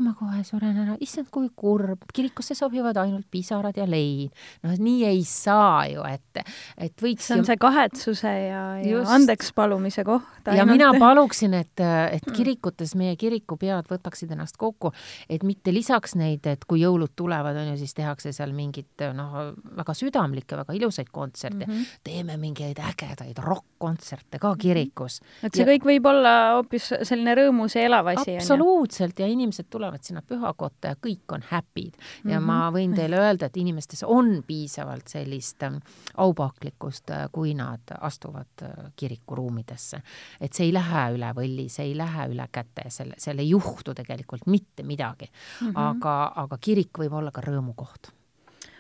ma 0.03 0.12
kohe 0.19 0.43
suren 0.47 0.79
ära, 0.83 0.97
issand, 1.03 1.29
kui 1.33 1.47
kurb, 1.57 2.03
kirikusse 2.15 2.57
sobivad 2.59 2.99
ainult 2.99 3.27
pisarad 3.31 3.77
ja 3.79 3.87
lein. 3.87 4.31
noh, 4.65 4.75
nii 4.75 5.05
ei 5.07 5.23
saa 5.29 5.85
ju, 5.91 6.03
et, 6.09 6.43
et 6.89 7.05
võiks 7.05 7.29
see 7.29 7.37
on 7.37 7.45
ju... 7.45 7.49
see 7.49 7.61
kahetsuse 7.62 8.33
ja, 8.33 8.62
ja 8.83 9.03
andekspalumise 9.15 10.05
koht. 10.07 10.51
ja 10.51 10.67
mina 10.67 10.91
paluksin, 10.99 11.55
et, 11.61 11.75
et 11.79 12.27
mm. 12.27 12.35
kirikutes 12.35 12.97
meie 12.99 13.15
kirikupead 13.21 13.89
võtaksid 13.91 14.35
ennast 14.35 14.59
kokku, 14.61 14.93
et 15.31 15.47
mitte 15.47 15.75
lisaks 15.75 16.17
neid, 16.19 16.47
et 16.51 16.67
kui 16.69 16.83
jõulud 16.83 17.15
tulevad, 17.17 17.57
on 17.62 17.73
ju, 17.73 17.79
siis 17.85 17.95
tehakse 17.95 18.35
seal 18.35 18.55
mingit 18.57 19.07
noh, 19.15 19.55
väga 19.79 19.95
südamlikke, 19.97 20.59
väga 20.65 20.79
ilusaid 20.81 21.11
kontserte 21.15 21.69
mm, 21.69 21.71
-hmm. 21.71 22.03
teeme 22.05 22.39
mingeid 22.41 22.83
ägedaid 22.83 23.39
rokk-kontserte 23.39 24.43
ka 24.43 24.55
kirikus. 24.59 25.21
et 25.43 25.55
see 25.55 25.62
ja... 25.62 25.71
kõik 25.71 25.87
võib 25.93 26.11
olla 26.11 26.35
hoopis 26.57 26.91
selline 27.03 27.39
rõõmus 27.39 27.79
ja 27.79 27.87
elav 27.87 28.11
asi. 28.17 28.37
absoluutselt 28.41 29.04
absoluutselt 29.05 29.19
ja 29.19 29.27
inimesed 29.27 29.67
tulevad 29.71 30.03
sinna 30.03 30.23
pühakotta 30.23 30.89
ja 30.89 30.97
kõik 30.97 31.33
on 31.33 31.43
happy'd 31.51 31.95
ja 32.25 32.25
mm 32.25 32.31
-hmm. 32.31 32.47
ma 32.47 32.71
võin 32.71 32.95
teile 32.95 33.17
öelda, 33.17 33.47
et 33.47 33.57
inimestes 33.57 34.05
on 34.07 34.43
piisavalt 34.47 35.09
sellist 35.09 35.63
ähm, 35.63 35.77
aupaklikkust, 36.17 37.11
äh, 37.11 37.29
kui 37.33 37.55
nad 37.55 37.81
astuvad 38.01 38.63
äh, 38.63 38.93
kirikuruumidesse. 38.97 40.03
et 40.41 40.53
see 40.53 40.67
ei 40.67 40.73
lähe 40.73 41.15
üle 41.15 41.33
võlli, 41.35 41.69
see 41.69 41.87
ei 41.87 41.97
lähe 41.97 42.29
üle 42.29 42.49
käte, 42.53 42.89
selle, 42.89 43.15
seal 43.19 43.39
ei 43.39 43.49
juhtu 43.49 43.95
tegelikult 43.95 44.47
mitte 44.47 44.83
midagi 44.83 45.27
mm. 45.27 45.67
-hmm. 45.67 45.73
aga, 45.77 46.33
aga 46.37 46.59
kirik 46.59 46.99
võib 46.99 47.13
olla 47.13 47.31
ka 47.31 47.41
rõõmukoht 47.41 48.13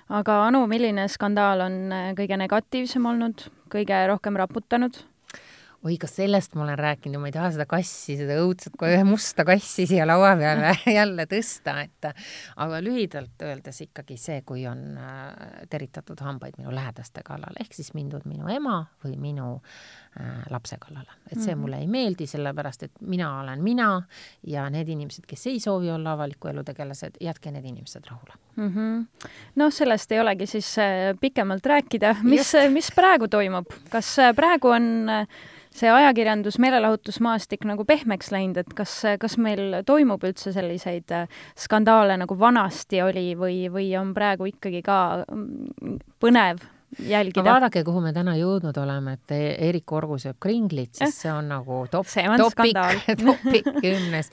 aga 0.08 0.46
Anu, 0.46 0.66
milline 0.66 1.08
skandaal 1.08 1.60
on 1.60 1.92
äh, 1.92 2.14
kõige 2.14 2.36
negatiivsem 2.36 3.06
olnud, 3.06 3.50
kõige 3.70 4.06
rohkem 4.06 4.36
raputanud? 4.36 5.13
Oi, 5.84 5.96
kas 6.00 6.16
sellest 6.16 6.54
ma 6.56 6.64
olen 6.64 6.78
rääkinud 6.78 7.18
ja 7.18 7.20
ma 7.20 7.28
ei 7.28 7.34
taha 7.34 7.50
seda 7.52 7.66
kassi, 7.68 8.16
seda 8.16 8.38
õudset 8.40 8.76
kohe 8.80 9.02
musta 9.04 9.44
kassi 9.44 9.84
siia 9.88 10.06
laua 10.08 10.32
peale 10.40 10.72
jälle 10.98 11.26
tõsta, 11.28 11.76
et 11.84 12.08
aga 12.64 12.80
lühidalt 12.84 13.44
öeldes 13.44 13.82
ikkagi 13.84 14.16
see, 14.20 14.40
kui 14.48 14.64
on 14.70 14.96
äh, 14.96 15.26
teritatud 15.70 16.20
hambaid 16.24 16.56
minu 16.60 16.72
lähedaste 16.74 17.24
kallal, 17.26 17.56
ehk 17.60 17.76
siis 17.76 17.92
mindud 17.96 18.24
minu 18.28 18.48
ema 18.52 18.78
või 19.04 19.18
minu 19.20 19.48
äh, 19.58 20.46
lapse 20.50 20.78
kallale. 20.80 21.18
et 21.30 21.36
see 21.36 21.52
mm 21.52 21.52
-hmm. 21.52 21.60
mulle 21.60 21.78
ei 21.78 21.86
meeldi, 21.86 22.26
sellepärast 22.26 22.82
et 22.82 23.00
mina 23.00 23.40
olen 23.40 23.62
mina 23.62 24.02
ja 24.42 24.70
need 24.70 24.88
inimesed, 24.88 25.26
kes 25.26 25.46
ei 25.46 25.60
soovi 25.60 25.90
olla 25.90 26.12
avaliku 26.12 26.48
elu 26.48 26.64
tegelased, 26.64 27.20
jätke 27.20 27.50
need 27.50 27.64
inimesed 27.64 28.04
rahule 28.10 28.40
mm. 28.56 28.72
-hmm. 28.72 29.28
noh, 29.54 29.72
sellest 29.72 30.12
ei 30.12 30.20
olegi 30.20 30.46
siis 30.46 30.78
äh, 30.78 31.18
pikemalt 31.20 31.66
rääkida, 31.66 32.16
mis, 32.22 32.52
mis 32.70 32.90
praegu 32.94 33.28
toimub, 33.28 33.66
kas 33.90 34.18
äh, 34.18 34.34
praegu 34.34 34.68
on 34.68 35.08
äh, 35.08 35.28
see 35.74 35.90
ajakirjandus, 35.90 36.58
meelelahutusmaastik 36.62 37.66
nagu 37.68 37.84
pehmeks 37.88 38.30
läinud, 38.34 38.60
et 38.62 38.74
kas, 38.78 38.94
kas 39.20 39.38
meil 39.42 39.80
toimub 39.86 40.22
üldse 40.26 40.54
selliseid 40.54 41.14
äh, 41.14 41.26
skandaale, 41.58 42.18
nagu 42.20 42.38
vanasti 42.38 43.02
oli 43.02 43.32
või, 43.38 43.64
või 43.72 43.90
on 43.98 44.14
praegu 44.16 44.48
ikkagi 44.52 44.84
ka 44.86 45.00
mm, 45.26 45.98
põnev 46.22 46.62
jälgida. 46.98 47.44
vaadake, 47.44 47.84
kuhu 47.84 48.00
me 48.04 48.12
täna 48.16 48.34
jõudnud 48.38 48.76
oleme, 48.80 49.16
et 49.18 49.34
Eerik 49.36 49.92
Orgu 49.92 50.18
sööb 50.20 50.38
kringlit, 50.42 50.94
siis 50.98 51.18
see 51.24 51.32
on 51.32 51.48
nagu 51.52 51.80
top, 51.90 52.08
topik, 52.40 52.78
topik 53.20 53.70
kümnes. 53.84 54.30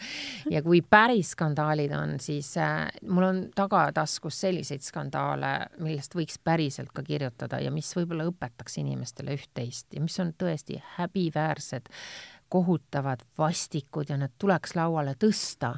ja 0.52 0.62
kui 0.66 0.82
päris 0.82 1.34
skandaalid 1.36 1.94
on, 1.98 2.18
siis 2.24 2.54
äh, 2.62 2.88
mul 3.08 3.28
on 3.28 3.42
tagataskus 3.56 4.42
selliseid 4.46 4.86
skandaale, 4.86 5.54
millest 5.80 6.16
võiks 6.18 6.40
päriselt 6.44 6.94
ka 6.96 7.04
kirjutada 7.08 7.62
ja 7.62 7.72
mis 7.72 7.92
võib-olla 7.98 8.28
õpetaks 8.30 8.80
inimestele 8.82 9.36
üht-teist 9.40 9.94
ja 9.96 10.04
mis 10.04 10.20
on 10.24 10.34
tõesti 10.38 10.82
häbiväärsed, 10.98 11.92
kohutavad, 12.52 13.24
vastikud 13.38 14.10
ja 14.12 14.18
need 14.20 14.34
tuleks 14.40 14.76
lauale 14.76 15.16
tõsta, 15.20 15.76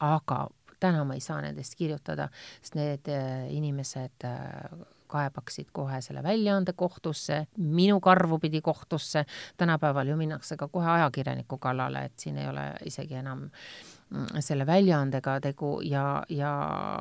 aga 0.00 0.46
täna 0.80 1.02
ma 1.04 1.16
ei 1.18 1.20
saa 1.20 1.40
nendest 1.44 1.76
kirjutada, 1.78 2.28
sest 2.62 2.78
need 2.78 3.10
äh, 3.12 3.48
inimesed 3.54 4.24
äh, 4.24 4.78
kaebaksid 5.08 5.72
kohe 5.72 6.00
selle 6.04 6.22
väljaande 6.22 6.72
kohtusse, 6.76 7.46
minu 7.56 8.00
karvu 8.00 8.38
pidi 8.38 8.60
kohtusse, 8.60 9.24
tänapäeval 9.56 10.08
ju 10.08 10.16
minnakse 10.16 10.56
ka 10.56 10.68
kohe 10.68 10.90
ajakirjaniku 10.90 11.58
kallale, 11.58 12.04
et 12.04 12.18
siin 12.18 12.38
ei 12.38 12.48
ole 12.48 12.70
isegi 12.84 13.20
enam 13.20 13.48
selle 14.40 14.64
väljaandega 14.66 15.34
tegu 15.44 15.78
ja, 15.84 16.22
ja 16.32 16.52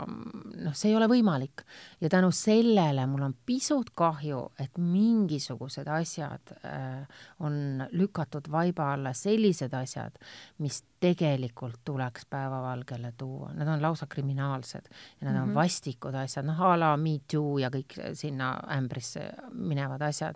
noh, 0.05 0.73
see 0.75 0.91
ei 0.91 0.97
ole 0.97 1.07
võimalik. 1.11 1.63
ja 2.01 2.09
tänu 2.11 2.31
sellele 2.35 3.05
mul 3.07 3.23
on 3.29 3.35
pisut 3.45 3.93
kahju, 3.95 4.41
et 4.59 4.77
mingisugused 4.77 5.87
asjad 5.87 6.53
äh, 6.59 7.23
on 7.39 7.83
lükatud 7.91 8.51
vaiba 8.51 8.91
alla, 8.93 9.13
sellised 9.13 9.73
asjad, 9.73 10.19
mis 10.63 10.83
tegelikult 10.99 11.79
tuleks 11.85 12.25
päevavalgele 12.29 13.13
tuua, 13.17 13.53
need 13.55 13.71
on 13.71 13.81
lausa 13.81 14.07
kriminaalsed 14.09 14.87
ja 14.87 15.27
need 15.27 15.33
mm 15.33 15.37
-hmm. 15.37 15.41
on 15.41 15.49
mhm. 15.49 15.55
vastikud 15.55 16.15
asjad, 16.15 16.45
noh 16.45 16.61
a 16.61 16.79
la 16.79 16.97
Me 16.97 17.19
Too 17.31 17.57
ja 17.57 17.69
kõik 17.69 17.99
sinna 18.13 18.59
ämbrisse 18.77 19.31
minevad 19.51 20.01
asjad 20.01 20.35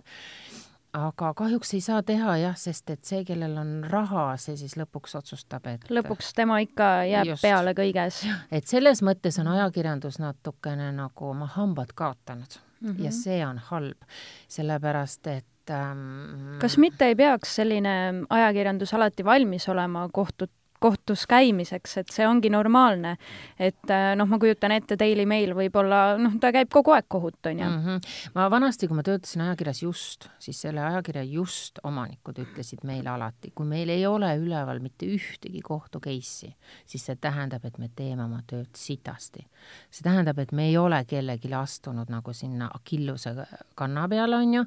aga 0.96 1.32
kahjuks 1.36 1.72
ei 1.76 1.80
saa 1.80 2.02
teha 2.06 2.34
jah, 2.42 2.56
sest 2.58 2.90
et 2.92 3.04
see, 3.08 3.22
kellel 3.24 3.54
on 3.60 3.70
raha, 3.88 4.32
see 4.40 4.58
siis 4.60 4.74
lõpuks 4.76 5.16
otsustab, 5.22 5.66
et 5.70 5.86
lõpuks 5.92 6.32
tema 6.36 6.58
ikka 6.64 6.90
jääb 7.08 7.32
just, 7.32 7.44
peale 7.44 7.72
kõiges. 7.76 8.22
et 8.52 8.68
selles 8.68 9.00
mõttes 9.04 9.38
on 9.40 9.48
ajakirjandus 9.54 10.20
natukene 10.22 10.90
nagu 10.96 11.30
oma 11.32 11.48
hambad 11.56 11.94
kaotanud 11.94 12.58
mm 12.80 12.90
-hmm. 12.90 13.04
ja 13.04 13.12
see 13.12 13.40
on 13.46 13.58
halb, 13.70 14.04
sellepärast 14.48 15.26
et 15.26 15.70
ähm, 15.70 16.58
kas 16.60 16.76
mitte 16.78 17.08
ei 17.08 17.16
peaks 17.16 17.56
selline 17.56 18.26
ajakirjandus 18.28 18.94
alati 18.94 19.24
valmis 19.24 19.68
olema 19.68 20.08
kohtut 20.12 20.52
kohtus 20.82 21.24
käimiseks, 21.30 21.96
et 22.02 22.12
see 22.12 22.26
ongi 22.28 22.50
normaalne. 22.52 23.16
et 23.58 23.90
äh, 23.90 24.12
noh, 24.18 24.28
ma 24.28 24.38
kujutan 24.42 24.74
ette, 24.74 24.96
Daily 24.98 25.26
Mail 25.28 25.54
võib-olla, 25.56 26.16
noh, 26.20 26.36
ta 26.42 26.52
käib 26.54 26.70
kogu 26.72 26.94
aeg 26.96 27.08
kohut, 27.08 27.38
on 27.46 27.58
ju 27.58 27.68
mm. 27.68 27.84
-hmm. 27.84 28.32
ma 28.34 28.48
vanasti, 28.50 28.88
kui 28.88 28.98
ma 28.98 29.04
töötasin 29.06 29.44
ajakirjas 29.46 29.82
Just, 29.82 30.28
siis 30.38 30.60
selle 30.60 30.80
ajakirja 30.80 31.22
Just 31.22 31.78
omanikud 31.84 32.38
ütlesid 32.42 32.84
meile 32.88 33.10
alati, 33.10 33.52
kui 33.54 33.66
meil 33.66 33.88
ei 33.88 34.06
ole 34.06 34.34
üleval 34.38 34.80
mitte 34.80 35.06
ühtegi 35.06 35.62
kohtu 35.62 36.00
case'i, 36.00 36.54
siis 36.86 37.06
see 37.06 37.16
tähendab, 37.16 37.64
et 37.64 37.78
me 37.78 37.90
teeme 37.96 38.24
oma 38.24 38.42
tööd 38.46 38.74
sitasti. 38.74 39.46
see 39.90 40.02
tähendab, 40.02 40.38
et 40.38 40.52
me 40.52 40.68
ei 40.68 40.76
ole 40.78 41.04
kellelegi 41.04 41.52
astunud 41.54 42.10
nagu 42.10 42.32
sinna 42.32 42.70
Achilluse 42.74 43.34
kanna 43.74 44.08
peale, 44.08 44.36
on 44.36 44.54
ju, 44.54 44.64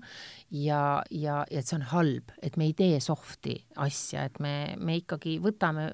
ja, 0.51 1.03
ja, 1.11 1.45
ja 1.51 1.59
et 1.59 1.68
see 1.68 1.80
on 1.80 1.86
halb, 1.91 2.34
et 2.41 2.57
me 2.57 2.70
ei 2.70 2.74
tee 2.78 2.99
soft'i 3.03 3.55
asja, 3.82 4.26
et 4.30 4.39
me, 4.43 4.76
me 4.78 4.99
ikkagi 5.01 5.38
võtame 5.43 5.91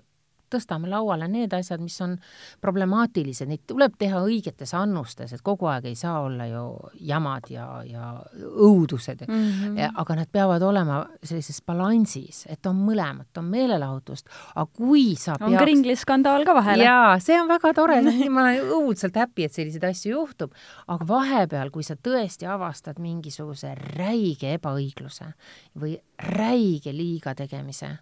tõstame 0.51 0.89
lauale 0.91 1.27
need 1.31 1.53
asjad, 1.55 1.81
mis 1.83 1.97
on 2.03 2.17
problemaatilised, 2.61 3.49
neid 3.49 3.63
tuleb 3.69 3.95
teha 3.99 4.21
õigetes 4.25 4.73
annustes, 4.77 5.33
et 5.33 5.43
kogu 5.45 5.69
aeg 5.71 5.87
ei 5.91 5.95
saa 5.99 6.19
olla 6.25 6.47
ju 6.49 6.65
jamad 7.07 7.49
ja, 7.51 7.67
ja 7.87 8.11
õudused 8.35 9.25
mm, 9.27 9.47
-hmm. 9.51 9.97
aga 10.03 10.15
nad 10.21 10.31
peavad 10.31 10.61
olema 10.61 11.01
sellises 11.23 11.61
balansis, 11.65 12.45
et 12.49 12.65
on 12.65 12.75
mõlemat, 12.75 13.29
on 13.37 13.49
meelelahutust, 13.51 14.29
aga 14.55 14.67
kui 14.77 15.15
sa 15.15 15.35
on 15.39 15.55
peaks... 15.55 15.63
kringliskandaal 15.63 16.45
ka 16.45 16.55
vahel. 16.55 16.85
jaa, 16.85 17.19
see 17.19 17.39
on 17.41 17.47
väga 17.47 17.73
tore, 17.73 18.01
ma 18.35 18.45
olen 18.45 18.71
õudselt 18.77 19.17
happy, 19.19 19.47
et 19.47 19.53
selliseid 19.53 19.83
asju 19.91 20.15
juhtub, 20.15 20.53
aga 20.87 21.07
vahepeal, 21.07 21.71
kui 21.71 21.83
sa 21.83 21.95
tõesti 21.95 22.47
avastad 22.49 22.99
mingisuguse 22.99 23.75
räige 23.95 24.55
ebaõigluse 24.57 25.33
või 25.79 25.97
räige 26.17 26.93
liiga 26.93 27.35
tegemise 27.35 27.97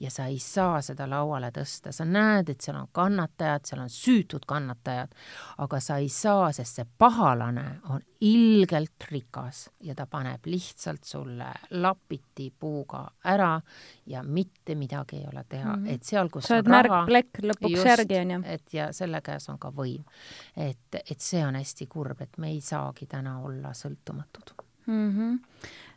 ja 0.00 0.10
sa 0.10 0.26
ei 0.26 0.38
saa 0.38 0.80
seda 0.82 1.06
lauale 1.10 1.50
tõsta, 1.54 1.92
sa 1.92 2.04
näed, 2.08 2.48
et 2.48 2.64
seal 2.64 2.78
on 2.80 2.88
kannatajad, 2.92 3.66
seal 3.68 3.82
on 3.82 3.90
süütud 3.92 4.46
kannatajad, 4.48 5.12
aga 5.60 5.80
sa 5.80 5.98
ei 6.00 6.08
saa, 6.08 6.48
sest 6.56 6.80
see 6.80 6.86
pahalane 6.98 7.66
on 7.92 8.00
ilgelt 8.24 9.06
rikas 9.10 9.66
ja 9.84 9.94
ta 9.96 10.06
paneb 10.10 10.48
lihtsalt 10.48 11.04
sulle 11.04 11.48
lapiti 11.70 12.50
puuga 12.58 13.04
ära 13.24 13.54
ja 14.06 14.22
mitte 14.22 14.74
midagi 14.74 15.20
ei 15.20 15.28
ole 15.32 15.44
teha 15.48 15.76
mm, 15.76 15.84
-hmm. 15.84 15.94
et 15.94 16.02
seal, 16.02 16.28
kus 16.28 16.48
sa 16.48 16.56
oled 16.56 16.68
märkplekk 16.68 17.42
lõpuks 17.42 17.76
just, 17.76 17.86
järgi, 17.86 18.18
on 18.20 18.30
ju. 18.30 18.40
et 18.44 18.74
ja 18.74 18.92
selle 18.92 19.20
käes 19.20 19.48
on 19.48 19.58
ka 19.58 19.68
võim. 19.68 20.04
et, 20.56 21.00
et 21.10 21.20
see 21.20 21.44
on 21.46 21.54
hästi 21.54 21.86
kurb, 21.86 22.20
et 22.20 22.38
me 22.38 22.50
ei 22.50 22.60
saagi 22.60 23.06
täna 23.06 23.38
olla 23.40 23.72
sõltumatud 23.72 24.56
mm. 24.86 25.10
-hmm 25.16 25.38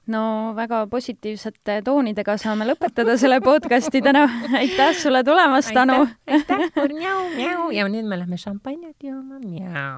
no 0.07 0.53
väga 0.55 0.83
positiivsete 0.91 1.79
toonidega 1.85 2.35
saame 2.41 2.67
lõpetada 2.67 3.15
selle 3.17 3.39
podcasti 3.43 4.01
täna. 4.03 4.25
aitäh 4.61 4.91
sulle 4.99 5.23
tulemast, 5.23 5.75
Anu! 5.77 6.03
aitäh, 6.27 6.67
aitäh, 6.67 7.71
ja 7.71 7.87
nüüd 7.87 8.05
me 8.07 8.19
lähme 8.19 8.37
šampanjat 8.37 9.09
jooma. 9.09 9.41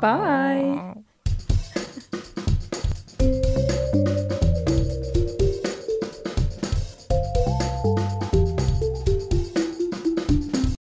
Bye! 0.01 1.14